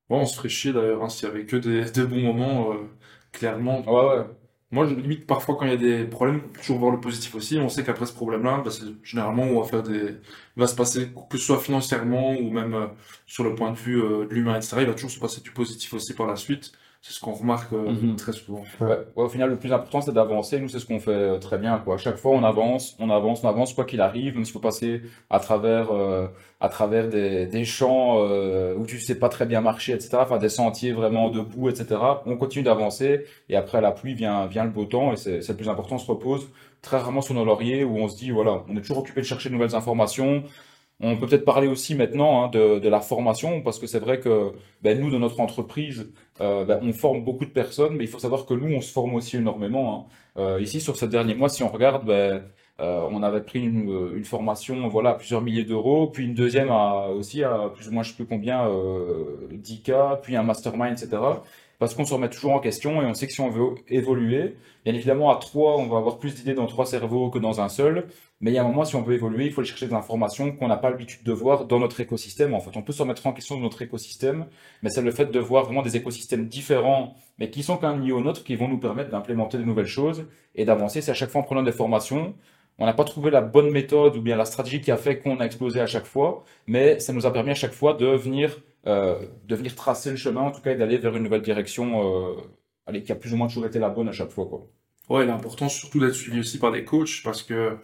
[0.09, 2.73] Bon, on se ferait chier d'ailleurs hein, s'il y avait que des, des bons moments,
[2.73, 2.77] euh,
[3.33, 3.83] clairement.
[3.89, 4.27] Ouais, ouais.
[4.73, 7.59] Moi, je limite parfois quand il y a des problèmes, toujours voir le positif aussi.
[7.59, 9.99] On sait qu'après ce problème-là, bah, c'est généralement on va faire des,
[10.57, 12.87] il va se passer que ce soit financièrement ou même euh,
[13.27, 14.79] sur le point de vue euh, de l'humain, etc.
[14.81, 16.73] Il va toujours se passer du positif aussi par la suite.
[17.03, 18.17] C'est ce qu'on remarque euh, Mhm.
[18.17, 18.63] très souvent.
[18.79, 20.61] Ouais, ouais, au final, le plus important, c'est d'avancer.
[20.61, 21.95] Nous, c'est ce qu'on fait euh, très bien, quoi.
[21.95, 24.59] À chaque fois, on avance, on avance, on avance, quoi qu'il arrive, même s'il faut
[24.61, 26.27] passer à travers, euh,
[26.61, 30.19] à travers des, des champs euh, où tu sais pas très bien marcher, etc.
[30.21, 31.99] Enfin, des sentiers vraiment de boue, etc.
[32.27, 35.53] On continue d'avancer et après la pluie vient, vient le beau temps et c'est c'est
[35.53, 35.95] le plus important.
[35.95, 36.51] On se repose
[36.83, 39.27] très rarement sur nos lauriers où on se dit, voilà, on est toujours occupé de
[39.27, 40.43] chercher de nouvelles informations.
[41.03, 44.21] On peut peut-être parler aussi maintenant hein, de, de la formation parce que c'est vrai
[44.21, 48.09] que ben, nous, dans notre entreprise, euh, ben, on forme beaucoup de personnes, mais il
[48.11, 50.09] faut savoir que nous, on se forme aussi énormément.
[50.37, 50.41] hein.
[50.43, 52.45] Euh, ici, sur ces derniers mois, si on regarde, ben,
[52.81, 56.71] euh, on avait pris une, une formation voilà, à plusieurs milliers d'euros, puis une deuxième
[56.71, 60.93] à, aussi à plus ou moins, je sais plus combien, euh, 10K, puis un mastermind,
[60.99, 61.43] etc.
[61.79, 64.57] Parce qu'on se remet toujours en question et on sait que si on veut évoluer,
[64.85, 67.69] bien évidemment, à trois, on va avoir plus d'idées dans trois cerveaux que dans un
[67.71, 68.07] seul.
[68.41, 69.93] Mais il y a un moment, si on veut évoluer, il faut aller chercher des
[69.95, 72.55] informations qu'on n'a pas l'habitude de voir dans notre écosystème.
[72.55, 74.47] En fait, on peut se remettre en question dans notre écosystème,
[74.83, 78.03] mais c'est le fait de voir vraiment des écosystèmes différents, mais qui sont quand même
[78.03, 81.03] liés aux nôtres, qui vont nous permettre d'implémenter de nouvelles choses et d'avancer.
[81.03, 82.35] C'est à chaque fois en prenant des formations.
[82.79, 85.39] On n'a pas trouvé la bonne méthode ou bien la stratégie qui a fait qu'on
[85.41, 88.57] a explosé à chaque fois, mais ça nous a permis à chaque fois de venir,
[88.87, 92.31] euh, de venir tracer le chemin, en tout cas, et d'aller vers une nouvelle direction,
[92.31, 92.41] euh,
[92.87, 94.67] allez, qui a plus ou moins toujours été la bonne à chaque fois, quoi.
[95.11, 97.77] Ouais, l'important surtout d'être suivi aussi par des coachs parce que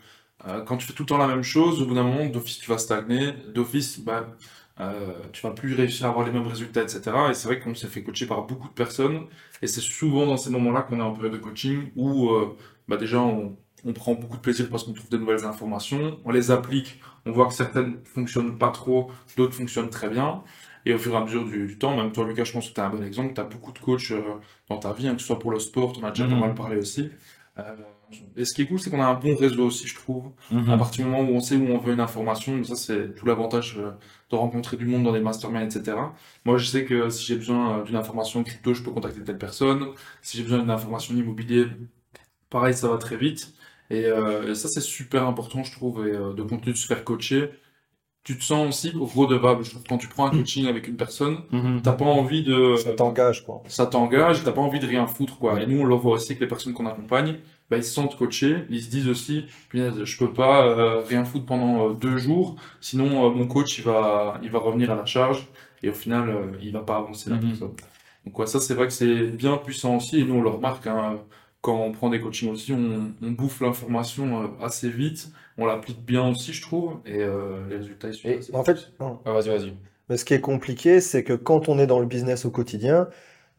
[0.46, 2.58] euh, quand tu fais tout le temps la même chose, au bout d'un moment, d'office,
[2.58, 3.32] tu vas stagner.
[3.54, 4.36] D'office, bah,
[4.80, 7.30] euh, tu vas plus réussir à avoir les mêmes résultats, etc.
[7.30, 9.26] Et c'est vrai qu'on s'est fait coacher par beaucoup de personnes.
[9.62, 12.56] Et c'est souvent dans ces moments-là qu'on est en période de coaching où euh,
[12.88, 16.30] bah, déjà on, on prend beaucoup de plaisir parce qu'on trouve de nouvelles informations, on
[16.32, 20.42] les applique, on voit que certaines fonctionnent pas trop, d'autres fonctionnent très bien.
[20.84, 22.74] Et au fur et à mesure du, du temps, même toi Lucas, je pense que
[22.74, 24.22] tu as un bon exemple, tu as beaucoup de coachs euh,
[24.68, 26.40] dans ta vie, hein, que ce soit pour le sport, on a déjà pas Mhm.
[26.40, 27.10] mal parlé aussi.
[28.36, 30.30] Et ce qui est cool, c'est qu'on a un bon réseau aussi, je trouve.
[30.52, 30.70] Mhm.
[30.70, 33.26] À partir du moment où on sait où on veut une information, ça c'est tout
[33.26, 33.90] l'avantage euh,
[34.30, 35.96] de rencontrer du monde dans des masterminds, etc.
[36.44, 39.38] Moi je sais que si j'ai besoin euh, d'une information crypto, je peux contacter telle
[39.38, 39.88] personne.
[40.22, 41.66] Si j'ai besoin d'une information immobilier,
[42.50, 43.52] pareil, ça va très vite.
[43.90, 46.86] Et, euh, et ça c'est super important, je trouve, et, euh, de continuer de se
[46.86, 47.50] faire coacher.
[48.24, 49.84] Tu te sens aussi redevable, je trouve.
[49.88, 51.82] Quand tu prends un coaching avec une personne, Mhm.
[51.82, 52.74] t'as pas envie de...
[52.74, 53.62] Ça t'engage, quoi.
[53.68, 55.60] ça t'engage, t'as pas envie de rien foutre, quoi.
[55.62, 57.36] Et nous, on le voit aussi que les personnes qu'on accompagne,
[57.70, 61.24] bah, ils se sentent coachés, ils se disent aussi, punaise, je peux pas euh, rien
[61.24, 64.96] foutre pendant euh, deux jours, sinon euh, mon coach, il va, il va revenir à
[64.96, 65.46] la charge,
[65.82, 67.42] et au final, euh, il va pas avancer la Mhm.
[67.48, 67.72] personne.
[68.24, 70.86] Donc ouais, ça c'est vrai que c'est bien puissant aussi, et nous on le remarque,
[70.86, 71.18] hein,
[71.60, 76.04] quand on prend des coachings aussi, on, on bouffe l'information euh, assez vite, on l'applique
[76.04, 79.20] bien aussi, je trouve, et euh, les résultats, ils sont Et assez En fait, non.
[79.24, 79.74] Ah, vas-y, vas-y.
[80.08, 83.08] Mais ce qui est compliqué, c'est que quand on est dans le business au quotidien,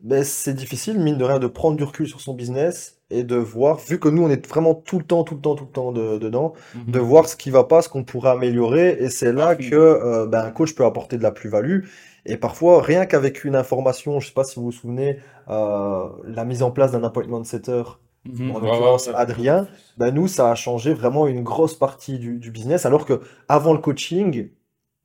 [0.02, 3.36] ben, c'est difficile, mine de rien, de prendre du recul sur son business et de
[3.36, 5.72] voir, vu que nous, on est vraiment tout le temps, tout le temps, tout le
[5.72, 6.91] temps de- dedans, Mhm.
[6.91, 8.98] de voir ce qui va pas, ce qu'on pourrait améliorer.
[9.00, 11.86] Et c'est là que euh, ben, un coach peut apporter de la plus-value.
[12.26, 15.20] Et parfois, rien qu'avec une information, je sais pas si vous vous souvenez,
[15.50, 17.84] euh, la mise en place d'un appointment setter,
[18.26, 18.52] Mhm.
[18.52, 19.10] en l'occurrence.
[19.16, 19.68] Adrien,
[19.98, 22.86] ben nous, ça a changé vraiment une grosse partie du, du business.
[22.86, 24.50] Alors que avant le coaching,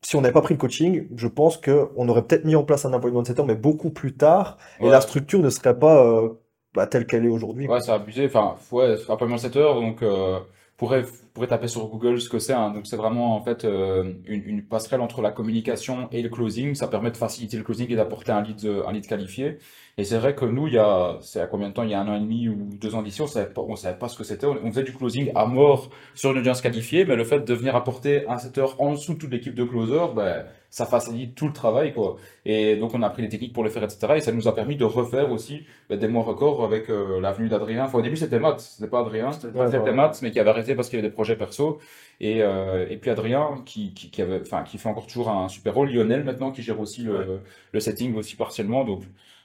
[0.04, 2.84] si on n'avait pas pris le coaching, je pense qu'on aurait peut-être mis en place
[2.84, 6.28] un appointment setter, mais beaucoup plus tard, et la structure ne serait pas euh,
[6.74, 7.68] bah, telle qu'elle est aujourd'hui.
[7.68, 8.26] Ouais, c'est abusé.
[8.26, 10.40] Enfin, ouais, apparemment 7 heures, donc euh,
[10.76, 12.52] pourrait pourrait taper sur Google ce que c'est.
[12.52, 12.70] hein.
[12.70, 16.74] Donc c'est vraiment en fait euh, une, une passerelle entre la communication et le closing.
[16.74, 19.58] Ça permet de faciliter le closing et d'apporter un lead euh, un lead qualifié.
[19.98, 21.82] Et c'est vrai que nous, il y a c'est à combien de temps?
[21.82, 23.76] Il y a un an et demi ou deux ans d'ici, on savait pas on
[23.76, 24.46] savait pas ce que c'était.
[24.46, 27.54] On, on faisait du closing à mort sur une audience qualifiée, mais le fait de
[27.54, 31.46] venir apporter un setter en dessous de toute l'équipe de closers, ben ça facilite tout
[31.46, 32.16] le travail quoi.
[32.46, 34.14] Et donc on a appris les techniques pour le faire, etc.
[34.16, 37.48] Et ça nous a permis de refaire aussi ben, des mois records avec euh, l'avenue
[37.48, 37.84] d'Adrien.
[37.84, 39.92] Enfin, au début, c'était Matt, c'était pas Adrien, c'était Ouais, ouais.
[39.92, 41.78] Matt, mais qui avait arrêté parce qu'il y avait des projets perso.
[42.20, 45.48] Et, euh, et puis Adrien, qui, qui, qui avait, enfin, qui fait encore toujours un
[45.48, 45.90] super rôle.
[45.90, 47.42] Lionel, maintenant, qui gère aussi le,
[47.72, 48.84] le setting aussi partiellement.
[48.84, 49.02] Donc,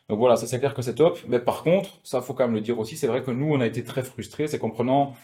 [0.09, 1.19] donc voilà, ça c'est clair que c'est top.
[1.27, 3.59] Mais par contre, ça faut quand même le dire aussi, c'est vrai que nous, on
[3.61, 5.15] a été très frustrés, c'est qu'en prenant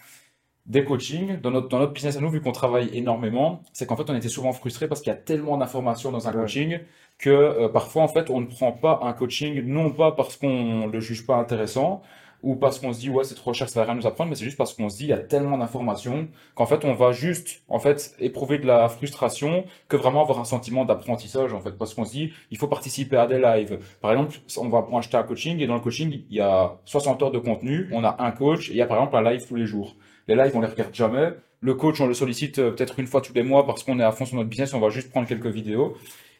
[0.65, 3.97] des coachings, dans notre, dans notre business à nous, vu qu'on travaille énormément, c'est qu'en
[3.97, 6.35] fait, on était souvent frustrés parce qu'il y a tellement d'informations dans un Ouais.
[6.35, 6.79] coaching
[7.17, 10.87] que euh, parfois, en fait, on ne prend pas un coaching, non pas parce qu'on
[10.87, 12.01] le juge pas intéressant
[12.43, 14.35] ou parce qu'on se dit, ouais, c'est trop cher, ça va rien nous apprendre, mais
[14.35, 17.13] c'est juste parce qu'on se dit, il y a tellement d'informations qu'en fait, on va
[17.13, 21.71] juste, en fait, éprouver de la frustration que vraiment avoir un sentiment d'apprentissage, en fait,
[21.71, 23.79] parce qu'on se dit, il faut participer à des lives.
[24.01, 27.23] Par exemple, on va acheter un coaching et dans le coaching, il y a 60
[27.23, 29.47] heures de contenu, on a un coach et il y a par exemple un live
[29.47, 29.95] tous les jours.
[30.27, 31.33] Les lives, on les regarde jamais.
[31.61, 34.03] Le coach, on le sollicite euh, peut-être une fois tous les mois parce qu'on est
[34.03, 35.95] à fond sur notre business, on va juste prendre quelques vidéos.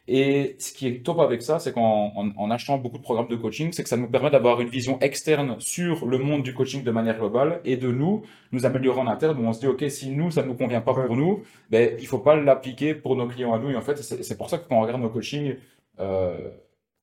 [0.06, 3.28] Et ce qui est top avec ça, c'est qu'en en, en achetant beaucoup de programmes
[3.28, 6.52] de coaching, c'est que ça nous permet d'avoir une vision externe sur le monde du
[6.52, 9.66] coaching de manière globale et de nous, nous améliorer en interne où on se dit,
[9.66, 12.94] OK, si nous, ça ne nous convient pas pour nous, ben, il faut pas l'appliquer
[12.94, 13.70] pour nos clients à nous.
[13.70, 15.56] Et en fait, c'est pour ça que quand on regarde nos coachings,
[16.00, 16.50] euh,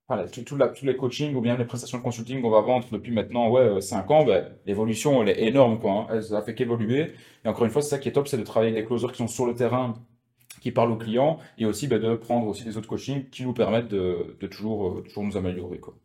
[0.08, 2.62] voilà, tout, tout la- tous les coachings ou bien les prestations de consulting qu'on va
[2.62, 5.80] vendre depuis maintenant ouais, 5 ans, ben, l'évolution elle est énorme.
[5.80, 6.08] Quoi, hein.
[6.12, 7.14] Elle ça fait qu'évoluer.
[7.45, 9.12] Et encore une fois, c'est ça qui est top, c'est de travailler avec des closers
[9.12, 9.93] qui sont sur le terrain,
[10.62, 13.53] qui parlent aux clients et aussi ben, de prendre aussi des autres coachings qui nous
[13.53, 15.80] permettent de, de toujours, euh, toujours nous améliorer.
[15.80, 15.95] Quoi.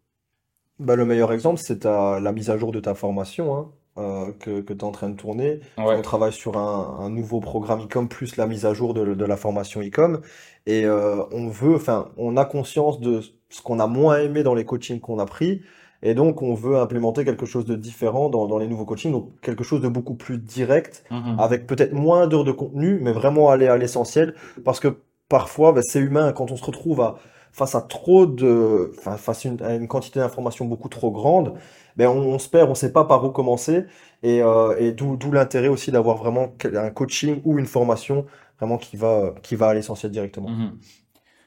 [0.80, 4.60] Bah, le meilleur exemple, c'est la mise à jour de ta formation hein, euh, que,
[4.60, 5.60] que tu es en train de tourner.
[5.78, 5.96] Ouais.
[5.96, 9.24] On travaille sur un, un nouveau programme e-com plus la mise à jour de, de
[9.24, 10.20] la formation e-com.
[10.66, 14.54] Et euh, on veut, enfin, on a conscience de ce qu'on a moins aimé dans
[14.54, 15.62] les coachings qu'on a pris.
[16.08, 19.30] Et donc, on veut implémenter quelque chose de différent dans, dans les nouveaux coachings, donc
[19.40, 21.36] quelque chose de beaucoup plus direct, Mhm.
[21.38, 24.34] avec peut-être moins d'heures de contenu, mais vraiment aller à l'essentiel.
[24.64, 24.88] Parce que
[25.28, 27.16] parfois, bah, c'est humain, quand on se retrouve à,
[27.52, 31.54] face à trop de, enfin, face à une, à une quantité d'informations beaucoup trop grande,
[31.96, 33.84] ben on, on se perd, on sait pas par où commencer.
[34.22, 38.26] Et, euh, et d'où, l'intérêt aussi d'avoir vraiment un coaching ou une formation
[38.58, 40.48] vraiment qui va, qui va à l'essentiel directement.
[40.50, 40.78] Mhm.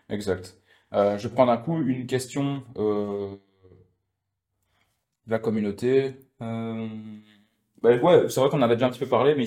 [0.09, 0.57] Exact.
[0.93, 3.35] Euh, je vais prendre un coup une question euh,
[5.29, 6.15] de la communauté.
[6.41, 6.87] Euh,
[7.83, 9.45] ben ouais, c'est vrai qu'on avait déjà un petit peu parlé, mais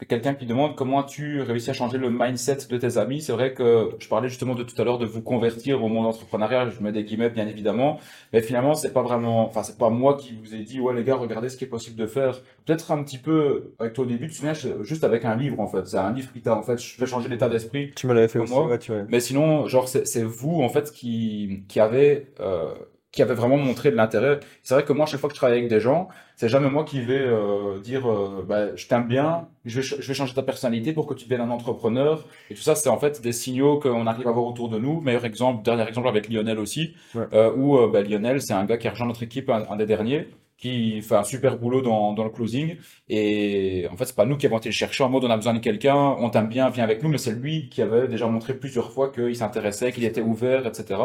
[0.00, 3.20] a quelqu'un qui demande comment tu réussis à changer le mindset de tes amis.
[3.20, 6.06] C'est vrai que je parlais justement de tout à l'heure de vous convertir au monde
[6.06, 6.72] entrepreneurial.
[6.72, 8.00] Je mets des guillemets, bien évidemment.
[8.32, 11.04] Mais finalement, c'est pas vraiment, enfin, c'est pas moi qui vous ai dit, ouais, les
[11.04, 12.40] gars, regardez ce qui est possible de faire.
[12.64, 15.60] Peut-être un petit peu, avec toi au début, tu souviens, je- juste avec un livre,
[15.60, 15.86] en fait.
[15.86, 17.92] C'est un livre qui t'a, en fait, fait changer l'état d'esprit.
[17.94, 18.66] Tu me l'avais fait aussi, moi.
[18.66, 19.02] ouais, tu vois.
[19.08, 22.74] Mais sinon, genre, c'est c'est vous, en fait, qui, qui avez, euh,
[23.12, 24.40] qui avez vraiment montré de l'intérêt.
[24.62, 26.84] C'est vrai que moi, chaque fois que je travaille avec des gens, c'est jamais moi
[26.84, 30.42] qui vais euh, dire, euh, bah, je t'aime bien, je vais, je vais changer ta
[30.42, 32.26] personnalité pour que tu deviennes un entrepreneur.
[32.50, 35.00] Et tout ça, c'est en fait des signaux qu'on arrive à voir autour de nous.
[35.02, 37.26] Meilleur exemple, dernier exemple avec Lionel aussi, Ouais.
[37.34, 39.76] euh, où euh, bah, Lionel, c'est un gars qui a rejoint notre équipe, un, un
[39.76, 42.76] des derniers, qui fait un super boulot dans, dans le closing.
[43.08, 45.36] Et en fait, c'est pas nous qui avons été le chercher en mode on a
[45.36, 48.26] besoin de quelqu'un, on t'aime bien, viens avec nous, mais c'est lui qui avait déjà
[48.28, 51.00] montré plusieurs fois qu'il s'intéressait, qu'il était ouvert, etc.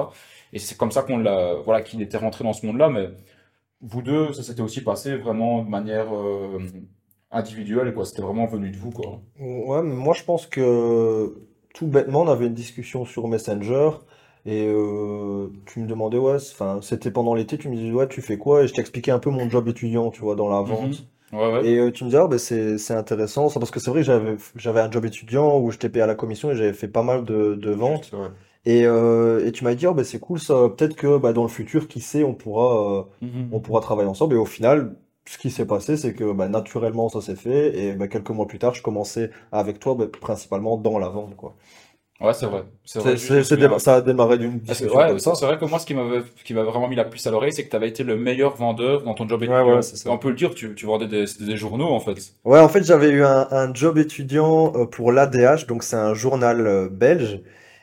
[0.53, 2.89] Et c'est comme ça qu'on l'a, voilà, qu'il était rentré dans ce monde-là.
[2.89, 3.09] Mais
[3.81, 6.59] vous deux, ça s'était aussi passé vraiment de manière euh,
[7.31, 8.05] individuelle, quoi.
[8.05, 9.21] C'était vraiment venu de vous, quoi.
[9.39, 11.35] Ouais, mais moi je pense que
[11.73, 13.91] tout bêtement, on avait une discussion sur Messenger
[14.45, 18.21] et euh, tu me demandais, ouais, enfin, c'était pendant l'été, tu me disais, ouais, tu
[18.21, 18.63] fais quoi?
[18.63, 21.03] Et je t'expliquais un peu mon job étudiant, tu vois, dans la vente.
[21.33, 21.39] Mhm.
[21.39, 21.67] Ouais, ouais.
[21.67, 23.99] Et euh, tu me disais, ah, ben, c'est, c'est intéressant, ça, parce que c'est vrai
[23.99, 26.87] que j'avais, j'avais un job étudiant où j'étais payé à la commission et j'avais fait
[26.87, 28.11] pas mal de, de ventes.
[28.65, 31.43] Et, euh, et tu m'as dit, ah, ben, c'est cool ça, peut-être que bah, dans
[31.43, 33.51] le futur, qui sait, on pourra, euh, Mhm.
[33.51, 34.35] on pourra travailler ensemble.
[34.35, 34.95] Et au final,
[35.25, 37.77] ce qui s'est passé, c'est que bah, naturellement, ça s'est fait.
[37.77, 41.35] Et bah, quelques mois plus tard, je commençais avec toi, bah, principalement dans la vente,
[41.35, 41.55] quoi.
[42.19, 42.63] Ouais, c'est vrai.
[42.83, 43.15] C'est vrai.
[43.15, 43.43] Je
[43.79, 45.93] ça a démarré d'une que, discussion ouais, c'est vrai que moi, ce qui
[46.53, 49.03] m'a vraiment mis la puce à l'oreille, c'est que tu avais été le meilleur vendeur
[49.03, 49.75] dans ton job Ouais, étudiant.
[49.75, 50.11] ouais, ça.
[50.11, 52.33] On peut le dire, tu, tu vendais des, des journaux, en fait.
[52.45, 56.13] Ouais, en fait, j'avais eu un, un job étudiant euh, pour l'ADH, donc c'est un
[56.13, 57.41] journal euh, belge,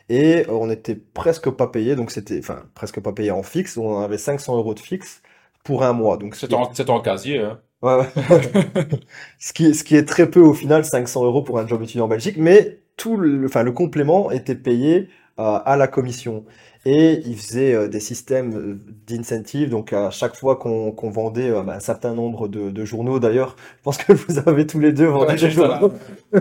[0.09, 3.77] et euh, on n'était presque pas payé, donc c'était, enfin, presque pas payé en fixe,
[3.77, 5.23] on avait 500 euros de fixe
[5.65, 6.17] pour un mois.
[6.19, 7.61] Donc, ce C'est en, en casier, hein.
[7.83, 8.07] Ouais, ouais.
[9.39, 11.83] Ce qui est, ce qui est très peu au final, 500 euros pour un job
[11.83, 16.45] étudiant en Belgique, mais tout le, enfin, le complément était payé euh, à la commission.
[16.87, 21.63] Et il faisait euh, des systèmes euh, d'incentive, donc à chaque fois qu'on vendait euh,
[21.63, 24.93] bah, un certain nombre de, de journaux, d'ailleurs, je pense que vous avez tous les
[24.93, 25.93] deux vendu Ouais, des journaux.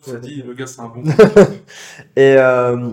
[0.00, 1.02] S'est dit, le gars, c'est un bon.
[2.16, 2.90] Et, euh,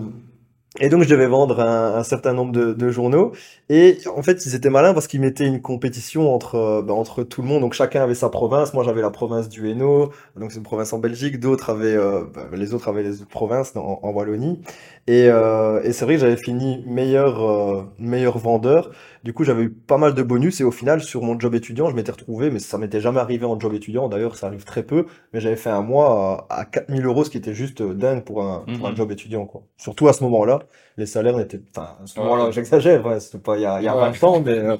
[0.78, 3.32] et donc, je devais vendre un, un certain nombre de, de journaux.
[3.70, 7.22] Et en fait, ils étaient malins parce qu'ils mettaient une compétition entre, euh, bah, entre
[7.22, 7.62] tout le monde.
[7.62, 8.74] Donc, chacun avait sa province.
[8.74, 10.12] Moi, j'avais la province du Hainaut.
[10.36, 11.40] Donc, c'est une province en Belgique.
[11.40, 14.60] D'autres avaient, euh, bah, les autres avaient les autres provinces en, en Wallonie.
[15.06, 18.90] Et, euh, et c'est vrai que j'avais fini meilleur, meilleur vendeur.
[19.26, 20.60] Du coup, j'avais eu pas mal de bonus.
[20.60, 23.44] Et au final, sur mon job étudiant, je m'étais retrouvé, mais ça m'était jamais arrivé
[23.44, 24.08] en job étudiant.
[24.08, 25.06] D'ailleurs, ça arrive très peu.
[25.32, 28.24] Mais j'avais fait un mois à, à 4000 euros, ce qui était juste euh, dingue
[28.24, 28.96] pour un, pour un Mhm.
[28.96, 29.64] job étudiant, quoi.
[29.76, 30.60] Surtout à ce moment-là,
[30.96, 32.24] les salaires n'étaient, enfin, à ce Ouais.
[32.24, 34.00] moment-là, j'exagère, ouais, c'était pas il y a, il y a Ouais.
[34.12, 34.76] 20 ans, mais, euh,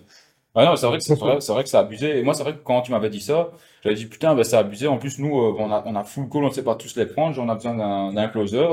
[0.55, 2.19] Ah non, c'est vrai que c'est vrai, c'est vrai que ça abusé.
[2.19, 3.51] Et moi, c'est vrai que quand tu m'avais dit ça,
[3.83, 4.87] j'avais dit putain, bah, ça a abusé.
[4.89, 6.97] En plus, nous, euh, on a, on a full call, on ne sait pas tous
[6.97, 7.39] les prendre.
[7.43, 7.75] On a besoin
[8.13, 8.67] d'un closer.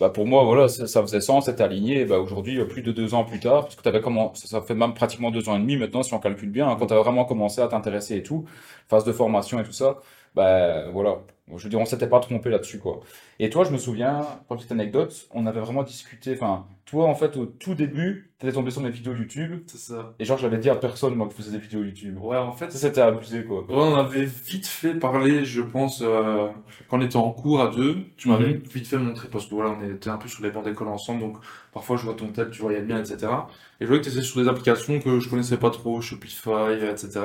[0.00, 2.06] Bah, pour moi, voilà, ça, faisait sens, c'était aligné.
[2.06, 4.62] Bah, aujourd'hui, euh, plus de deux ans plus tard, parce que t'avais comment, ça, ça
[4.62, 6.94] fait même pratiquement deux ans et demi maintenant, si on calcule bien, hein, quand tu
[6.94, 8.46] as vraiment commencé à t'intéresser et tout,
[8.88, 9.98] phase de formation et tout ça,
[10.34, 11.18] bah, voilà.
[11.56, 13.00] Je veux dire, on s'était pas trompé là-dessus, quoi.
[13.40, 17.16] Et toi, je me souviens, pour petite anecdote, on avait vraiment discuté, enfin, toi, en
[17.16, 20.14] fait, au tout début, t'étais tombé sur mes vidéos YouTube, C'est ça.
[20.20, 22.18] et genre, j'avais dit à personne, moi, que je faisais des vidéos YouTube.
[22.22, 23.62] Ouais, en fait, Ça, c'était abusé, quoi.
[23.62, 26.46] Ouais, on avait vite fait parler, je pense, euh,
[26.88, 28.62] quand on était en cours à deux, tu m'avais Mhm.
[28.72, 31.18] vite fait montrer, parce que voilà, on était un peu sur les bancs d'école ensemble,
[31.20, 31.36] donc
[31.72, 33.26] parfois je vois ton tel, tu voyais bien, etc.
[33.80, 36.74] Et je voyais que tu étais sur des applications que je connaissais pas trop, Shopify,
[36.88, 37.20] etc.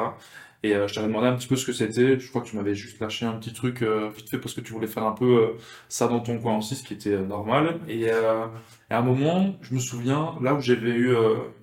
[0.63, 2.55] Et euh, je t'avais demandé un petit peu ce que c'était, je crois que tu
[2.55, 5.11] m'avais juste lâché un petit truc euh, vite fait parce que tu voulais faire un
[5.11, 5.47] peu euh,
[5.89, 7.79] ça dans ton coin aussi, ce qui était normal.
[7.87, 11.13] Et, à un moment, je me souviens, là où j'avais eu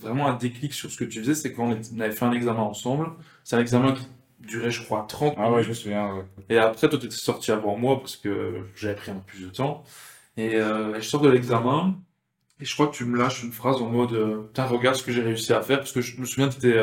[0.01, 2.61] vraiment un déclic sur ce que tu faisais, c'est quand on avait fait un examen
[2.61, 3.11] ensemble.
[3.45, 4.07] C'est un examen qui
[4.41, 6.25] durait, je crois, 30 Ah ouais, je me souviens, ouais.
[6.49, 9.45] Et après, toi, tu étais sorti avant moi parce que j'avais pris un peu plus
[9.45, 9.85] de temps.
[10.37, 11.97] Et euh, je sors de l'examen
[12.61, 15.13] et je crois que tu me lâches une phrase en mode Putain, regarde ce que
[15.13, 15.79] j'ai réussi à faire.
[15.79, 16.79] Parce que je me souviens que tu étais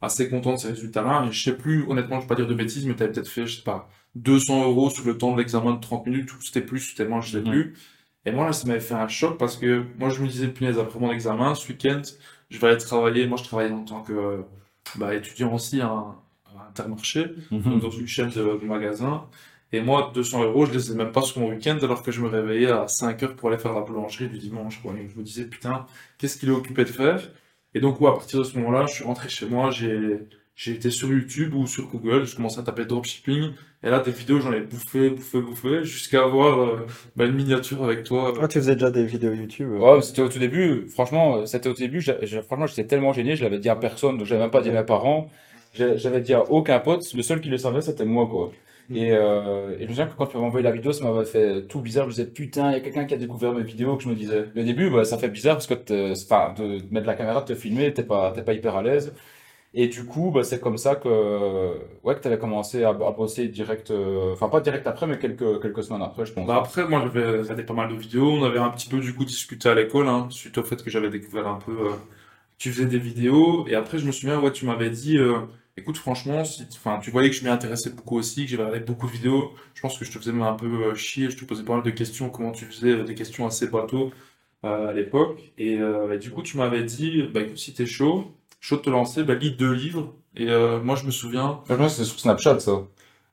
[0.00, 1.26] assez content de ces résultats-là.
[1.28, 3.28] Et je sais plus, honnêtement, je vais pas dire de bêtises, mais tu avais peut-être
[3.28, 6.40] fait, je sais pas, 200 euros sur le temps de l'examen de 30 minutes ou
[6.40, 7.50] c'était plus, tellement je sais Mhm.
[7.50, 7.74] plus.
[8.26, 10.78] Et moi, là, ça m'avait fait un choc parce que moi, je me disais, punaise,
[10.78, 12.02] après mon examen, ce week-end,
[12.50, 13.26] je vais aller travailler.
[13.26, 14.42] Moi, je travaillais en tant que euh,
[14.96, 17.80] bah, étudiant aussi à, à Intermarché Mhm.
[17.80, 19.24] dans une chaîne de, de magasins.
[19.72, 22.20] Et moi, 200 euros, je les ai même pas sur mon week-end alors que je
[22.22, 24.80] me réveillais à 5 heures pour aller faire la boulangerie du dimanche.
[24.82, 24.94] Quoi.
[24.94, 25.86] Et je me disais, putain,
[26.18, 27.20] qu'est-ce qu'il est occupé de faire?
[27.74, 30.20] Et donc, ouais, à partir de ce moment-là, je suis rentré chez moi, j'ai,
[30.56, 33.52] j'ai été sur YouTube ou sur Google, je commençais à taper dropshipping.
[33.82, 37.84] Et là, des vidéos, j'en ai bouffé, bouffé, bouffé, jusqu'à avoir euh, bah, une miniature
[37.84, 38.32] avec toi.
[38.40, 39.70] Ah, tu faisais déjà des vidéos YouTube.
[39.72, 39.78] euh.
[39.96, 42.86] Ouais, c'était au tout début, franchement, euh, c'était au tout début, j'ai- j'ai- franchement, j'étais
[42.86, 45.30] tellement gêné, je l'avais dit à personne, donc j'avais même pas dit à mes parents,
[45.74, 48.50] J'ai- j'avais dit à aucun pote, le seul qui le savait, c'était moi, quoi.
[48.90, 51.26] Et, euh, et je me souviens que quand tu m'avais envoyé la vidéo, ça m'avait
[51.26, 53.62] fait tout bizarre, je me disais, putain, il y a quelqu'un qui a découvert mes
[53.62, 54.46] vidéos, que je me disais.
[54.54, 55.74] Le début, bah, ça fait bizarre, parce que
[56.12, 59.14] enfin, de mettre la caméra, de te filmer, t'es pas, t'es pas hyper à l'aise.
[59.74, 61.08] Et du coup, bah, c'est comme ça que,
[62.02, 65.60] ouais, que t'avais commencé à, à bosser direct, euh, enfin, pas direct après, mais quelques,
[65.60, 66.46] quelques semaines après, je pense.
[66.46, 69.14] Bah après, moi j'avais regardé pas mal de vidéos, on avait un petit peu du
[69.14, 71.90] coup discuté à l'école, hein, suite au fait que j'avais découvert un peu, euh,
[72.58, 75.40] tu faisais des vidéos, et après je me souviens, ouais, tu m'avais dit, euh,
[75.78, 76.42] écoute, franchement,
[77.02, 79.80] tu voyais que je m'y intéressais beaucoup aussi, que j'avais regardé beaucoup de vidéos, je
[79.80, 81.90] pense que je te faisais un peu euh, chier, je te posais pas mal de
[81.90, 84.12] questions, comment tu faisais, euh, des questions assez bateaux
[84.64, 85.78] euh, à l'époque, et,
[86.20, 89.34] du coup tu m'avais dit, bah écoute, si t'es chaud, chaud de te lancer, bah
[89.34, 90.46] lis deux livres, et
[90.82, 92.82] moi je me souviens, c'était sur Snapchat, ça.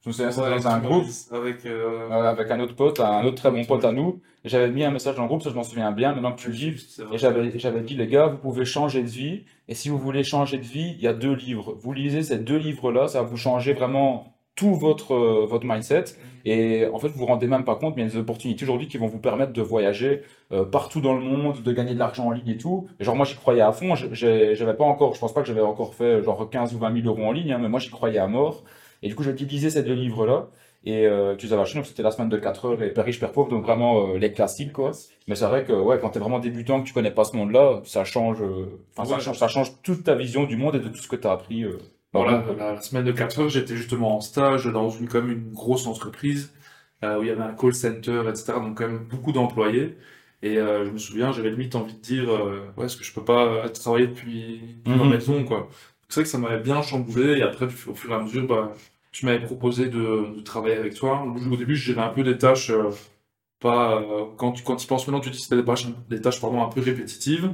[0.05, 1.05] Je me souviens, c'était dans un groupe.
[1.31, 4.21] avec, euh, Euh, avec un autre pote, un autre très bon pote à nous.
[4.43, 6.49] J'avais mis un message dans le groupe, ça je m'en souviens bien, maintenant que tu
[6.49, 6.75] le dis.
[7.11, 9.45] Et j'avais, j'avais dit, les gars, vous pouvez changer de vie.
[9.67, 11.75] Et si vous voulez changer de vie, il y a deux livres.
[11.79, 16.03] Vous lisez ces deux livres-là, ça va vous changer vraiment tout votre, euh, votre mindset.
[16.45, 18.63] Et en fait, vous vous rendez même pas compte, mais il y a des opportunités
[18.63, 20.21] aujourd'hui qui vont vous permettre de voyager
[20.71, 22.87] partout dans le monde, de gagner de l'argent en ligne et tout.
[22.99, 23.95] Et genre, moi, j'y croyais à fond.
[23.95, 27.07] J'avais pas encore, je pense pas que j'avais encore fait genre 15 ou 20 000
[27.07, 28.63] euros en ligne, hein, mais moi, j'y croyais à mort.
[29.03, 30.47] Et du coup, j'ai lisez ces deux livres-là.
[30.87, 33.05] Et euh, tu les avais achetés, donc c'était la semaine de 4 heures et Père
[33.05, 34.91] riche, Père pauvre, donc vraiment euh, les classiques, quoi.
[35.27, 37.81] Mais c'est vrai que ouais, quand t'es vraiment débutant, que tu connais pas ce monde-là,
[37.85, 40.97] ça change, euh, ça change, ça change toute ta vision du monde et de tout
[41.01, 41.63] ce que t'as appris.
[41.63, 41.77] euh,
[42.13, 45.51] Voilà, la, la semaine de 4 heures, j'étais justement en stage dans une, comme une
[45.53, 46.53] grosse entreprise
[47.03, 48.59] où il y avait un call center, etc.
[48.59, 49.95] Donc, quand même beaucoup d'employés.
[50.41, 53.13] Et euh, je me souviens, j'avais limite envie de dire euh, Ouais, est-ce que je
[53.13, 55.09] peux pas travailler depuis, depuis ma Mhm.
[55.11, 55.69] maison, quoi.
[56.09, 57.39] C'est vrai que ça m'avait bien chamboulé.
[57.39, 58.73] Et après, au fur et à mesure, bah,
[59.11, 61.23] tu m'avais proposé de, travailler avec toi.
[61.23, 62.69] Au début, je gérais un peu des tâches.
[62.71, 62.91] euh,
[63.59, 65.61] pas, euh, quand tu quand tu penses maintenant, tu dis que c'était
[66.09, 67.51] des tâches, pardon, un peu répétitives.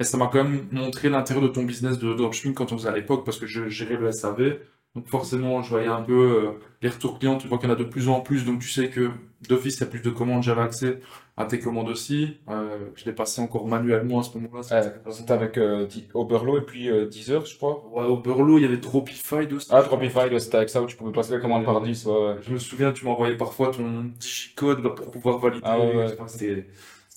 [0.00, 2.88] Et ça m'a quand même montré l'intérieur de ton business de dropshipping quand on faisait
[2.88, 4.58] à l'époque, parce que je gérais le SAV.
[4.94, 7.74] Donc forcément, je voyais un peu euh, les retours clients, tu vois qu'il y en
[7.74, 9.10] a de plus en plus, donc tu sais que
[9.48, 11.00] d'office, a plus de commandes, j'avais accès
[11.36, 12.36] à tes commandes aussi.
[12.48, 14.62] Euh, je l'ai passé encore manuellement à ce moment-là.
[15.10, 17.84] C'était avec euh, Oberlo et puis Deezer, je crois.
[17.92, 19.66] Ouais, au Burlo, il y avait Dropify aussi.
[19.72, 22.06] Ah, Dropify, ouais, c'était avec ça où tu pouvais passer les commandes par 10.
[22.06, 22.36] Ouais, ouais.
[22.42, 25.62] Je me souviens, tu m'envoyais parfois ton petit code là, pour pouvoir valider.
[25.64, 26.68] Ah ouais, C'était,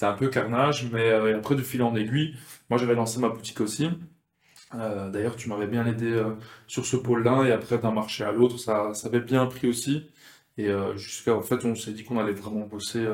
[0.01, 2.33] un peu carnage, mais après, de fil en aiguille,
[2.71, 3.87] moi j'avais lancé ma boutique aussi.
[4.75, 6.31] Euh, d'ailleurs, tu m'avais bien aidé euh,
[6.67, 10.09] sur ce pôle-là, et après, d'un marché à l'autre, ça, ça avait bien pris aussi.
[10.57, 13.05] Et euh, jusqu'à, en fait, on s'est dit qu'on allait vraiment bosser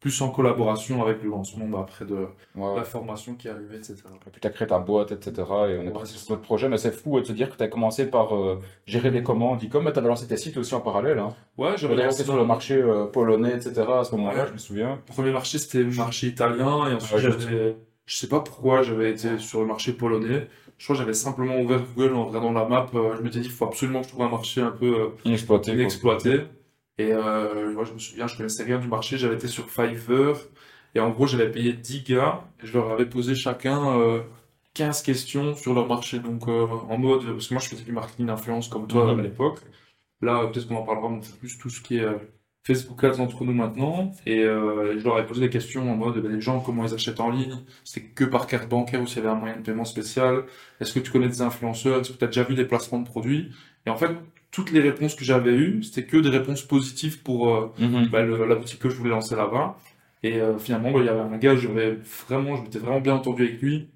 [0.00, 2.26] plus en collaboration avec le lancement bah, après de
[2.56, 3.94] Ouais, la formation qui arrivait, etc.
[4.26, 5.32] Et puis t'as créé ta boîte, etc.
[5.38, 5.44] Et
[5.78, 7.68] on est Ouais, parti sur notre projet, mais c'est fou de te dire que t'as
[7.68, 11.20] commencé par euh, gérer des commandes, e-com, mais t'avais lancé tes sites aussi en parallèle.
[11.20, 11.28] Hein.
[11.56, 13.82] Ouais, j'avais lancé sur le marché euh, polonais, etc.
[14.00, 14.46] à ce moment-là, Ouais.
[14.48, 14.96] je me souviens.
[15.06, 17.20] Le premier marché, c'était le marché italien, et ensuite,
[18.04, 20.48] je sais pas pourquoi j'avais été sur le marché polonais.
[20.82, 22.88] Je crois que j'avais simplement ouvert Google en regardant la map.
[22.94, 25.08] euh, je m'étais dit, il faut absolument que je trouve un marché un peu euh,
[25.74, 26.40] Inexploité.
[26.98, 29.16] Et euh, moi, je me souviens, je connaissais rien du marché.
[29.16, 30.36] J'avais été sur Fiverr.
[30.96, 32.42] Et en gros, j'avais payé 10 gars.
[32.60, 34.22] Et je leur avais posé chacun euh,
[34.74, 36.18] 15 questions sur leur marché.
[36.18, 39.20] Donc, euh, en mode, parce que moi, je faisais du marketing d'influence comme toi Mhm.
[39.20, 39.60] à l'époque.
[40.20, 42.18] Là, peut-être qu'on en parlera, mais fait plus tout ce qui est euh,
[42.64, 44.12] Facebook Ads entre nous maintenant.
[44.26, 46.94] Et euh, je leur ai posé des questions en mode, ben, les gens, comment ils
[46.94, 47.56] achètent en ligne?
[47.84, 50.44] C'est que par carte bancaire ou s'il y avait un moyen de paiement spécial?
[50.80, 52.00] Est-ce que tu connais des influenceurs?
[52.00, 53.50] Est-ce que tu as déjà vu des placements de produits?
[53.86, 54.10] Et en fait,
[54.52, 58.08] toutes les réponses que j'avais eues, c'était que des réponses positives pour euh, Mhm.
[58.10, 59.76] bah, le- la boutique que je voulais lancer là-bas.
[60.22, 61.98] Et euh, finalement, bah, il y avait un gars, j'avais
[62.28, 63.88] vraiment, je m'étais vraiment bien entendu avec lui.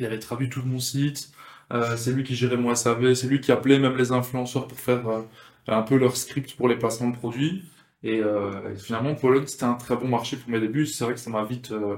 [0.00, 1.30] Il avait traduit tout mon site.
[1.72, 3.14] Euh, c'est lui qui gérait mon SAV.
[3.14, 5.22] C'est lui qui appelait même les influenceurs pour faire euh,
[5.68, 7.64] un peu leur script pour les placements de produits.
[8.04, 10.86] Et, euh, et finalement, Pologne, c'était un très bon marché pour mes débuts.
[10.86, 11.96] C'est vrai que ça m'a vite euh,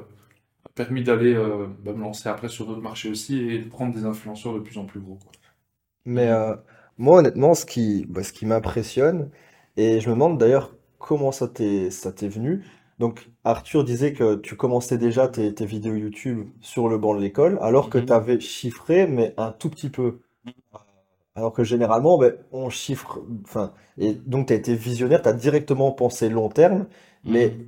[0.74, 4.04] permis d'aller euh, bah, me lancer après sur d'autres marchés aussi et de prendre des
[4.06, 5.32] influenceurs de plus en plus gros, quoi.
[6.04, 6.30] Mais
[6.98, 9.30] moi, honnêtement, ce qui, bah, ce qui m'impressionne,
[9.76, 12.64] et je me demande d'ailleurs comment ça t'est, ça t'est venu.
[12.98, 17.20] Donc, Arthur disait que tu commençais déjà tes, tes vidéos YouTube sur le banc de
[17.20, 18.06] l'école, alors que Mhm.
[18.06, 20.20] tu avais chiffré, mais un tout petit peu.
[21.36, 25.32] Alors que généralement, ben, on chiffre, enfin, et donc tu as été visionnaire, tu as
[25.34, 26.86] directement pensé long terme,
[27.24, 27.66] mais Mhm.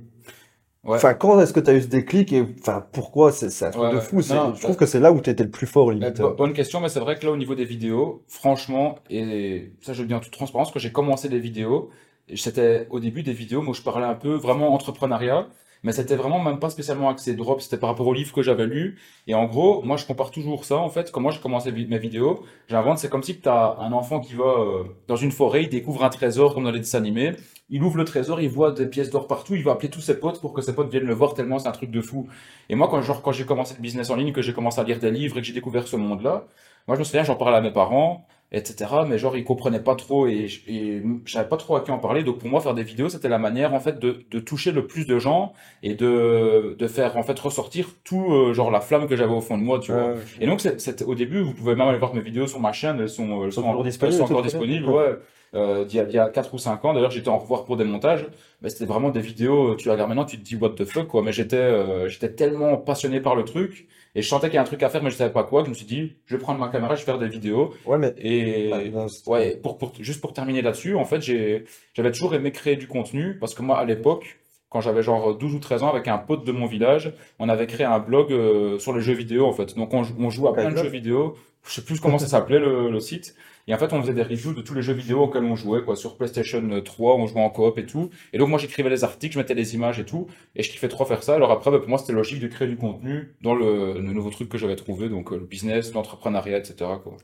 [0.85, 0.95] Ouais.
[0.97, 3.31] enfin, quand est-ce que tu as eu ce déclic et enfin, pourquoi?
[3.31, 4.21] C'est un truc Ouais, de fou.
[4.21, 6.17] c'est- Non, je trouve que c'est là où tu étais le plus fort, Bah, limite.
[6.21, 9.93] bo- bonne question, mais c'est vrai que là, au niveau des vidéos, franchement, et ça,
[9.93, 11.89] je le dis en toute transparence, quand j'ai commencé les vidéos,
[12.35, 15.47] c'était au début des vidéos, moi, je parlais un peu vraiment entrepreneuriat,
[15.83, 18.65] mais c'était vraiment même pas spécialement axé drop, c'était par rapport au livre que j'avais
[18.67, 18.99] lu.
[19.27, 22.43] Et en gros, moi, je compare toujours ça, en fait, j'ai commencé vi- mes vidéos,
[22.67, 25.69] j'invente, c'est comme si tu as un enfant qui va euh, dans une forêt, il
[25.69, 27.33] découvre un trésor, comme dans les dessins animés,
[27.69, 30.19] il ouvre le trésor, il voit des pièces d'or partout, il va appeler tous ses
[30.19, 32.27] potes pour que ses potes viennent le voir tellement c'est un truc de fou.
[32.69, 34.99] Et moi, quand, quand j'ai commencé le business en ligne, que j'ai commencé à lire
[34.99, 36.45] des livres et que j'ai découvert ce monde-là,
[36.87, 38.91] moi, je me souviens, j'en parlais à mes parents, etc.
[39.07, 41.99] Mais genre, ils comprenaient pas trop et, et je savais pas trop à qui en
[41.99, 42.23] parler.
[42.23, 44.87] Donc, pour moi, faire des vidéos, c'était la manière, en fait, de, de toucher le
[44.87, 49.07] plus de gens et de, de faire, en fait, ressortir tout, euh, genre, la flamme
[49.07, 50.13] que j'avais au fond de moi, tu vois.
[50.41, 52.99] Et donc, c'est- au début, vous pouvez même aller voir mes vidéos sur ma chaîne,
[52.99, 55.15] elles sont, elles sont sont, elles disponibles, sont encore disponibles, ouais.
[55.55, 57.65] Euh, d'il y a, d'il y a 4 ou 5 ans, d'ailleurs, j'étais en revoir
[57.65, 58.27] pour des montages,
[58.61, 61.23] mais c'était vraiment des vidéos, tu regardes maintenant, tu te dis what the fuck, quoi.
[61.23, 64.61] Mais j'étais, euh, j'étais tellement passionné par le truc, et je sentais qu'il y a
[64.61, 66.35] un truc à faire, mais je savais pas quoi, que je me suis dit, je
[66.35, 69.57] vais prendre ma caméra, je vais faire des vidéos, Ouais, mais et, Ah, non, Ouais,
[69.57, 73.37] pour, pour, juste pour terminer là-dessus, en fait, j'ai, j'avais toujours aimé créer du contenu
[73.39, 74.39] parce que moi, à l'époque,
[74.69, 77.65] quand j'avais genre 12 ou 13 ans, avec un pote de mon village, on avait
[77.65, 79.75] créé un blog euh, sur les jeux vidéo, en fait.
[79.75, 81.35] Donc, on, on jouait à plein de jeux vidéo.
[81.67, 83.35] Je sais plus comment ça s'appelait, le, le site.
[83.69, 85.83] Et en fait, on faisait des reviews de tous les jeux vidéo auxquels on jouait,
[85.83, 85.95] quoi.
[85.95, 88.09] Sur PlayStation 3, on jouait en coop et tout.
[88.33, 90.27] Et donc, moi, j'écrivais les articles, je mettais les images et tout.
[90.55, 91.35] Et je kiffais trop faire ça.
[91.35, 94.31] Alors après, bah, pour moi, c'était logique de créer du contenu dans le, le nouveau
[94.31, 95.07] truc que j'avais trouvé.
[95.07, 97.15] Donc, euh, le business, l'entrepreneuriat, etc., quoi.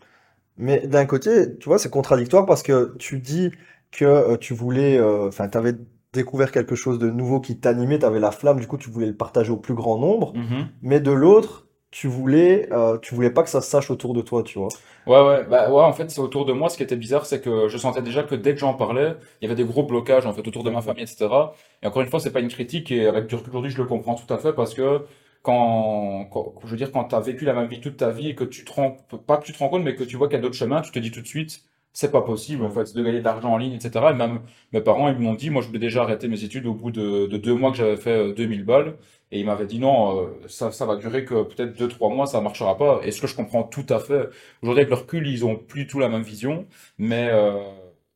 [0.57, 3.51] Mais d'un côté, tu vois, c'est contradictoire parce que tu dis
[3.91, 5.73] que euh, tu voulais, euh, enfin, tu avais
[6.13, 9.07] découvert quelque chose de nouveau qui t'animait, tu avais la flamme, du coup, tu voulais
[9.07, 10.67] le partager au plus grand nombre, Mhm.
[10.81, 11.64] mais de l'autre,
[11.95, 14.77] tu voulais, euh, tu voulais pas que ça se sache autour de toi, tu vois.
[15.05, 16.69] Ouais, ouais, bah ouais, en fait, c'est autour de moi.
[16.69, 19.45] Ce qui était bizarre, c'est que je sentais déjà que dès que j'en parlais, il
[19.45, 21.53] y avait des gros blocages, en fait, autour de ma famille, etc.
[21.83, 24.15] Et encore une fois, c'est pas une critique, et avec du aujourd'hui, je le comprends
[24.15, 25.05] tout à fait, parce que
[25.43, 28.35] quand, quand je veux dire, quand t'as vécu la même vie toute ta vie et
[28.35, 30.35] que tu te rends, pas que tu te rends compte, mais que tu vois qu'il
[30.37, 32.93] y a d'autres chemins, tu te dis tout de suite, c'est pas possible, en fait,
[32.95, 34.11] de gagner de l'argent en ligne, etc.
[34.11, 34.41] Et même
[34.73, 37.27] mes parents, ils m'ont dit, moi, je voulais déjà arrêter mes études au bout de,
[37.27, 38.95] de deux mois que j'avais fait euh, 2000 balles.
[39.31, 42.27] Et ils m'avaient dit non, euh, ça, ça va durer que peut-être deux, trois mois,
[42.27, 43.01] ça marchera pas.
[43.03, 44.29] Et ce que je comprends tout à fait?
[44.61, 46.65] Aujourd'hui, avec le recul, ils ont plus du tout la même vision.
[46.97, 47.53] Mais, euh,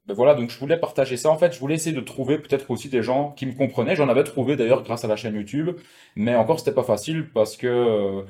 [0.08, 1.30] ben voilà, donc je voulais partager ça.
[1.30, 3.96] En fait, je voulais essayer de trouver peut-être aussi des gens qui me comprenaient.
[3.96, 5.72] J'en avais trouvé d'ailleurs grâce à la chaîne YouTube.
[6.16, 8.24] Mais encore, c'était pas facile parce que, euh,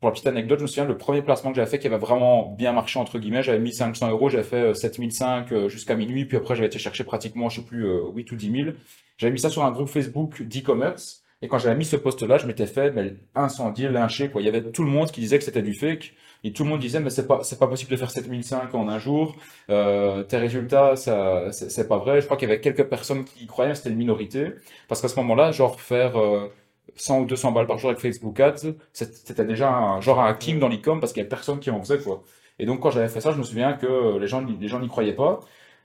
[0.00, 1.96] pour la petite anecdote, je me souviens, le premier placement que j'avais fait qui avait
[1.98, 5.96] vraiment bien marché, entre guillemets, j'avais mis 500 euros, j'avais fait euh, 7005 euh, jusqu'à
[5.96, 6.26] minuit.
[6.26, 8.76] Puis après, j'avais été chercher pratiquement, je sais plus, euh, 8 ou 10 000.
[9.18, 11.22] J'avais mis ça sur un groupe Facebook d'e-commerce.
[11.46, 14.32] Et quand j'avais mis ce post-là, je m'étais fait mais, incendier, lyncher.
[14.34, 16.12] Il y avait tout le monde qui disait que c'était du fake.
[16.42, 18.88] Et tout le monde disait, mais c'est pas, c'est pas possible de faire 7005 en
[18.88, 19.36] un jour.
[19.70, 22.20] Euh, tes résultats, ça, c'est pas vrai.
[22.20, 24.54] Je crois qu'il y avait quelques personnes qui y croyaient, c'était une minorité.
[24.88, 26.52] Parce qu'à ce moment-là, genre, faire euh,
[26.96, 30.58] 100 ou 200 balles par jour avec Facebook Ads, c'était déjà un, genre un hacking
[30.58, 32.24] dans l'e-com parce qu'il y avait personne qui en faisait, quoi.
[32.58, 34.88] Et donc, quand j'avais fait ça, je me souviens que les gens, les gens n'y
[34.88, 35.38] croyaient pas.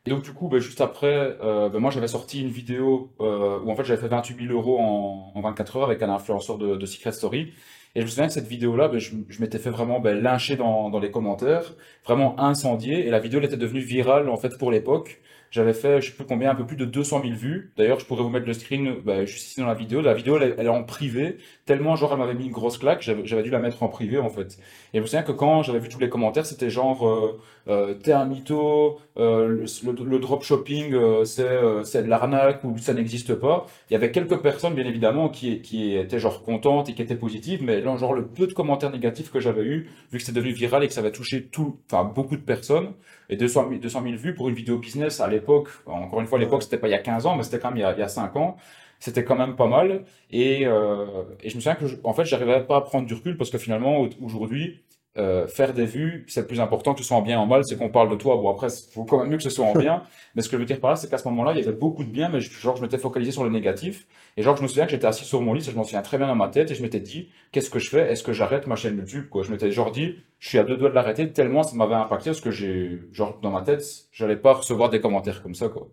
[0.05, 3.59] Et donc, du coup, ben, juste après, euh, ben, moi, j'avais sorti une vidéo euh,
[3.59, 6.57] où en fait, j'avais fait 28 000 euros en, en 24 heures avec un influenceur
[6.57, 7.53] de, de Secret Story.
[7.93, 10.55] Et je me souviens que cette vidéo-là, ben, je, je m'étais fait vraiment ben, lyncher
[10.55, 11.75] dans, dans les commentaires,
[12.05, 13.05] vraiment incendié.
[13.05, 15.21] Et la vidéo, elle était devenue virale en fait pour l'époque.
[15.51, 17.73] J'avais fait, je sais plus combien, un peu plus de 200 000 vues.
[17.75, 19.99] D'ailleurs, je pourrais vous mettre le screen ben, juste ici dans la vidéo.
[19.99, 23.01] La vidéo, elle, elle est en privé, tellement genre elle m'avait mis une grosse claque,
[23.01, 24.57] j'avais dû la mettre en privé en fait.
[24.93, 27.37] Et je me souviens que quand j'avais vu tous les commentaires, c'était genre euh,
[27.71, 32.63] euh, t'es un mytho, euh, le, le, le dropshipping euh, c'est euh, c'est de l'arnaque
[32.63, 33.65] ou ça n'existe pas.
[33.89, 37.15] Il y avait quelques personnes bien évidemment qui qui étaient genre contentes et qui étaient
[37.15, 40.33] positives, mais là genre le peu de commentaires négatifs que j'avais eu, vu que c'était
[40.39, 42.93] devenu viral et que ça avait touché tout, enfin beaucoup de personnes
[43.29, 45.69] et 200 000, 200 000 vues pour une vidéo business à l'époque.
[45.85, 47.69] Encore une fois, à l'époque c'était pas il y a 15 ans, mais c'était quand
[47.69, 48.57] même il y a, il y a 5 ans
[48.99, 50.03] c'était quand même pas mal.
[50.29, 53.13] Et, euh, et je me souviens que, je- en fait, j'arrivais pas à prendre du
[53.13, 54.81] recul parce que finalement, au- aujourd'hui,
[55.17, 57.45] euh, faire des vues, c'est le plus important, que ce soit en bien ou en
[57.45, 58.35] mal, c'est qu'on parle de toi.
[58.37, 60.03] Bon, après, il faut quand même mieux que ce soit en bien.
[60.35, 61.75] Mais ce que je veux dire par là, c'est qu'à ce moment-là, il y avait
[61.77, 64.07] beaucoup de bien, mais je- genre, je m'étais focalisé sur le négatif.
[64.37, 66.01] Et genre, je me souviens que j'étais assis sur mon lit, ça, je m'en souviens
[66.01, 68.11] très bien dans ma tête, et je m'étais dit, qu'est-ce que je fais?
[68.11, 69.43] Est-ce que j'arrête ma chaîne YouTube, quoi?
[69.43, 72.29] Je m'étais genre dit, je suis à deux doigts de l'arrêter, tellement ça m'avait impacté,
[72.29, 75.89] parce que j'ai, genre, dans ma tête, j'allais pas recevoir des commentaires comme ça, quoi.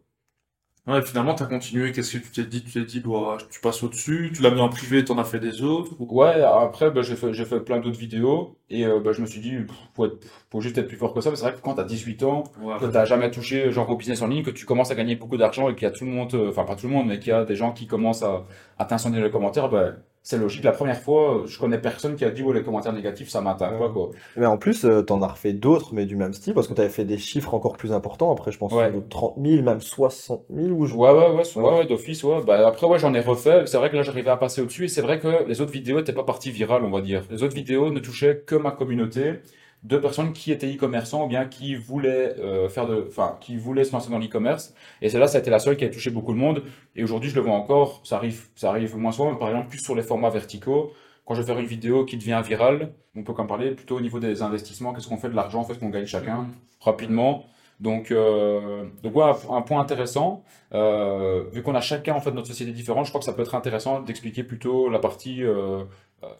[0.88, 1.92] Ouais, finalement, t'as continué.
[1.92, 2.64] Qu'est-ce que tu t'es dit?
[2.64, 5.38] Tu t'es dit, bon, tu passes au-dessus, tu l'as mis en privé, t'en as fait
[5.38, 5.92] des autres.
[5.98, 9.20] ou- Ouais, après, bah, j'ai fait, j'ai fait plein d'autres vidéos et euh, bah, je
[9.20, 11.28] me suis dit, pff, faut, être- faut juste être plus fort que ça.
[11.28, 12.76] Mais c'est vrai que quand t'as 18 ans, Ouais.
[12.80, 15.36] que t'as jamais touché genre au business en ligne, que tu commences à gagner beaucoup
[15.36, 17.18] d'argent et qu'il y a tout le monde, euh, enfin pas tout le monde, mais
[17.18, 18.46] qu'il y a des gens qui commencent à,
[18.78, 19.92] à t'incendier dans les commentaires, bah,
[20.28, 20.62] c'est logique.
[20.62, 23.72] La première fois, je connais personne qui a dit, oh, les commentaires négatifs, ça m'atteint
[23.72, 24.10] pas, quoi.
[24.36, 26.90] Mais en plus, euh, t'en as refait d'autres, mais du même style, parce que t'avais
[26.90, 28.30] fait des chiffres encore plus importants.
[28.30, 28.92] Après, je pense Ouais.
[28.92, 32.42] de 30 000, même 60 000 ou je Ouais, ouais, ouais, ouais, ouais, d'office, ouais.
[32.46, 33.62] Bah, après, ouais, j'en ai refait.
[33.64, 35.96] C'est vrai que là, j'arrivais à passer au-dessus et c'est vrai que les autres vidéos
[35.96, 37.22] n'étaient pas parties virales, on va dire.
[37.30, 39.36] Les autres vidéos ne touchaient que ma communauté
[39.84, 43.84] de personnes qui étaient e-commerçants ou bien qui voulaient euh, faire de, enfin, qui voulaient
[43.84, 44.74] se lancer dans l'e-commerce.
[45.02, 46.62] Et celle-là, ça a été la seule qui a touché beaucoup de monde.
[46.96, 48.00] Et aujourd'hui, je le vois encore.
[48.04, 50.92] Ça arrive, ça arrive moins souvent, mais par exemple, plus sur les formats verticaux.
[51.24, 54.00] Quand je vais faire une vidéo qui devient virale, on peut en parler plutôt au
[54.00, 54.92] niveau des investissements.
[54.92, 56.48] Qu'est-ce qu'on fait de l'argent, en fait, qu'on gagne chacun
[56.80, 57.44] rapidement.
[57.80, 60.42] Donc, euh, donc ouais, un point intéressant.
[60.74, 63.42] Euh, vu qu'on a chacun en fait notre société différente, je crois que ça peut
[63.42, 65.84] être intéressant d'expliquer plutôt la partie euh,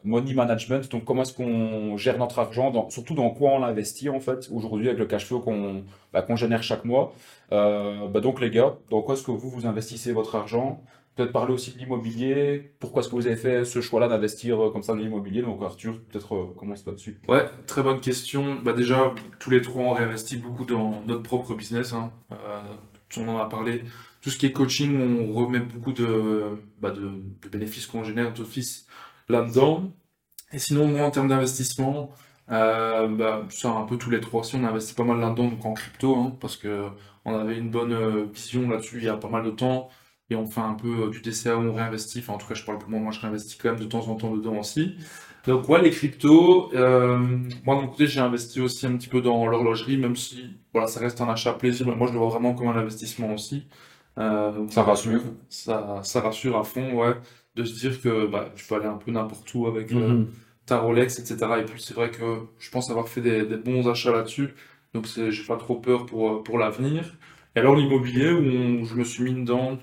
[0.05, 0.91] money management.
[0.91, 4.89] Donc, comment est-ce qu'on gère notre argent, surtout dans quoi on l'investit en fait aujourd'hui
[4.89, 7.13] avec le cash flow qu'on bah, qu'on génère chaque mois.
[7.53, 10.83] Euh, bah, donc, les gars, dans quoi est-ce que vous vous investissez votre argent?
[11.15, 12.73] Peut-être parler aussi de l'immobilier.
[12.79, 15.43] Pourquoi est-ce que vous avez fait ce choix-là d'investir euh, comme ça dans l'immobilier?
[15.43, 17.21] Donc, Arthur, peut-être euh, commence là-dessus.
[17.29, 18.57] Ouais, très bonne question.
[18.63, 21.93] Bah déjà, tous les trois, on réinvestit beaucoup dans notre propre business.
[21.93, 22.13] Hein.
[22.33, 22.61] Euh,
[23.17, 23.83] on en a parlé.
[24.21, 28.88] Tout ce qui est coaching, on remet beaucoup de, bah, de bénéfices qu'on génère d'office
[29.29, 29.93] là-dedans.
[30.53, 32.11] Et sinon, moi, en termes d'investissement,
[32.51, 35.65] euh, bah, ça, un peu tous les trois aussi, on investit pas mal là-dedans, donc
[35.65, 36.89] en crypto, hein, parce que
[37.25, 39.91] on avait une bonne euh, vision là-dessus il y a pas mal de temps.
[40.31, 42.21] Et on fait un peu euh, du DCA où on réinvestit.
[42.21, 44.09] Enfin, en tout cas, je parle pour moi, moi je réinvestis quand même de temps
[44.09, 44.97] en temps dedans aussi.
[45.47, 47.19] Donc ouais, les cryptos, euh,
[47.65, 50.87] moi de mon côté j'ai investi aussi un petit peu dans l'horlogerie, même si voilà,
[50.89, 53.67] ça reste un achat plaisir, mais moi je le vois vraiment comme un investissement aussi.
[54.19, 55.23] Euh, donc Ça rassure.
[55.49, 57.15] Ça, ça rassure à fond, ouais,
[57.59, 60.27] de se dire que bah, tu peux aller un peu n'importe où avec euh, Mhm.
[60.67, 61.59] ta Rolex, etc.
[61.61, 62.25] Et puis c'est vrai que
[62.59, 64.51] je pense avoir fait des, des bons achats là-dessus,
[64.95, 67.17] donc j'ai pas trop peur pour, euh, pour l'avenir.
[67.57, 68.39] Et alors l'immobilier, où
[68.83, 69.79] on- je me suis mis dedans,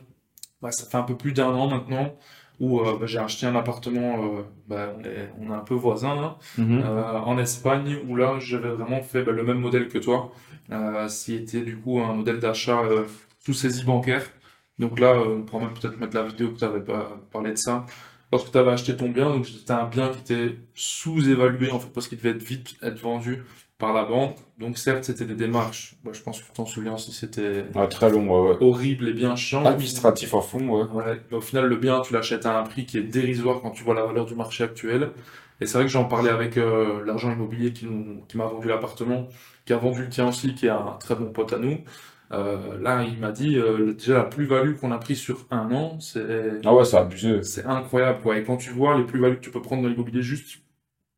[0.62, 2.16] bah, ça fait un peu plus d'un an maintenant,
[2.60, 5.76] où euh, bah, j'ai acheté un appartement, euh, bah, on est, on est un peu
[5.76, 6.82] voisins, là, Mhm.
[6.84, 10.32] euh, en Espagne, où là j'avais vraiment fait bah, le même modèle que toi,
[11.10, 12.82] c'était du coup un modèle d'achat
[13.40, 14.24] sous saisie bancaire.
[14.80, 16.82] Donc là, euh, on pourra même peut-être mettre la vidéo que tu avais
[17.32, 17.86] parlé de ça.
[18.32, 21.90] Lorsque tu avais acheté ton bien, donc c'était un bien qui était sous-évalué en fait
[21.94, 23.44] parce qu'il devait être vite être vendu
[23.78, 24.38] par la banque.
[24.60, 25.96] Donc certes, c'était des démarches.
[26.04, 28.58] Bah, je pense que tu t'en souviens si c'était très long, ouais, ouais.
[28.62, 29.66] horrible et bien chiant.
[29.66, 30.84] Administratif à fond, ouais.
[30.92, 33.72] Ouais, mais au final, le bien, tu l'achètes à un prix qui est dérisoire quand
[33.72, 35.12] tu vois la valeur du marché actuel.
[35.62, 38.68] Et c'est vrai que j'en parlais avec euh, l'agent immobilier qui, nous- qui m'a vendu
[38.68, 39.28] l'appartement,
[39.66, 41.78] qui a vendu le tien aussi, qui est un très bon pote à nous.
[42.32, 46.00] Euh, là, il m'a dit, euh, déjà la plus-value qu'on a pris sur un an,
[46.00, 47.44] c'est Ah ouais, c'est abusé.
[47.44, 48.38] c'est incroyable, quoi.
[48.38, 50.60] Et quand tu vois les plus-values que tu peux prendre dans l'immobilier juste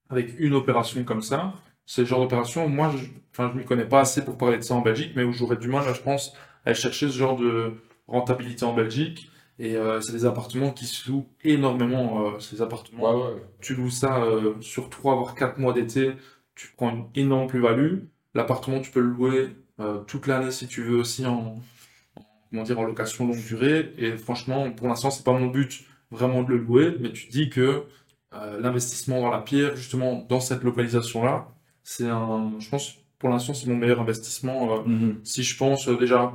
[0.10, 1.54] avec une opération comme ça,
[1.86, 4.64] c'est le genre d'opération, moi, je, enfin, je m'y connais pas assez pour parler de
[4.64, 6.34] ça en Belgique, mais où j'aurais du mal, là, je pense,
[6.66, 7.74] à aller chercher ce genre de
[8.08, 9.30] rentabilité en Belgique.
[9.60, 13.04] Et euh, c'est des appartements qui se louent énormément, euh, ces appartements.
[13.04, 13.42] Ouais, ouais.
[13.62, 16.14] Tu loues ça euh, sur 3 voire 4 mois d'été,
[16.56, 18.00] tu prends une énorme plus-value.
[18.36, 19.50] L'appartement, tu peux le louer
[19.80, 21.62] euh, toute l'année si tu veux aussi en,
[22.16, 23.94] en- comment dire, en location longue durée.
[23.98, 27.50] Et franchement, pour l'instant, c'est pas mon but vraiment de le louer, mais tu dis
[27.50, 27.84] que
[28.34, 31.48] euh, l'investissement dans la pierre, justement, dans cette localisation-là,
[31.84, 34.80] c'est un, je pense, pour l'instant, c'est mon meilleur investissement.
[34.80, 35.20] euh, Mhm.
[35.24, 36.34] si je pense déjà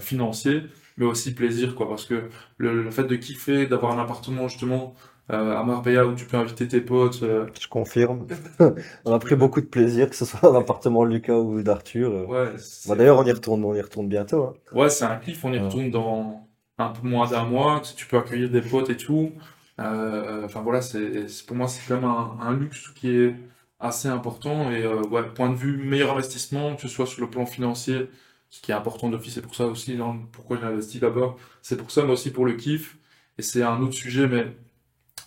[0.00, 0.62] financier,
[0.96, 4.94] mais aussi plaisir, quoi, parce que le, le fait de kiffer, d'avoir un appartement justement
[5.28, 7.22] à Marbella où tu peux inviter tes potes.
[7.22, 8.26] euh, Je confirme.
[9.04, 12.10] On a pris beaucoup de plaisir, que ce soit dans l'appartement de Lucas ou d'Arthur.
[12.12, 14.44] Euh, ouais, Bah, d'ailleurs, on y retourne, on y retourne bientôt.
[14.44, 14.54] hein.
[14.72, 16.48] Ouais, c'est un kiff, on y retourne dans
[16.78, 19.32] un peu moins d'un mois, tu peux accueillir des potes et tout.
[19.78, 23.34] Euh, enfin voilà, c'est, pour moi c'est quand même un, un luxe qui est
[23.78, 27.30] assez important et euh, ouais, point de vue meilleur investissement, que ce soit sur le
[27.30, 28.08] plan financier,
[28.50, 31.76] ce qui est important d'office, c'est pour ça aussi hein, pourquoi j'ai investi là-bas, c'est
[31.76, 32.96] pour ça mais aussi pour le kiff
[33.38, 34.46] et c'est un autre sujet, mais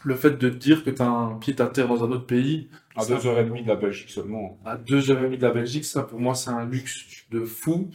[0.04, 2.26] le fait de te dire que tu as un pied à terre dans un autre
[2.26, 4.58] pays, À ça- deux heures et demie de la Belgique seulement.
[4.66, 7.46] à deux heures et demie de la Belgique, ça pour moi c'est un luxe de
[7.46, 7.90] fou.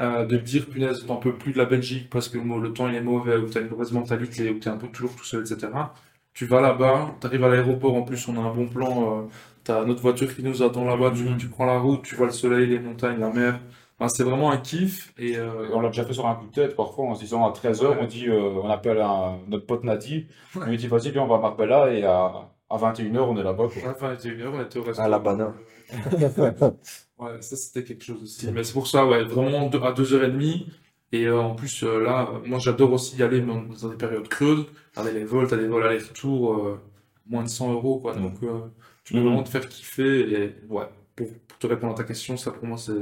[0.00, 2.88] euh, de te dire punaise, t'en peux plus de la Belgique parce que le temps
[2.88, 5.42] il est mauvais, ou t'as une mauvaise mentalité, ou t'es un peu toujours tout seul,
[5.42, 5.94] etc.
[6.32, 9.28] Tu vas là-bas, t'arrives à l'aéroport, en plus on a un bon plan, euh,
[9.62, 12.32] t'as notre voiture qui nous attend là-bas, tu, tu prends la route, tu vois le
[12.32, 13.60] soleil, les montagnes, la mer.
[14.00, 16.46] Enfin, c'est vraiment un kiff et euh, Et on l'a déjà fait sur un coup
[16.46, 17.98] de tête, parfois, en se disant à 13h, Ouais.
[18.00, 20.26] on dit, euh, on appelle un- notre pote Nadi,
[20.56, 22.32] on lui dit, vas-y, viens, on va à Marbella, et à,
[22.70, 23.82] à 21h, on est là-bas, quoi.
[23.84, 25.08] à la fin, il était une heure, on était au À restaurant.
[25.08, 25.54] la banane.
[27.18, 28.50] Ouais, ça c'était quelque chose aussi.
[28.50, 30.66] Mais c'est pour ça, ouais, vraiment deux- à deux heures et demie.
[31.12, 34.26] Et euh, en plus, euh, là, moi j'adore aussi y aller dans, dans des périodes
[34.28, 34.64] creuses.
[34.96, 36.80] Avec les vols, t'as des vols aller-retour, euh,
[37.26, 38.14] moins de 100 euros, quoi.
[38.14, 38.60] Donc, euh,
[39.04, 39.26] tu peux Mhm.
[39.26, 40.20] vraiment te faire kiffer.
[40.32, 40.84] Et ouais,
[41.14, 42.92] pour, pour te répondre à ta question, ça pour moi c'est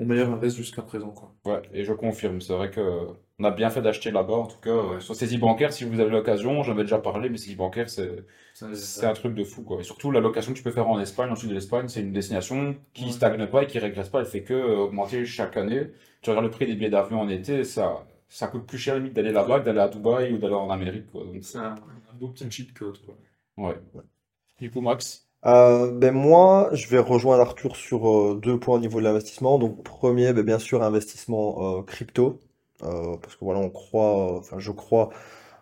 [0.00, 1.34] mon meilleur invest jusqu'à présent, quoi.
[1.44, 2.80] Ouais, et je confirme, c'est vrai que
[3.38, 5.98] on a bien fait d'acheter là-bas, en tout cas, euh, sur saisie bancaire, si vous
[6.00, 9.80] avez l'occasion, j'en avais déjà parlé, mais saisie bancaire, c'est un truc de fou, quoi.
[9.80, 12.00] Et surtout, la location que tu peux faire en Espagne, en sud de l'Espagne, c'est
[12.00, 13.10] une destination qui Ouais.
[13.12, 15.90] stagne pas et qui régresse pas, elle fait que euh, augmenter chaque année.
[16.22, 19.14] Tu regardes le prix des billets d'avion en été, ça, ça coûte plus cher limite
[19.14, 21.06] d'aller là-bas que d'aller à Dubaï ou d'aller en Amérique,
[21.40, 23.16] C'est un, un beau petit cheat code, quoi.
[23.56, 23.76] ouais.
[24.58, 28.80] Du coup, Max, Euh, ben moi, je vais rejoindre Arthur sur euh, deux points au
[28.80, 29.58] niveau de l'investissement.
[29.58, 32.40] Donc, premier, ben bien sûr, investissement euh, crypto.
[32.80, 35.10] Parce que voilà, on croit, enfin, je crois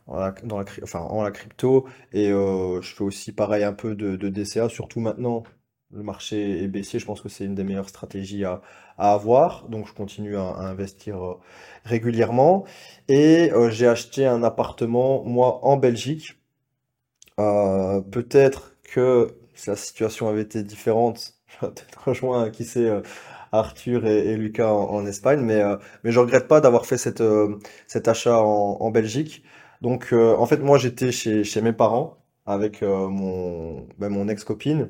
[0.06, 1.86] en la, dans la, crypto.
[2.12, 5.44] Et je fais aussi pareil un peu de, DCA, surtout maintenant.
[5.90, 8.62] Le marché est baissier, je pense que c'est une des meilleures stratégies à,
[8.98, 9.68] à avoir.
[9.68, 11.38] Donc, je continue à, investir
[11.84, 12.64] régulièrement.
[13.08, 16.38] Et j'ai acheté un appartement, moi, en Belgique.
[17.36, 23.02] Peut-être que si la situation avait été différente, j'aurais peut-être rejoint, qui sait, euh,
[23.52, 26.98] Arthur et, et Lucas en, en Espagne, mais, euh, mais je regrette pas d'avoir fait
[26.98, 29.42] cette, euh, cet achat en, en Belgique.
[29.82, 34.88] Donc, en fait, moi, j'étais chez, chez mes parents avec euh, mon, ben, mon ex-copine.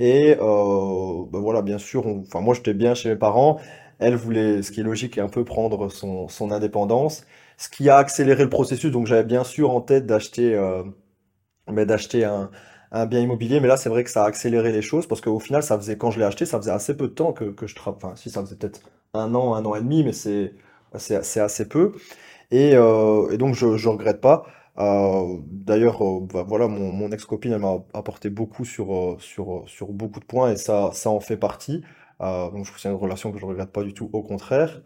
[0.00, 3.60] Et euh, ben voilà, bien sûr, enfin, moi, j'étais bien chez mes parents.
[3.98, 7.26] Elle voulait, ce qui est logique, un peu prendre son, son indépendance.
[7.58, 8.90] Ce qui a accéléré le processus.
[8.90, 10.82] Donc, j'avais bien sûr en tête d'acheter euh,
[11.70, 12.50] mais d'acheter un,
[12.96, 13.60] un bien immobilier.
[13.60, 15.96] Mais là, c'est vrai que ça a accéléré les choses parce qu'au final, ça faisait,
[15.96, 17.98] quand je l'ai acheté, ça faisait assez peu de temps que, que je travaille.
[18.02, 18.80] Enfin, si, ça faisait peut-être
[19.14, 20.54] un an, un an et demi, mais c'est,
[20.98, 21.92] c'est, assez peu.
[22.50, 24.46] Et, euh, et donc, je ne regrette pas.
[24.78, 30.20] Euh, d'ailleurs, euh, bah, voilà, mon, ex-copine, elle m'a apporté beaucoup sur, sur, sur beaucoup
[30.20, 31.82] de points et ça, ça en fait partie.
[32.20, 34.82] Donc, je trouve c'est une relation que je ne regrette pas du tout, au contraire.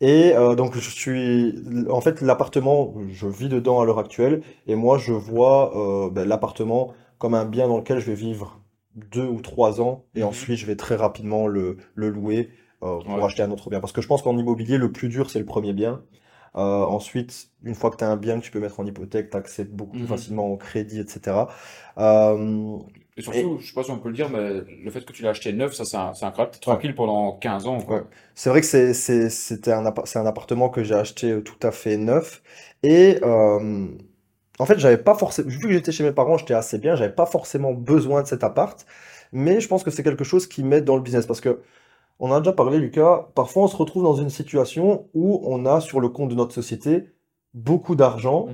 [0.00, 1.54] Et donc, je suis.
[1.90, 4.42] En fait, l'appartement, je vis dedans à l'heure actuelle.
[4.66, 8.60] Et moi, je vois ben, l'appartement comme un bien dans lequel je vais vivre
[8.96, 10.06] deux ou trois ans.
[10.16, 10.24] Et Mhm.
[10.24, 12.50] ensuite, je vais très rapidement le, le louer
[12.84, 13.26] euh, pour Ouais.
[13.26, 13.80] acheter un autre bien.
[13.80, 16.02] Parce que je pense qu'en immobilier, le plus dur, c'est le premier bien.
[16.56, 19.30] Euh, ensuite, une fois que tu as un bien que tu peux mettre en hypothèque,
[19.30, 20.08] tu accèdes beaucoup plus Mhm.
[20.08, 21.48] facilement au crédit, etc.
[21.98, 22.78] Euh,
[23.16, 25.22] Et surtout, je sais pas si on peut le dire, mais le fait que tu
[25.22, 26.26] l'as acheté neuf, ça, c'est un- c'est.
[26.50, 27.78] T'es tranquille pendant 15 ans.
[27.88, 28.02] Ouais.
[28.34, 31.58] C'est vrai que c'est, c'est, c'était un, c'est un appartement que j'ai acheté euh, tout
[31.66, 32.42] à fait neuf.
[32.82, 33.88] Et euh,
[34.60, 37.12] en fait, j'avais pas forcément, vu que j'étais chez mes parents, j'étais assez bien, j'avais
[37.12, 38.86] pas forcément besoin de cet appart.
[39.32, 41.26] Mais je pense que c'est quelque chose qui m'aide dans le business.
[41.26, 41.60] Parce que,
[42.18, 45.80] on a déjà parlé, Lucas, parfois on se retrouve dans une situation où on a
[45.80, 47.08] sur le compte de notre société
[47.54, 48.48] beaucoup d'argent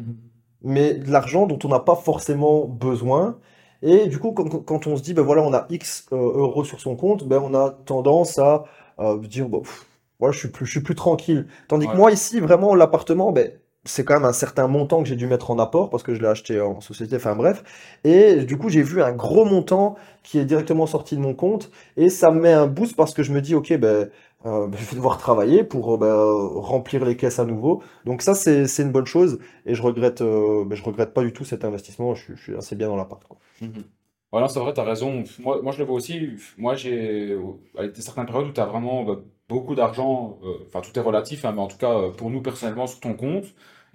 [0.66, 3.38] mais de l'argent dont on n'a pas forcément besoin.
[3.82, 6.80] Et du coup, quand, on se dit, ben voilà, on a X euh, euros sur
[6.80, 8.64] son compte, ben on a tendance à
[8.98, 9.86] euh, dire, bon, pff,
[10.18, 11.46] voilà, je suis plus, je suis plus tranquille.
[11.68, 13.52] Tandis que moi, ici, vraiment, l'appartement, ben,
[13.86, 16.20] c'est quand même un certain montant que j'ai dû mettre en apport parce que je
[16.20, 17.62] l'ai acheté en société, enfin bref.
[18.04, 21.70] Et du coup, j'ai vu un gros montant qui est directement sorti de mon compte
[21.96, 24.10] et ça me met un boost parce que je me dis, ok, ben,
[24.46, 27.82] euh, ben, je vais devoir travailler pour euh, ben, remplir les caisses à nouveau.
[28.04, 29.38] Donc ça, c'est, une bonne chose.
[29.64, 32.14] Et je regrette, euh, ben, je regrette pas du tout cet investissement.
[32.14, 33.38] Je, suis- assez bien dans l'appart, quoi.
[33.60, 33.84] Mhm.
[34.48, 35.24] C'est vrai, tu as raison.
[35.38, 36.36] Moi, moi, je le vois aussi.
[36.58, 37.38] Moi, j'ai,
[37.94, 39.06] certaines périodes où tu as vraiment
[39.48, 43.00] beaucoup d'argent, enfin, tout est relatif, hein, mais en tout cas, pour nous, personnellement, sur
[43.00, 43.46] ton compte.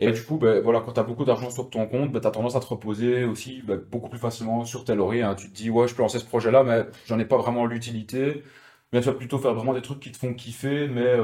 [0.01, 2.31] Et du coup, ben, voilà, quand tu as beaucoup d'argent sur ton compte, tu as
[2.31, 5.21] tendance à te reposer aussi ben, beaucoup plus facilement sur tes lauriers.
[5.23, 5.35] hein.
[5.35, 8.43] Tu te dis, ouais, je peux lancer ce projet-là, mais j'en ai pas vraiment l'utilité.
[8.93, 11.15] Mais tu vas plutôt faire vraiment des trucs qui te font kiffer, mais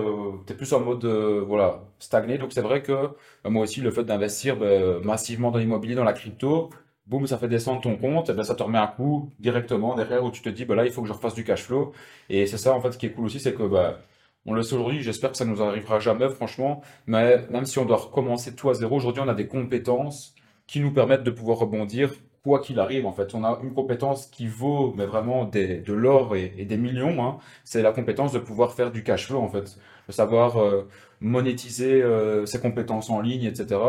[0.45, 2.37] tu es plus en mode euh, voilà, stagné.
[2.37, 3.09] Donc c'est vrai que euh,
[3.45, 6.69] moi aussi, le fait d'investir ben, massivement dans l'immobilier, dans la crypto,
[7.07, 10.31] boum, ça fait descendre ton compte, et ça te remet un coup directement derrière où
[10.31, 11.93] tu te dis, bah là, il faut que je refasse du cash flow.
[12.29, 13.99] Et c'est ça, en fait, ce qui est cool aussi, c'est que, bah,
[14.47, 17.85] on le sait aujourd'hui, j'espère que ça nous arrivera jamais, franchement, mais même si on
[17.85, 20.33] doit recommencer tout à zéro, aujourd'hui, on a des compétences
[20.67, 22.11] qui nous permettent de pouvoir rebondir
[22.43, 23.35] quoi qu'il arrive, en fait.
[23.35, 27.39] On a une compétence qui vaut, mais vraiment de l'or et, des millions, hein.
[27.65, 29.77] C'est la compétence de pouvoir faire du cash flow, en fait.
[30.07, 30.87] De savoir euh,
[31.19, 33.81] monétiser euh, ses compétences en ligne, etc.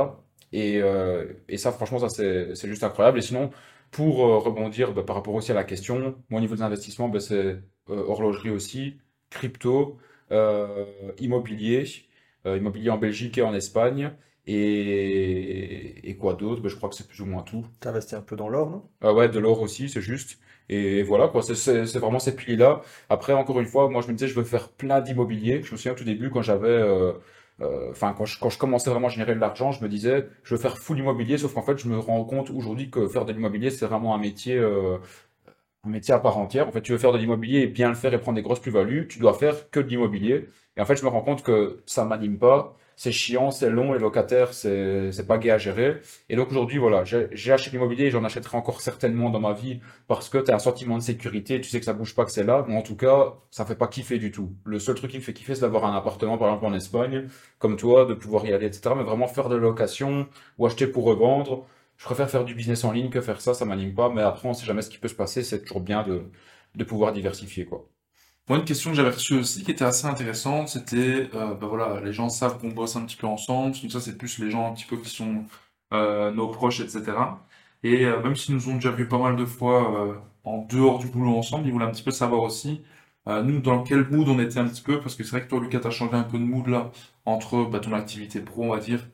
[0.52, 3.18] Et, euh, et ça, franchement, ça, c'est juste incroyable.
[3.18, 3.50] Et sinon,
[3.90, 7.59] pour rebondir bah, par rapport aussi à la question, au niveau des investissements, bah, c'est
[7.88, 8.98] horlogerie aussi,
[9.30, 9.98] crypto,
[11.18, 11.85] immobilier,
[12.47, 14.12] euh, immobilier en Belgique et en Espagne.
[14.47, 16.62] Et, et quoi d'autre?
[16.62, 17.66] Bah, je crois que c'est plus ou moins tout.
[17.81, 18.83] T'as investi un peu dans l'or, non?
[19.03, 20.39] Ah ouais, de l'or aussi, c'est juste.
[20.70, 22.83] Et voilà, quoi, c'est vraiment ces piliers-là.
[23.09, 25.62] Après, encore une fois, moi, je me disais, je veux faire plein d'immobilier.
[25.62, 27.12] Je me souviens au tout début, quand j'avais, euh,
[27.61, 30.29] euh, enfin, quand je, quand je commençais vraiment à générer de l'argent, je me disais,
[30.43, 33.24] je veux faire full immobilier, sauf qu'en fait, je me rends compte aujourd'hui que faire
[33.24, 34.99] de l'immobilier, c'est vraiment un métier, euh,
[35.89, 36.68] un métier à part entière.
[36.68, 38.61] En fait, tu veux faire de l'immobilier et bien le faire et prendre des grosses
[38.61, 40.47] plus-values, tu dois faire que de l'immobilier.
[40.76, 42.76] Et en fait, je me rends compte que ça m'anime pas.
[42.97, 46.01] C'est chiant, c'est long, les locataires, c'est c'est pas gai à gérer.
[46.28, 49.53] Et donc aujourd'hui, voilà, j'ai j'ai acheté l'immobilier et j'en achèterai encore certainement dans ma
[49.53, 52.24] vie parce que tu as un sentiment de sécurité, tu sais que ça bouge pas,
[52.24, 52.64] que c'est là.
[52.66, 54.53] Mais en tout cas, ça fait pas kiffer du tout.
[54.64, 57.28] Le seul truc qui me fait kiffer, c'est d'avoir un appartement, par exemple en Espagne,
[57.61, 58.95] comme toi, de pouvoir y aller, etc.
[58.97, 60.26] Mais vraiment faire de la location
[60.59, 61.66] ou acheter pour revendre.
[61.99, 64.09] Je préfère faire du business en ligne que faire ça, ça m'anime pas.
[64.09, 65.42] Mais après, on sait jamais ce qui peut se passer.
[65.42, 67.88] C'est toujours bien de, pouvoir diversifier, quoi.
[68.49, 72.01] Moi, une question que j'avais reçue aussi qui était assez intéressante, c'était, euh, bah voilà,
[72.01, 74.70] les gens savent qu'on bosse un petit peu ensemble, donc ça c'est plus les gens
[74.70, 75.44] un petit peu qui sont
[75.92, 77.12] euh, nos proches, etc.
[77.82, 81.09] Et euh, même s'ils nous ont déjà vu pas mal de fois en dehors du
[81.09, 82.82] boulot ensemble, ils voulaient un petit peu savoir aussi,
[83.26, 85.61] nous, dans quel mood on était un petit peu, parce que c'est vrai que toi,
[85.61, 86.90] Lucas, t'as changé un peu de mood là,
[87.26, 89.07] entre bah, ton activité pro, on va dire,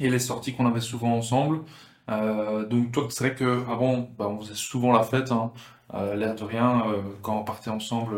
[0.00, 1.60] et les sorties qu'on avait souvent ensemble.
[2.08, 5.52] Euh, donc toi, c'est vrai que avant, bah, on faisait souvent la fête, hein.
[5.94, 8.16] Euh, l'air de rien, euh, quand on partait ensemble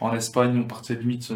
[0.00, 1.32] en Espagne, on partait limite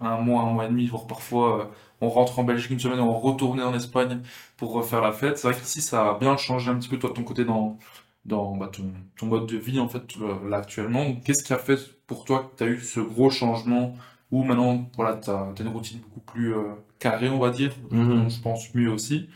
[0.00, 3.02] un mois, un mois et demi, voire parfois on rentre en Belgique une semaine et
[3.02, 4.20] on retournait en Espagne
[4.56, 5.38] pour refaire la fête.
[5.38, 7.78] C'est vrai qu'ici, ça a bien changé un petit peu toi de ton côté dans,
[8.24, 10.02] dans bah, ton, ton mode de vie en fait
[10.48, 11.14] là actuellement.
[11.24, 13.96] Qu'est-ce qui a fait pour toi que tu as eu ce gros changement
[14.32, 16.54] où maintenant voilà, tu as, une routine beaucoup plus
[16.98, 18.28] carrée, on va dire, Mhm.
[18.30, 19.28] je pense mieux aussi.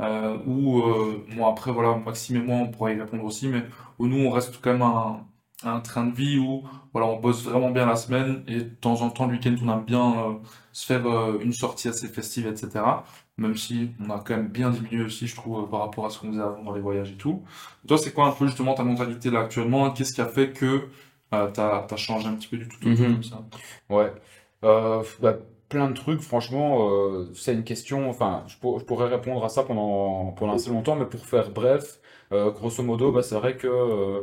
[0.00, 3.64] Euh, où, euh, bon, après, voilà, Maxime et moi, on pourra y répondre aussi, mais
[3.98, 5.26] où nous, on reste quand même un,
[5.64, 9.02] un train de vie où, voilà, on bosse vraiment bien la semaine et de temps
[9.02, 10.34] en temps, le week-end, on aime bien euh,
[10.72, 13.04] se faire euh, une sortie assez festive, etc.
[13.36, 16.18] Même si on a quand même bien diminué aussi, je trouve, par rapport à ce
[16.18, 17.44] qu'on faisait avant dans les voyages et tout.
[17.86, 19.90] Toi, c'est quoi un peu justement ta mentalité là actuellement?
[19.92, 20.88] Qu'est-ce qui a fait que
[21.30, 21.48] t'as,
[21.82, 23.08] t'as changé un petit peu du tout au tout Mhm.
[23.08, 23.42] comme ça?
[23.88, 24.12] Ouais.
[24.64, 25.34] Euh, bah,
[25.70, 29.48] plein de trucs, franchement, euh, c'est une question, enfin, je, pour- je pourrais répondre à
[29.50, 32.00] ça pendant, assez longtemps, mais pour faire bref,
[32.32, 34.22] euh, grosso modo, bah, c'est vrai que euh,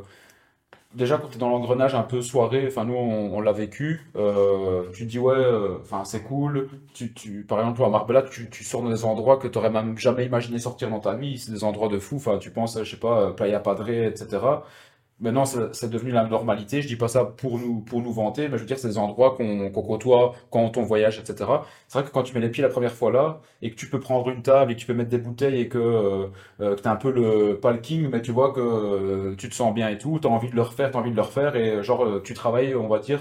[0.95, 4.02] déjà quand tu es dans l'engrenage un peu soirée, enfin nous on, l'a vécu,
[4.93, 5.36] tu te dis ouais,
[5.82, 9.48] enfin c'est cool, tu, tu, par exemple à Marbella, tu, sors dans des endroits que
[9.48, 12.38] tu aurais même jamais imaginé sortir dans ta vie, c'est des endroits de fou, enfin
[12.39, 14.64] tu penses, je sais pas, Playa Padre, etc.
[15.20, 16.82] Maintenant, c'est devenu la normalité.
[16.84, 18.97] Je dis pas ça pour nous, pour nous vanter, mais je veux dire, c'est des
[18.99, 21.65] endroits qu'on qu'on côtoie quand on voyage, etc.
[21.88, 23.89] C'est vrai que quand tu mets les pieds la première fois là, et que tu
[23.89, 26.28] peux prendre une table, et que tu peux mettre des bouteilles, et que, euh,
[26.61, 29.49] euh, que t'es un peu le, pas le king, mais tu vois que euh, tu
[29.49, 31.55] te sens bien et tout, t'as envie de le refaire, t'as envie de le refaire,
[31.55, 33.20] et euh, genre, euh, tu travailles, on va dire,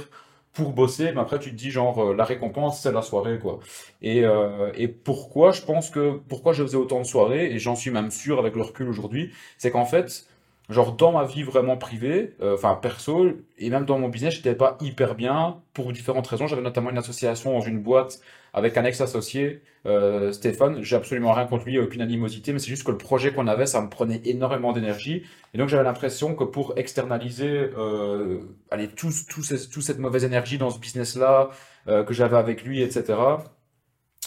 [0.52, 3.58] pour bosser, mais après tu te dis, genre, la récompense, c'est la soirée, quoi.
[4.02, 7.74] Et, euh, et pourquoi, je pense que, pourquoi je faisais autant de soirées, et j'en
[7.76, 10.26] suis même sûr avec le recul aujourd'hui, c'est qu'en fait,
[10.68, 14.54] Genre dans ma vie vraiment privée, euh, enfin perso, et même dans mon business, j'étais
[14.54, 16.48] pas hyper bien pour différentes raisons.
[16.48, 18.20] J'avais notamment une association dans une boîte
[18.52, 20.82] avec un ex-associé, euh, Stéphane.
[20.82, 23.66] J'ai absolument rien contre lui, aucune animosité, mais c'est juste que le projet qu'on avait,
[23.66, 25.22] ça me prenait énormément d'énergie.
[25.54, 28.40] Et donc j'avais l'impression que pour externaliser, euh,
[28.70, 31.50] allez, tout, tout cette mauvaise énergie dans ce business-là,
[31.88, 33.14] euh, que j'avais avec lui, etc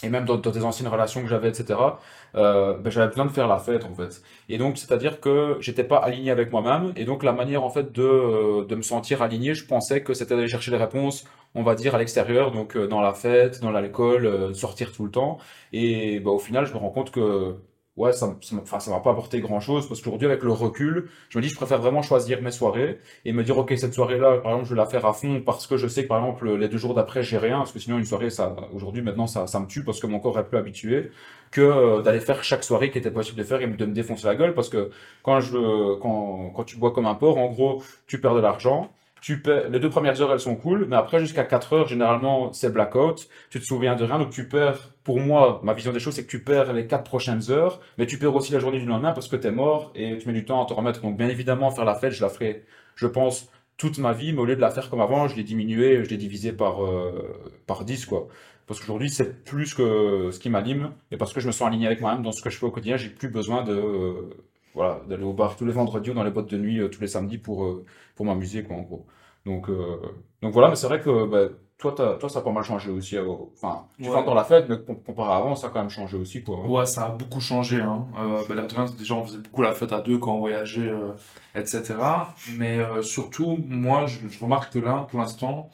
[0.03, 1.79] et même dans, dans des anciennes relations que j'avais, etc.,
[2.35, 4.21] euh, ben, j'avais besoin de faire la fête, en fait.
[4.47, 7.91] Et donc, c'est-à-dire que j'étais pas aligné avec moi-même, et donc la manière, en fait,
[7.91, 11.25] de, euh, de me sentir aligné, je pensais que c'était d'aller chercher les réponses,
[11.55, 15.03] on va dire, à l'extérieur, donc euh, dans la fête, dans l'alcool, euh, sortir tout
[15.05, 15.37] le temps.
[15.73, 17.55] Et ben, au final, je me rends compte que,
[17.99, 21.49] ouais, ça, ça m'a pas apporté grand-chose, parce qu'aujourd'hui, avec le recul, je me dis,
[21.49, 24.73] je préfère vraiment choisir mes soirées, et me dire, ok, cette soirée-là, par exemple, je
[24.73, 26.93] vais la faire à fond, parce que je sais que, par exemple, les deux jours
[26.93, 29.83] d'après, j'ai rien, parce que sinon, une soirée, ça, aujourd'hui, maintenant, ça, ça me tue,
[29.83, 31.11] parce que mon corps est plus habitué,
[31.51, 34.27] que euh, d'aller faire chaque soirée qui était possible de faire et de me défoncer
[34.27, 37.83] la gueule, parce que quand je, quand, quand tu bois comme un porc, en gros,
[38.07, 41.19] tu perds de l'argent, tu perds, les deux premières heures, elles sont cool, mais après,
[41.19, 43.27] jusqu'à 4 heures, généralement, c'est blackout.
[43.49, 46.23] Tu te souviens de rien, donc tu perds, pour moi, ma vision des choses, c'est
[46.23, 49.11] que tu perds les 4 prochaines heures, mais tu perds aussi la journée du lendemain
[49.11, 51.01] parce que tu es mort et tu mets du temps à te remettre.
[51.01, 52.63] Donc, bien évidemment, faire la fête, je la ferai,
[52.95, 55.43] je pense, toute ma vie, mais au lieu de la faire comme avant, je l'ai
[55.43, 57.35] diminué, je l'ai divisé par, euh,
[57.67, 58.27] par 10, quoi.
[58.67, 61.87] Parce qu'aujourd'hui, c'est plus que ce qui m'anime, et parce que je me sens aligné
[61.87, 64.29] avec moi-même dans ce que je fais au quotidien, j'ai plus besoin de, euh,
[64.75, 67.01] voilà, d'aller au bar tous les vendredis ou dans les boîtes de nuit euh, tous
[67.01, 67.85] les samedis pour, euh,
[68.15, 69.05] pour m'amuser, quoi, en gros.
[69.45, 69.97] Donc, euh,
[70.41, 73.17] donc voilà, mais c'est vrai que bah, toi, toi, ça a pas mal changé aussi.
[73.17, 74.23] Enfin, tu Ouais.
[74.25, 76.59] dans la fête, mais com- comparé à avant, ça a quand même changé aussi, quoi.
[76.67, 77.79] Ouais, ça a beaucoup changé.
[77.81, 78.05] Hein.
[78.19, 78.55] Euh, bah,
[78.97, 81.13] déjà, on faisait beaucoup la fête à deux quand on voyageait, euh,
[81.55, 81.95] etc.
[82.57, 85.69] Mais euh, surtout, moi, je, je remarque que là, pour l'instant,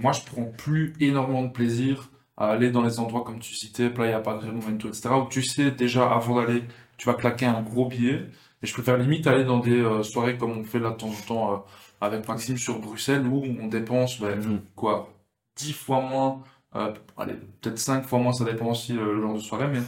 [0.00, 3.90] moi, je prends plus énormément de plaisir à aller dans les endroits comme tu citais,
[3.90, 6.62] Playa Padre, Momento, etc., où tu sais déjà avant d'aller,
[7.02, 8.26] tu vas claquer un gros billet.
[8.62, 11.08] Et je préfère limite aller dans des euh, soirées comme on fait là de temps
[11.08, 11.56] en temps euh,
[12.00, 14.60] avec Maxime sur Bruxelles, où on dépense, ben, Mhm.
[14.76, 15.12] quoi,
[15.56, 16.42] 10 fois moins,
[16.76, 19.80] euh, allez, peut-être 5 fois moins, ça dépend aussi le genre de soirée, mais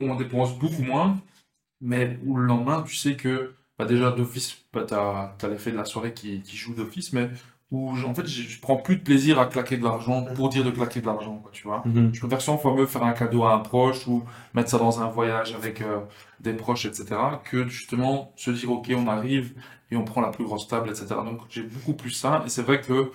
[0.00, 1.20] on dépense beaucoup moins,
[1.80, 5.76] mais où le lendemain, tu sais que bah déjà d'office, bah, t'as, t'as l'effet de
[5.78, 7.30] la soirée qui, qui joue d'office, mais
[7.70, 10.64] où en fait, je je prends plus de plaisir à claquer de l'argent pour dire
[10.64, 11.82] de claquer de l'argent, quoi, tu vois.
[11.84, 12.14] Mhm.
[12.14, 14.24] Je préfère 100 fois mieux faire un cadeau à un proche ou
[14.54, 16.00] mettre ça dans un voyage avec euh,
[16.40, 17.06] des proches, etc.,
[17.44, 19.54] que justement se dire, ok, on arrive
[19.90, 21.06] et on prend la plus grosse table, etc.
[21.24, 23.10] Donc j'ai beaucoup plus ça, et c'est vrai que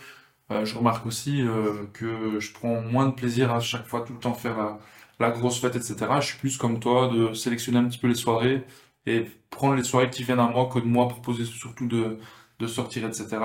[0.52, 4.14] euh, je remarque aussi euh, que je prends moins de plaisir à chaque fois tout
[4.14, 4.80] le temps faire la,
[5.20, 5.96] la grosse fête, etc.
[6.20, 8.64] Je suis plus comme toi de sélectionner un petit peu les soirées
[9.06, 12.20] et prendre les soirées qui viennent à moi que de moi proposer surtout de,
[12.60, 13.38] de sortir, etc.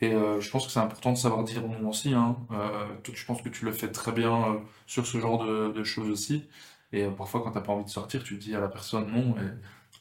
[0.00, 2.14] Et euh, je pense que c'est important de savoir dire non aussi.
[2.14, 2.36] Hein.
[2.52, 5.84] Euh, je pense que tu le fais très bien euh, sur ce genre de, de
[5.84, 6.44] choses aussi.
[6.92, 9.34] Et euh, parfois, quand t'as pas envie de sortir, tu dis à la personne non.
[9.42, 9.48] Et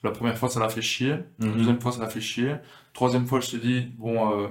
[0.03, 1.15] la première fois, ça l'a fait chier.
[1.39, 1.57] La Mhm.
[1.57, 2.55] deuxième fois, ça l'a fait chier.
[2.93, 4.47] Troisième fois, je te dis, bon, euh,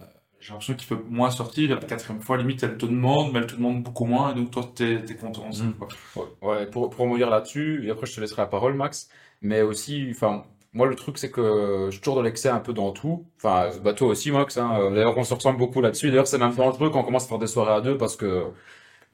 [0.00, 0.04] euh,
[0.40, 1.70] j'ai l'impression qu'il peut moins sortir.
[1.70, 4.32] Et la quatrième fois, limite, elle te demande, mais elle te demande beaucoup moins.
[4.32, 5.74] Et donc, toi, t'es, t'es content aussi, Mhm.
[5.74, 5.88] quoi.
[6.40, 9.08] Ouais, pour, pour là-dessus, et après je te laisserai la parole, Max,
[9.42, 12.92] mais aussi, enfin, moi le truc c'est que je toujours dans l'excès un peu dans
[12.92, 16.38] tout, enfin, bah toi aussi, Max, hein, d'ailleurs on se ressemble beaucoup là-dessus, d'ailleurs c'est
[16.38, 18.44] même dangereux quand on commence à faire des soirées à deux parce que,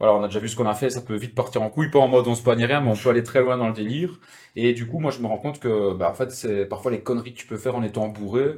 [0.01, 1.91] voilà, on a déjà vu ce qu'on a fait, ça peut vite partir en couille,
[1.91, 3.75] pas en mode on se poigne rien, mais on peut aller très loin dans le
[3.75, 4.21] délire,
[4.57, 7.03] et du coup, moi je me rends compte que, bah en fait, c'est parfois les
[7.03, 8.57] conneries que tu peux faire en étant bourré,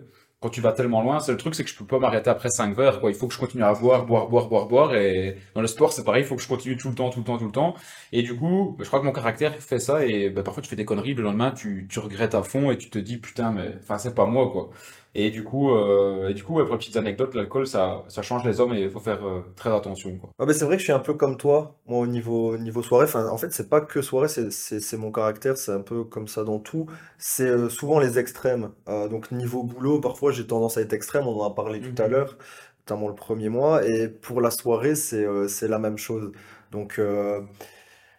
[0.50, 2.74] tu vas tellement loin, c'est le truc, c'est que je peux pas m'arrêter après 5
[2.76, 3.10] verres, quoi.
[3.10, 4.94] Il faut que je continue à boire, boire, boire, boire, boire.
[4.94, 7.20] Et dans le sport, c'est pareil, il faut que je continue tout le temps, tout
[7.20, 7.74] le temps, tout le temps.
[8.12, 10.04] Et du coup, je crois que mon caractère fait ça.
[10.04, 12.78] Et bah, parfois, tu fais des conneries, le lendemain, tu, tu regrettes à fond et
[12.78, 14.70] tu te dis, putain, mais enfin, c'est pas moi, quoi.
[15.18, 18.22] Et du coup, euh, et du coup ouais, pour les petites anecdotes, l'alcool, ça, ça
[18.22, 20.30] change les hommes et il faut faire euh, très attention, quoi.
[20.38, 22.58] Ouais, mais c'est vrai que je suis un peu comme toi, moi au niveau, au
[22.58, 23.04] niveau soirée.
[23.06, 26.44] Enfin, en fait, c'est pas que soirée, c'est mon caractère, c'est un peu comme ça
[26.44, 26.86] dans tout.
[27.16, 28.70] C'est euh, souvent les extrêmes.
[28.88, 31.94] Euh, donc, niveau boulot, parfois j'ai tendance à être extrême, on en a parlé tout
[32.02, 32.10] à Mhm.
[32.12, 32.36] l'heure,
[32.80, 33.86] notamment le premier mois.
[33.88, 36.32] Et pour la soirée, c'est la même chose.
[36.70, 37.00] Donc,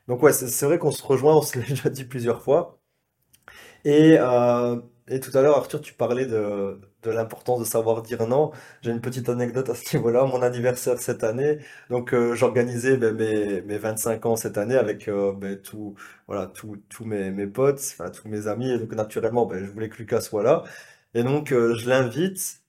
[0.08, 2.80] donc ouais, c'est c'est vrai qu'on se rejoint, on se l'a déjà dit plusieurs fois.
[3.86, 8.28] Et, euh, et tout à l'heure, Arthur, tu parlais de, de l'importance de savoir dire
[8.28, 8.52] non.
[8.82, 10.26] J'ai une petite anecdote à ce niveau-là.
[10.26, 11.60] Mon anniversaire cette année,
[11.90, 15.96] donc euh, j'organisais ben, mes, mes 25 ans cette année avec euh, ben, tout,
[16.90, 18.70] tous mes, mes potes, enfin, tous mes amis.
[18.72, 20.64] Et donc naturellement, ben, je voulais que Lucas soit là.
[21.14, 22.62] Et donc euh, je l'invite.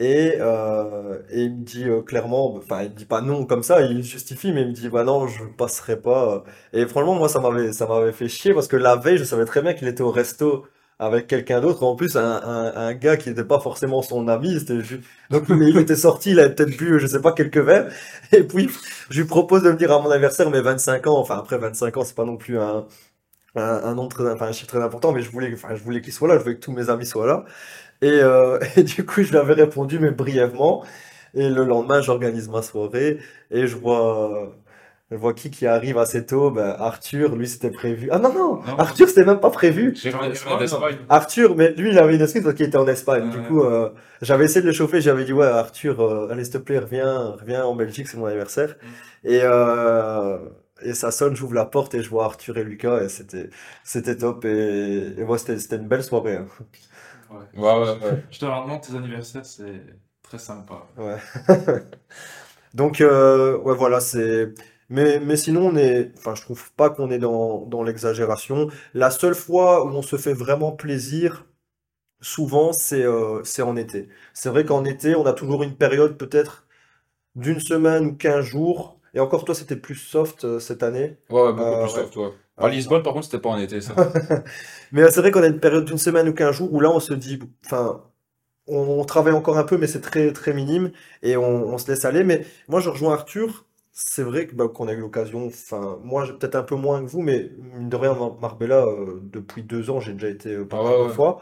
[0.00, 3.82] Et, euh, et il me dit clairement, enfin il me dit pas non comme ça,
[3.82, 6.44] il justifie, mais il me dit bah non, je passerai pas.
[6.72, 9.74] Et franchement, moi ça m'avait fait chier parce que la veille, je savais très bien
[9.74, 10.66] qu'il était au resto
[11.02, 14.56] avec quelqu'un d'autre, en plus un, gars qui n'était pas forcément son ami,
[15.30, 17.92] donc il était sorti, il avait peut-être bu, je sais pas, quelques verres,
[18.32, 18.70] et puis
[19.10, 22.04] je lui propose de venir à mon anniversaire, mais 25 ans, enfin après 25 ans,
[22.04, 22.86] c'est pas non plus un,
[24.08, 26.42] très, enfin un chiffre très important, mais je voulais, enfin voulais qu'il soit là, je
[26.44, 27.44] voulais que tous mes amis soient là.
[28.02, 30.84] Et, euh, et du coup, je lui avais répondu, mais brièvement.
[31.34, 33.18] Et le lendemain, j'organise ma soirée
[33.50, 34.54] et je vois,
[35.12, 36.50] je vois qui qui arrive assez tôt.
[36.50, 38.08] Ben, Arthur, lui, c'était prévu.
[38.10, 38.78] Ah non, non, Non.
[38.78, 39.94] Arthur, c'était même pas prévu.
[41.08, 43.30] Arthur, mais lui, il avait une excuse parce qu'il était en Espagne.
[43.30, 43.44] Du Ouais.
[43.46, 43.90] coup, euh,
[44.22, 45.00] j'avais essayé de le chauffer.
[45.00, 48.26] J'avais dit, ouais, Arthur, euh, allez, s'il te plaît, reviens, reviens en Belgique, c'est mon
[48.26, 48.76] anniversaire.
[48.82, 49.28] Mm.
[49.28, 50.38] Et, euh,
[50.82, 53.50] et ça sonne, j'ouvre la porte et je vois Arthur et Lucas et c'était,
[53.84, 54.44] c'était top.
[54.44, 56.36] Et, et moi, c'était, c'était une belle soirée.
[56.36, 56.46] hein.
[57.30, 57.38] Ouais.
[57.54, 58.24] Ouais, ouais, ouais.
[58.30, 59.82] Je te demande tes anniversaires, c'est
[60.22, 60.82] très sympa.
[60.98, 61.16] Ouais.
[62.74, 64.54] Donc, euh, ouais, voilà, c'est.
[64.92, 66.12] Mais, mais sinon, on est.
[66.18, 68.68] Enfin, je trouve pas qu'on est dans, dans l'exagération.
[68.94, 71.46] La seule fois où on se fait vraiment plaisir,
[72.20, 74.08] souvent, c'est euh, c'est en été.
[74.34, 76.66] C'est vrai qu'en été, on a toujours une période peut-être
[77.36, 79.00] d'une semaine ou 15 jours.
[79.14, 81.18] Et encore, toi, c'était plus soft euh, cette année.
[81.30, 82.02] Ouais, ouais, beaucoup Euh, plus ouais.
[82.02, 82.32] soft, ouais.
[82.56, 83.94] À Lisbonne, par contre, c'était pas en été, ça.
[84.92, 87.00] Mais c'est vrai qu'on a une période d'une semaine ou 15 jours où là, on
[87.00, 88.02] se dit, enfin,
[88.68, 90.92] on, travaille encore un peu, mais c'est très, très minime
[91.22, 92.24] et on, on se laisse aller.
[92.24, 93.66] Mais moi, je rejoins Arthur.
[93.94, 97.10] C'est vrai que, bah, qu'on a eu l'occasion, enfin, moi, peut-être un peu moins que
[97.10, 100.64] vous, mais mine de rien, Mar- Marbella, euh, depuis deux ans, j'ai déjà été euh,
[100.66, 101.14] pas Ah ouais, ouais.
[101.14, 101.40] fois.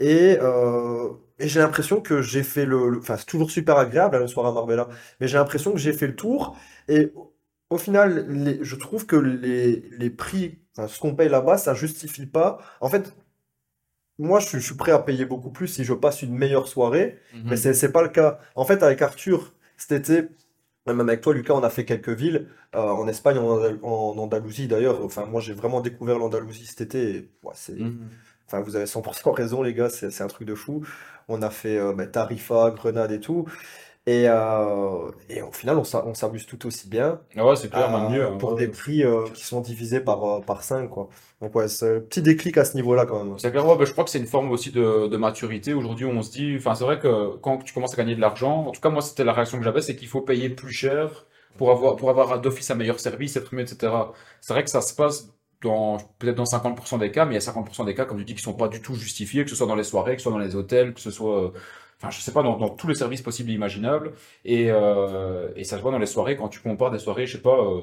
[0.00, 4.20] Et, euh, et j'ai l'impression que j'ai fait le, Enfin, c'est toujours super agréable, hein,
[4.20, 4.88] le soir à Marbella,
[5.20, 6.56] mais j'ai l'impression que j'ai fait le tour.
[6.88, 7.12] Et
[7.70, 11.74] au final, les- je trouve que les, les prix, enfin, ce qu'on paye là-bas, ça
[11.74, 12.58] justifie pas.
[12.80, 13.14] En fait,
[14.18, 16.68] moi, je suis, je suis prêt à payer beaucoup plus si je passe une meilleure
[16.68, 17.18] soirée.
[17.48, 17.56] Mais Mhm.
[17.56, 18.40] c'est c'est pas le cas.
[18.56, 20.28] En fait, avec Arthur, cet été,
[20.94, 24.16] même avec toi, Lucas, on a fait quelques villes, euh, en Espagne, en, Andal- en
[24.18, 25.02] Andalousie d'ailleurs.
[25.04, 27.10] Enfin, moi, j'ai vraiment découvert l'Andalousie cet été.
[27.16, 28.08] et, ouais, c'est, Mhm.
[28.46, 30.84] enfin, vous avez 100% raison, les gars, c'est c'est un truc de fou.
[31.28, 33.46] On a fait euh, bah, Tarifa, Grenade et tout.
[34.08, 37.90] Et, euh, et au final, on on s'amuse tout aussi bien Ah ouais, c'est clair,
[37.90, 38.26] même euh, mieux.
[38.26, 38.36] hein.
[38.38, 41.08] pour Ouais, des prix euh, qui sont divisés par, euh, par 5, quoi.
[41.42, 43.38] Donc, ouais, c'est un petit déclic à ce niveau-là quand même.
[43.38, 45.74] C'est clair, ouais, bah, je crois que c'est une forme aussi de, de maturité.
[45.74, 48.66] Aujourd'hui, on se dit, enfin, c'est vrai que quand tu commences à gagner de l'argent,
[48.66, 51.26] en tout cas, moi, c'était la réaction que j'avais, c'est qu'il faut payer plus cher
[51.58, 54.12] pour avoir, pour avoir d'office un meilleur service, être mieux, etc.
[54.40, 55.28] C'est vrai que ça se passe
[55.62, 58.24] dans, peut-être dans 50% des cas, mais il y a 50% des cas, comme tu
[58.24, 60.24] dis, qui sont pas du tout justifiés, que ce soit dans les soirées, que ce
[60.24, 61.52] soit dans les hôtels, que ce soit,
[61.98, 64.12] enfin, je sais pas, dans, tous les services possibles et imaginables.
[64.44, 67.36] Et, euh, et ça se voit dans les soirées, quand tu compares des soirées, je
[67.36, 67.80] sais pas, euh,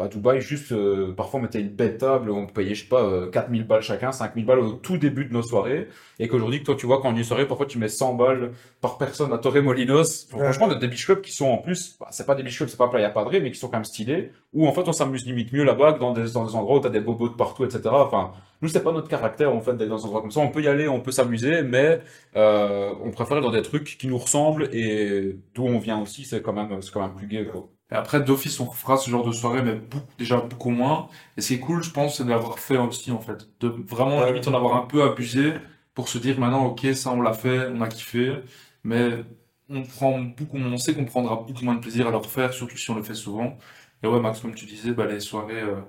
[0.00, 3.02] à Dubaï, juste, euh, parfois on mettait une belle table, on payait, je sais pas,
[3.02, 5.88] euh, 4000 balles chacun, 5000 balles au tout début de nos soirées.
[6.18, 8.14] Et qu'aujourd'hui, que toi, tu vois, quand on y est soirée, parfois tu mets 100
[8.14, 10.28] balles par personne à Torremolinos.
[10.32, 10.44] Ouais.
[10.44, 12.76] Franchement, des beach clubs qui sont en plus, bah, c'est pas des beach clubs, c'est
[12.76, 15.52] pas Playa Padre, mais qui sont quand même stylés, où en fait on s'amuse limite
[15.52, 17.82] mieux là-bas que dans des, dans des endroits où t'as des bobos de partout, etc.
[17.90, 20.40] Enfin, nous, c'est pas notre caractère, en fait, d'être dans des endroits comme ça.
[20.40, 22.00] On peut y aller, on peut s'amuser, mais
[22.36, 26.24] euh, on préfère être dans des trucs qui nous ressemblent et d'où on vient aussi,
[26.24, 27.68] c'est quand même, c'est quand même plus gay, quoi.
[27.90, 31.08] Et après, d'office, on fera ce genre de soirée, mais beaucoup, déjà beaucoup moins.
[31.36, 33.48] Et ce qui est cool, je pense, c'est d'avoir fait aussi, en fait.
[33.60, 34.26] De vraiment, Ouais.
[34.26, 35.54] limite, en avoir un peu abusé
[35.94, 38.36] pour se dire maintenant, ok, ça, on l'a fait, on a kiffé.
[38.84, 39.24] Mais
[39.70, 42.76] on prend beaucoup, on sait qu'on prendra beaucoup moins de plaisir à le refaire, surtout
[42.76, 43.56] si on le fait souvent.
[44.02, 45.80] Et ouais, Max, comme tu disais, bah, les soirées euh,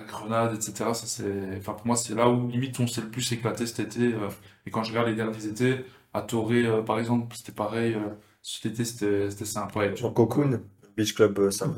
[0.00, 3.10] à Grenade, etc., ça c'est, enfin, pour moi, c'est là où limite on s'est le
[3.10, 4.14] plus éclaté cet été.
[4.14, 4.28] euh.
[4.66, 5.84] et quand je regarde les derniers étés,
[6.14, 7.94] à Torré, euh, par exemple, c'était pareil.
[7.94, 8.08] euh,
[8.42, 9.86] cet été, c'était, c'était sympa.
[9.86, 10.60] Et Sur Cocoon,
[10.98, 11.66] Beach Club, euh, ça.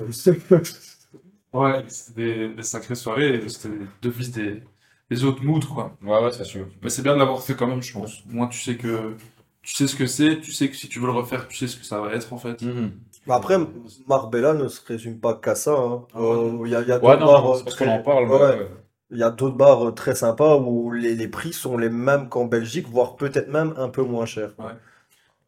[1.53, 3.71] Ouais, c'était des, des sacrées soirées, c'était
[4.03, 4.63] d'office des,
[5.11, 5.97] des autres moods, quoi.
[6.03, 6.69] Ouais, ouais, c'est sûr.
[6.83, 8.25] Mais c'est bien de l'avoir fait quand même, je pense.
[8.27, 9.17] Moi, tu sais que,
[9.63, 11.67] tu sais ce que c'est, tu sais que si tu veux le refaire, tu sais
[11.67, 12.63] ce que ça va être, en fait.
[13.27, 13.59] Bah Après,
[14.07, 15.73] Marbella ne se résume pas qu'à ça.
[15.77, 16.07] hein.
[16.15, 16.21] Ah.
[16.21, 17.85] Euh, Il y a, il y a Ouais, d'autres non, bars, non, c'est parce très-
[17.87, 18.25] qu'on en parle.
[18.31, 18.59] ouais, ouais, ouais.
[18.61, 18.69] ouais.
[19.13, 22.29] Il y a d'autres bars euh, très sympas où les, les prix sont les mêmes
[22.29, 24.55] qu'en Belgique, voire peut-être même un peu moins chers.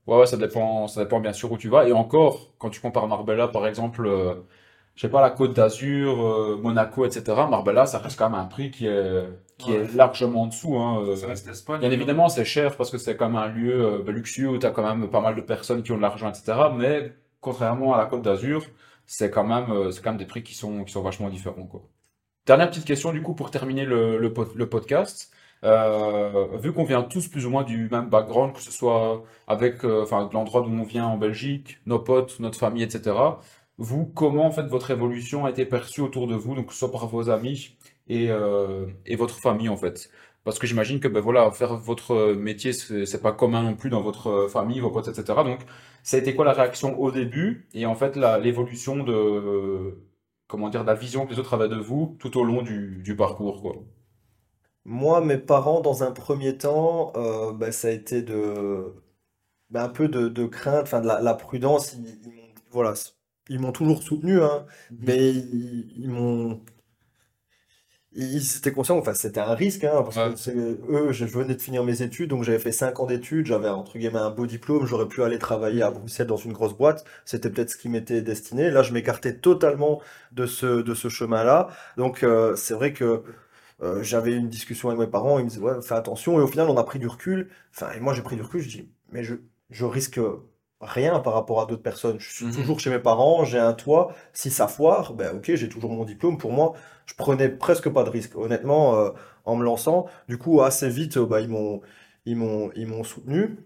[0.06, 1.86] Ouais, ouais, ça dépend, ça dépend bien sûr où tu vas.
[1.88, 4.34] Et encore, quand tu compares Marbella, par exemple, euh,
[4.96, 8.44] je sais pas, la Côte d'Azur, euh, Monaco, etc., Marbella, ça reste quand même un
[8.46, 9.22] prix qui est,
[9.58, 9.76] qui Ouais.
[9.76, 10.76] est largement en dessous.
[10.76, 11.16] Hein, euh.
[11.16, 11.80] Ça reste l'Espagne.
[11.80, 14.58] Bien évidemment, c'est cher parce que c'est quand même un lieu euh, bah, luxueux où
[14.58, 16.58] tu as quand même pas mal de personnes qui ont de l'argent, etc.
[16.76, 18.64] Mais contrairement à la Côte d'Azur,
[19.06, 21.82] c'est quand même, c'est quand même des prix qui sont, qui sont vachement différents, quoi.
[22.46, 25.32] Dernière petite question, du coup, pour terminer le, le podcast.
[25.64, 29.84] Euh, vu qu'on vient tous plus ou moins du même background, que ce soit avec,
[29.84, 33.16] euh, enfin, de l'endroit d'où on vient en Belgique, nos potes, notre famille, etc.
[33.78, 37.06] Vous, comment en fait votre évolution a été perçue autour de vous, donc soit par
[37.06, 37.76] vos amis
[38.08, 40.10] et, euh, et votre famille en fait?
[40.44, 44.00] Parce que j'imagine que ben voilà, faire votre métier, c'est pas commun non plus dans
[44.02, 45.44] votre famille, vos potes, etc.
[45.44, 45.60] Donc,
[46.02, 47.68] ça a été quoi la réaction au début?
[47.74, 50.02] Et en fait l'évolution de,
[50.48, 53.14] comment dire, la vision que les autres avaient de vous tout au long du, du
[53.16, 53.76] parcours, quoi.
[54.84, 58.92] Moi, mes parents, dans un premier temps, euh, bah, ça a été de,
[59.70, 61.94] bah, un peu de, de crainte, enfin de la, la prudence.
[61.94, 62.42] Ils, ils m'ont,
[62.72, 62.94] voilà,
[63.50, 64.66] ils m'ont toujours soutenu, hein,
[65.00, 66.60] mais ils, ils m'ont,
[68.14, 70.34] ils étaient conscients, enfin c'était un risque, hein, parce Ouais.
[70.34, 73.46] que c'est, eux, je venais de finir mes études, donc j'avais fait 5 ans d'études,
[73.46, 76.74] j'avais entre guillemets un beau diplôme, j'aurais pu aller travailler à Bruxelles dans une grosse
[76.76, 78.70] boîte, c'était peut-être ce qui m'était destiné.
[78.70, 80.02] Là, je m'écartais totalement
[80.32, 83.22] de ce, de ce chemin-là, donc euh, c'est vrai que
[83.82, 86.46] euh, j'avais une discussion avec mes parents, ils me disaient, ouais, fais attention, et au
[86.46, 88.90] final, on a pris du recul, enfin, et moi j'ai pris du recul, je dis,
[89.10, 89.34] mais je,
[89.70, 90.20] je risque
[90.80, 92.18] rien par rapport à d'autres personnes.
[92.18, 92.52] Je suis Mhm.
[92.52, 94.14] toujours chez mes parents, j'ai un toit.
[94.32, 96.38] Si ça foire, ben ok, j'ai toujours mon diplôme.
[96.38, 96.74] Pour moi,
[97.06, 99.10] je prenais presque pas de risque, honnêtement, euh,
[99.44, 100.06] en me lançant.
[100.28, 101.80] Du coup, assez vite, euh, bah, ils m'ont,
[102.26, 103.58] ils m'ont, ils m'ont soutenu.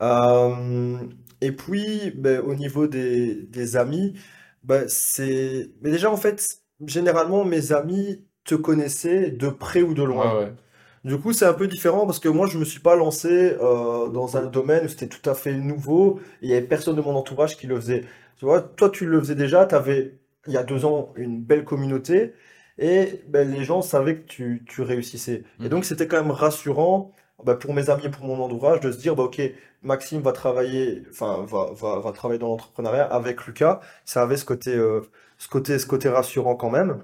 [0.00, 0.98] Euh,
[1.40, 4.14] et puis, ben, au niveau des, des amis,
[4.64, 10.02] ben, c'est, mais déjà, en fait, généralement, mes amis te connaissaient de près ou de
[10.02, 10.34] loin.
[10.34, 10.52] Ouais, ouais.
[11.04, 14.08] Du coup, c'est un peu différent parce que moi, je me suis pas lancé euh,
[14.08, 17.16] dans un domaine où c'était tout à fait nouveau il y avait personne de mon
[17.16, 18.02] entourage qui le faisait.
[18.38, 21.42] Tu vois, toi, tu le faisais déjà, tu avais, il y a deux ans, une
[21.42, 22.34] belle communauté
[22.78, 25.44] Et ben, les gens savaient que tu, tu réussissais.
[25.62, 25.68] Et Mm.
[25.68, 27.12] donc, c'était quand même rassurant
[27.44, 29.40] ben, pour mes amis et pour mon entourage de se dire, ben, OK,
[29.82, 33.80] Maxime va travailler, enfin, va, va, va travailler dans l'entrepreneuriat avec Lucas.
[34.04, 35.00] Ça avait ce côté, euh,
[35.38, 37.02] ce côté, ce côté rassurant quand même.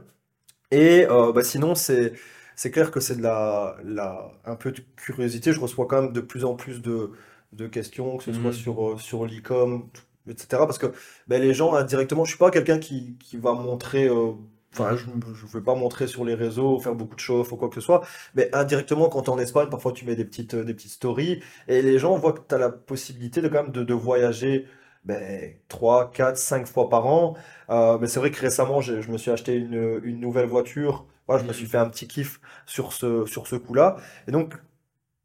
[0.71, 2.13] Et euh, bah, sinon, c'est
[2.57, 5.53] c'est clair que c'est de la, la, un peu de curiosité.
[5.53, 7.13] Je reçois quand même de plus en plus de,
[7.53, 8.53] de questions, que ce soit Mhm.
[8.53, 9.89] sur, euh, sur l'e-com,
[10.29, 10.67] etc.
[10.67, 10.93] Parce que
[11.29, 14.33] ben, les gens, indirectement, je suis pas quelqu'un qui, qui va montrer, euh,
[14.73, 17.69] enfin, je ne vais pas montrer sur les réseaux, faire beaucoup de show ou quoi
[17.69, 18.05] que ce soit,
[18.35, 20.91] mais indirectement, quand tu es en Espagne, parfois tu mets des petites, euh, des petites
[20.93, 23.95] stories et les gens voient que tu as la possibilité de, quand même, de, de
[23.95, 24.67] voyager
[25.09, 27.35] ben, 3, 4, 5 fois par an.
[27.71, 31.07] Euh, mais c'est vrai que récemment, j'ai- je me suis acheté une, une nouvelle voiture.
[31.27, 33.97] Voilà, je me suis fait un petit kiff sur ce, sur ce coup-là.
[34.29, 34.55] Et donc,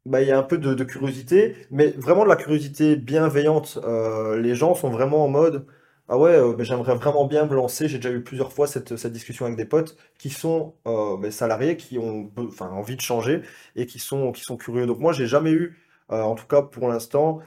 [0.06, 3.78] bah, il y a un peu de, curiosité, mais vraiment de la curiosité bienveillante.
[3.84, 5.66] Euh, les gens sont vraiment en mode,
[6.08, 7.88] ah ouais, euh, j'aimerais vraiment bien me lancer.
[7.88, 11.76] J'ai déjà eu plusieurs fois cette, cette discussion avec des potes qui sont bah, salariés,
[11.76, 12.30] qui ont
[12.60, 13.42] envie de changer
[13.76, 14.86] et qui sont, qui sont curieux.
[14.86, 15.78] Donc moi, j'ai jamais eu,
[16.10, 17.40] en tout cas pour l'instant,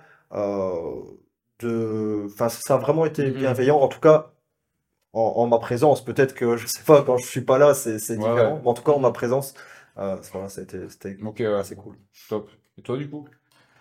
[1.60, 2.26] de...
[2.34, 3.32] enfin, ça a vraiment été Mhm.
[3.32, 3.78] bienveillant.
[3.80, 4.32] En tout cas,
[5.14, 6.04] en, en ma présence.
[6.06, 8.60] Peut-être que, je sais pas, quand je suis pas là, c'est c'est Ouais, différent.
[8.60, 8.62] ouais.
[8.64, 9.54] Mais en tout cas, en ma présence,
[9.98, 11.98] euh, voilà, c'était c'était Ok, ouais, assez cool.
[12.28, 12.52] top.
[12.78, 13.28] Et toi, du coup?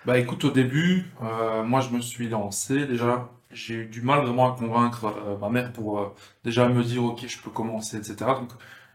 [0.05, 3.31] Bah écoute, au début, euh, moi je me suis lancé déjà.
[3.51, 7.05] J'ai eu du mal vraiment à convaincre euh, ma mère pour euh, déjà me dire
[7.05, 8.35] ok, je peux commencer, etc.
[8.35, 8.51] Donc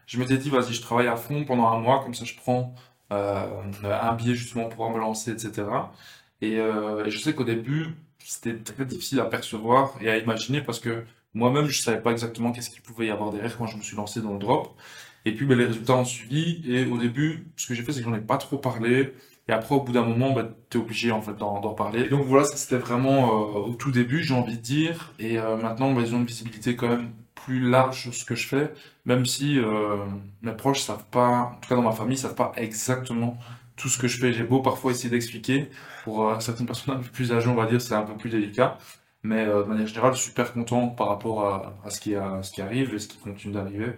[0.06, 2.74] je m'étais dit vas-y, je travaille à fond pendant un mois, comme ça je prends
[3.12, 5.92] euh, un billet justement pour pouvoir me lancer, etc.
[6.40, 7.94] Et, euh, et je sais qu'au début,
[8.26, 11.04] c'était très difficile à percevoir et à imaginer parce que
[11.34, 13.96] moi-même je savais pas exactement qu'est-ce qu'il pouvait y avoir derrière quand je me suis
[13.96, 14.76] lancé dans le drop.
[15.24, 18.00] Et puis ben, les résultats ont suivi et au début, ce que j'ai fait, c'est
[18.00, 19.14] que j'en ai pas trop parlé.
[19.48, 22.08] Et après, au bout d'un moment, bah, tu es obligé en fait d'en parler.
[22.08, 25.12] Donc voilà, c'était vraiment euh, au tout début, j'ai envie de dire.
[25.18, 28.34] Et euh, maintenant, bah, ils ont une visibilité quand même plus large sur ce que
[28.36, 28.72] je fais,
[29.04, 29.96] même si euh,
[30.42, 33.36] mes proches savent pas, en tout cas dans ma famille, savent pas exactement
[33.82, 34.32] tout ce que je fais.
[34.32, 35.68] J'ai beau parfois essayer d'expliquer.
[36.04, 38.30] Pour euh, certaines personnes un peu plus âgées, on va dire, c'est un peu plus
[38.30, 38.78] délicat.
[39.24, 41.46] Mais euh, de manière générale, super content par rapport
[41.84, 43.92] à, ce qui, arrive et ce qui continue d'arriver.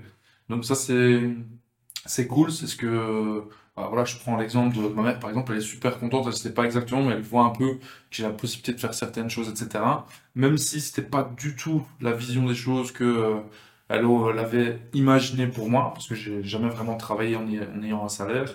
[0.48, 1.20] Donc ça, c'est
[2.06, 3.44] c'est cool, c'est ce que
[3.76, 6.32] bah, voilà, je prends l'exemple de ma mère, par exemple, elle est super contente, elle
[6.32, 7.80] ne sait pas exactement, mais elle voit un peu que
[8.10, 9.82] j'ai la possibilité de faire certaines choses, etc.
[10.36, 13.40] Même si c'était pas du tout la vision des choses que euh,
[13.88, 17.46] elle euh, l'avait imaginé pour moi, parce que j'ai jamais vraiment travaillé en
[17.82, 18.54] ayant un salaire.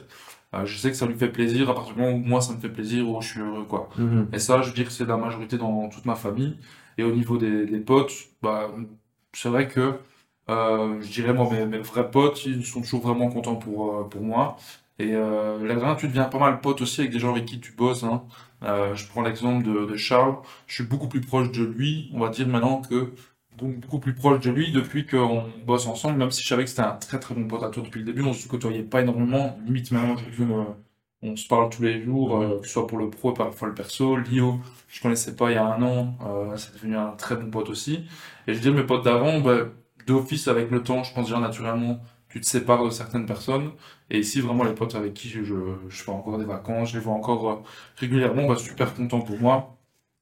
[0.55, 2.53] Euh, je sais que ça lui fait plaisir à partir du moment où moi ça
[2.53, 3.89] me fait plaisir, où je suis heureux, quoi.
[4.33, 6.57] Et ça, je veux dire que c'est la majorité dans toute ma famille.
[6.97, 8.11] Et au niveau des, des potes,
[8.41, 8.69] bah,
[9.33, 9.93] c'est vrai que
[10.49, 14.03] euh, je dirais, moi, mes, mes vrais potes, ils sont toujours vraiment contents pour, euh,
[14.09, 14.57] pour moi.
[14.97, 17.71] Et euh, dernière, tu deviens pas mal pote aussi avec des gens avec qui tu
[17.73, 18.03] bosses.
[18.03, 18.23] Hein.
[18.63, 20.35] Euh, je prends l'exemple de, de Charles.
[20.67, 23.13] Je suis beaucoup plus proche de lui, on va dire maintenant que
[23.59, 26.69] beaucoup beaucoup plus proche de lui depuis qu'on bosse ensemble, même si je savais que
[26.69, 28.23] c'était un très très bon pote à toi depuis le début.
[28.23, 30.63] On se côtoyait pas énormément, limite aujourd'hui, euh,
[31.21, 33.67] on se parle tous les jours, euh, que ce soit pour le pro et parfois
[33.67, 34.15] le perso.
[34.17, 37.49] Lio, je connaissais pas il y a un an, euh, c'est devenu un très bon
[37.51, 38.05] pote aussi.
[38.47, 39.65] Et je dire, mes potes d'avant, bah,
[40.07, 41.99] d'office avec le temps, je pense déjà naturellement,
[42.29, 43.71] tu te sépares de certaines personnes.
[44.09, 45.55] Et ici, vraiment, les potes avec qui je, je,
[45.89, 47.55] je fais encore des vacances, je les vois encore euh,
[47.97, 49.78] régulièrement, bah, super content pour moi.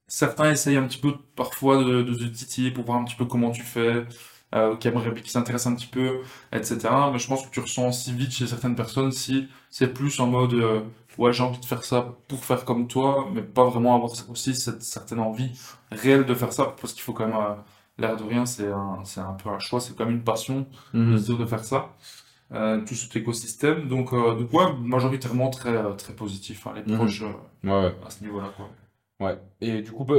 [0.08, 3.26] Certains essayent un petit peu parfois de, de te titiller pour voir un petit peu
[3.26, 4.06] comment tu fais,
[4.56, 6.22] euh, qui aimeraient, qui s'intéressent un petit peu,
[6.54, 6.90] etc.
[7.12, 10.28] Mais je pense que tu ressens si vite chez certaines personnes si c'est plus en
[10.28, 10.82] mode euh,
[11.18, 14.56] ouais j'ai envie de faire ça pour faire comme toi, mais pas vraiment avoir aussi
[14.56, 15.52] cette certaine envie
[15.92, 17.56] réelle de faire ça parce qu'il faut quand même euh,
[17.98, 20.68] l'air de rien c'est un c'est un peu un choix, c'est quand même une passion
[20.94, 21.96] de se dire de faire ça.
[22.54, 26.98] Euh, tout cet écosystème donc euh, donc ouais majoritairement très très positif hein, les Mhm.
[26.98, 27.24] proches
[27.66, 28.70] Ouais, à ce niveau-là quoi.
[29.20, 29.38] Ouais.
[29.62, 30.16] Et du coup, bah,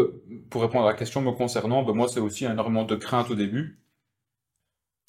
[0.50, 3.34] pour répondre à la question me concernant, bah, moi, c'est aussi énormément de crainte au
[3.34, 3.78] début.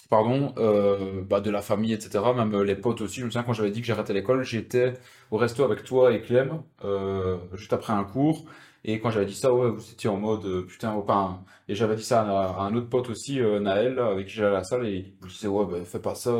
[0.09, 2.19] Pardon, euh, bah, de la famille, etc.
[2.35, 3.19] Même les potes aussi.
[3.19, 4.93] Je me souviens quand j'avais dit que j'arrêtais l'école, j'étais
[5.29, 8.45] au resto avec toi et Clem, euh, juste après un cours.
[8.85, 11.95] Et quand j'avais dit ça, ouais, vous étiez en mode euh, putain, enfin, et j'avais
[11.95, 14.87] dit ça à, un autre pote aussi, euh, Naël, avec qui j'allais à la salle,
[14.87, 16.31] et il me disait, ouais, bah, fais pas ça,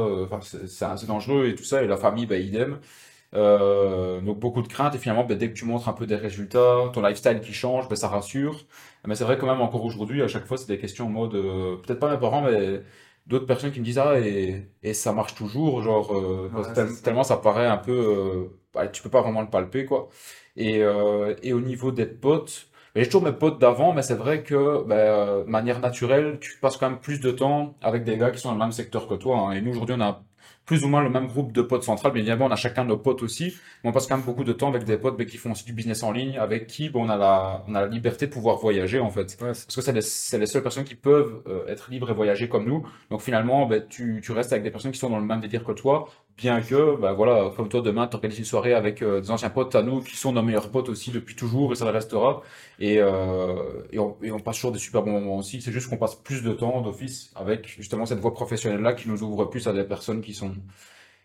[0.66, 1.84] c'est dangereux et tout ça.
[1.84, 2.80] Et la famille, bah, idem.
[3.36, 6.16] Euh, donc beaucoup de craintes et finalement ben, dès que tu montres un peu des
[6.16, 8.66] résultats, ton lifestyle qui change, ben, ça rassure.
[9.08, 11.36] Mais c'est vrai quand même encore aujourd'hui, à chaque fois c'est des questions en mode,
[11.36, 12.82] euh, peut-être pas mes parents, mais
[13.28, 16.88] d'autres personnes qui me disent ah et, et ça marche toujours, genre euh, Ouais, tel-
[16.88, 17.04] ça.
[17.04, 20.10] tellement ça paraît un peu, euh, bah, tu peux pas vraiment le palper quoi.
[20.56, 24.16] Et, euh, et au niveau des potes, ben, j'ai toujours mes potes d'avant, mais c'est
[24.16, 28.18] vrai que euh, de manière naturelle, tu passes quand même plus de temps avec des
[28.18, 29.38] gars qui sont dans le même secteur que toi.
[29.40, 29.52] hein.
[29.52, 30.24] Et nous aujourd'hui on a
[30.70, 32.14] plus ou moins le même groupe de potes central.
[32.14, 33.56] Bien évidemment, on a chacun nos potes aussi.
[33.84, 35.66] Mais on passe quand même beaucoup de temps avec des potes mais qui font aussi
[35.66, 38.32] du business en ligne, avec qui bon, on, a la, on a la liberté de
[38.32, 39.36] pouvoir voyager en fait.
[39.42, 42.14] Ouais, Parce que c'est les, c'est les seules personnes qui peuvent euh, être libres et
[42.14, 42.86] voyager comme nous.
[43.10, 45.64] Donc finalement, ben, tu, tu restes avec des personnes qui sont dans le même délire
[45.64, 46.08] que toi,
[46.40, 49.50] bien que, ben, voilà, comme toi demain, tu organises une soirée avec euh, des anciens
[49.50, 52.42] potes à nous qui sont nos meilleurs potes aussi depuis toujours et ça le restera.
[52.80, 55.62] Et, euh, et, on, et on passe toujours des super bons moments aussi.
[55.62, 59.22] C'est juste qu'on passe plus de temps d'office avec justement cette voie professionnelle-là qui nous
[59.24, 60.54] ouvre plus à des personnes qui sont,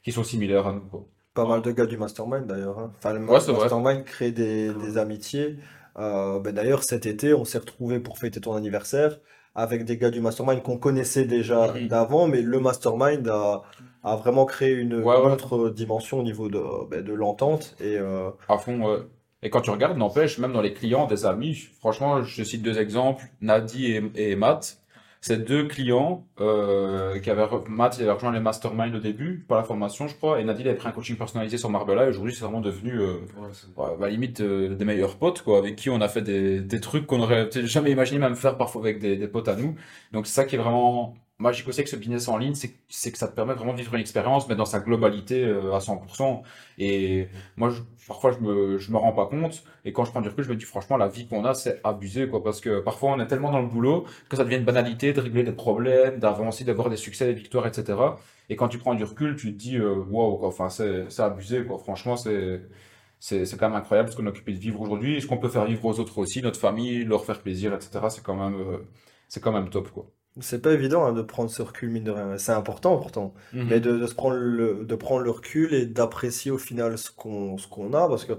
[0.05, 0.82] qui sont similaires à nous.
[0.82, 1.07] quoi.
[1.35, 2.78] Pas mal de gars du mastermind d'ailleurs.
[2.78, 2.93] hein.
[2.97, 3.69] Enfin, le Ouais, c'est vrai.
[3.69, 5.57] mastermind crée des, des amitiés.
[5.99, 9.19] Euh, ben, d'ailleurs, cet été, on s'est retrouvés pour fêter ton anniversaire
[9.55, 11.89] avec des gars du mastermind qu'on connaissait déjà Mhm.
[11.89, 13.62] d'avant, mais le mastermind a,
[14.02, 15.24] a vraiment créé une, Ouais, ouais.
[15.24, 16.60] une autre dimension au niveau de,
[16.90, 17.74] ben, de l'entente.
[17.81, 18.98] Et euh, À fond, ouais.
[19.43, 22.78] Et quand tu regardes, n'empêche, même dans les clients, des amis, franchement, je cite deux
[22.78, 24.78] exemples, Nadi et, et Matt.
[25.26, 29.56] C'est deux clients euh, qui avaient, Matt, il avait rejoint les masterminds au début, pas
[29.56, 32.09] la formation, je crois, et Nadi, il avait pris un coaching personnalisé sur Marbella, et
[32.10, 33.20] aujourd'hui, c'est vraiment devenu, euh,
[33.74, 36.78] ouais, bah, limite, euh, des meilleurs potes, quoi, avec qui on a fait des, des
[36.78, 39.76] trucs qu'on aurait jamais imaginé même faire parfois avec des, des potes à nous.
[40.12, 43.11] Donc, c'est ça qui est vraiment magique aussi avec ce business en ligne, c'est que
[43.11, 45.81] que ça te permet vraiment de vivre une expérience, mais dans sa globalité euh, à
[45.81, 46.43] 100%.
[46.78, 49.65] Et moi, je- parfois, je me, je me rends pas compte.
[49.85, 51.81] Et quand je prends du recul, je me dis franchement, la vie qu'on a, c'est
[51.85, 52.43] abusé, quoi.
[52.43, 55.20] Parce que parfois, on est tellement dans le boulot que ça devient une banalité de
[55.20, 58.19] régler des problèmes, d'avancer, d'avoir des succès, des victoires, etc.
[58.48, 60.44] Et quand tu prends du recul, tu te dis, euh, wow.
[60.44, 61.78] Enfin, c'est, abusé, quoi.
[61.78, 62.62] Franchement, c'est,
[63.20, 65.39] c'est, c'est quand même incroyable ce qu'on est occupé de vivre aujourd'hui et ce qu'on
[65.39, 68.11] peut faire vivre aux autres aussi, notre famille, leur faire plaisir, etc.
[68.11, 68.78] C'est quand même, euh,
[69.28, 70.11] c'est quand même top, quoi.
[70.40, 72.36] C'est pas évident hein, de prendre ce recul, mine de rien.
[72.39, 73.35] C'est important pourtant.
[73.66, 77.11] Mais de, de se prendre le, de prendre le recul et d'apprécier au final ce
[77.11, 78.35] qu'on ce qu'on a, parce que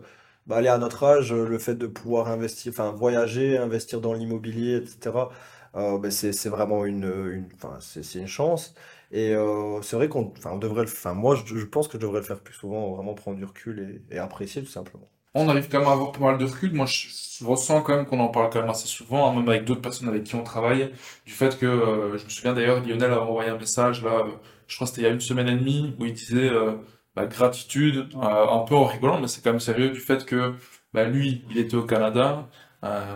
[0.46, 4.78] bah, aller à notre âge, le fait de pouvoir investir, enfin voyager, investir dans l'immobilier,
[4.78, 5.32] etc.,
[5.76, 8.76] euh, ben, c'est c'est vraiment une, une, enfin, c'est c'est une chance.
[9.12, 11.94] Et euh, c'est vrai qu'on enfin, on devrait le enfin, moi je, je pense que
[11.94, 15.10] je devrais le faire plus souvent, vraiment prendre du recul et, et apprécier tout simplement.
[15.36, 16.74] On arrive quand même à avoir pas mal de recul.
[16.74, 17.08] Moi, je,
[17.40, 19.82] je ressens quand même qu'on en parle quand même assez souvent, hein, même avec d'autres
[19.82, 20.92] personnes avec qui on travaille,
[21.26, 24.32] du fait que, euh, je me souviens d'ailleurs, Lionel a envoyé un message, là, euh,
[24.68, 26.74] je crois que c'était il y a une semaine et demie, où il disait euh,
[27.16, 30.54] bah, gratitude, un peu en rigolant, mais c'est quand même sérieux, du fait que
[30.94, 32.48] bah, lui, il était au Canada,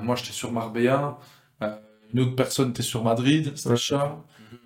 [0.01, 1.17] moi j'étais sur Marbella,
[2.13, 4.17] une autre personne était sur Madrid, Sacha,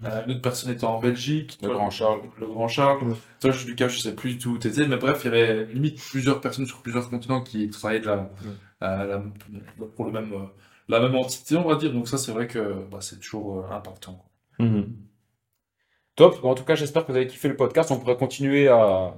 [0.05, 2.21] euh, une autre personne était en Belgique, Le toi, grand Charles.
[2.39, 3.03] le grand Charles.
[3.07, 3.15] Ouais.
[3.41, 5.65] Toi, je- Lucas, je sais plus du tout où t'étais, mais bref, il y avait
[5.65, 8.29] limite plusieurs personnes sur plusieurs continents qui travaillaient de la,
[8.83, 9.23] euh, la-
[9.95, 10.45] pour le même, euh,
[10.89, 11.91] la même entité, on va dire.
[11.93, 14.23] Donc ça, c'est vrai que bah, c'est toujours euh, impactant.
[14.57, 14.67] quoi.
[16.15, 16.43] Top.
[16.43, 17.89] En tout cas, j'espère que vous avez kiffé le podcast.
[17.91, 19.15] On pourrait continuer à,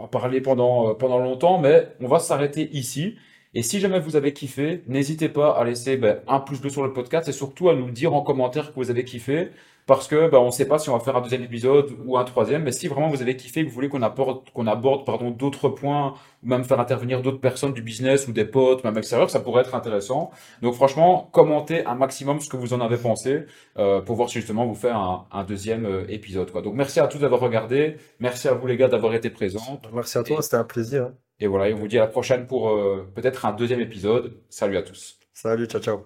[0.00, 3.14] à parler pendant, pendant longtemps, mais on va s'arrêter ici.
[3.54, 6.82] Et si jamais vous avez kiffé, n'hésitez pas à laisser ben, un pouce bleu sur
[6.84, 9.50] le podcast et surtout à nous dire en commentaire que vous avez kiffé.
[9.88, 12.18] Parce que ben, on ne sait pas si on va faire un deuxième épisode ou
[12.18, 15.06] un troisième, mais si vraiment vous avez kiffé, que vous voulez qu'on aborde, qu'on aborde
[15.06, 16.12] pardon, d'autres points,
[16.42, 19.62] ou même faire intervenir d'autres personnes du business ou des potes, même extérieurs, ça pourrait
[19.62, 20.30] être intéressant.
[20.60, 23.46] Donc franchement, commentez un maximum ce que vous en avez pensé
[23.78, 26.52] euh, pour voir si justement vous faire un, un deuxième euh, épisode.
[26.52, 26.60] Quoi.
[26.60, 29.80] Donc merci à tous d'avoir regardé, merci à vous les gars d'avoir été présents.
[29.94, 31.12] Merci à toi, c'était un plaisir.
[31.40, 34.36] Et voilà, et on vous dit à la prochaine pour euh, peut-être un deuxième épisode.
[34.50, 35.18] Salut à tous.
[35.32, 36.00] Salut, ciao ciao.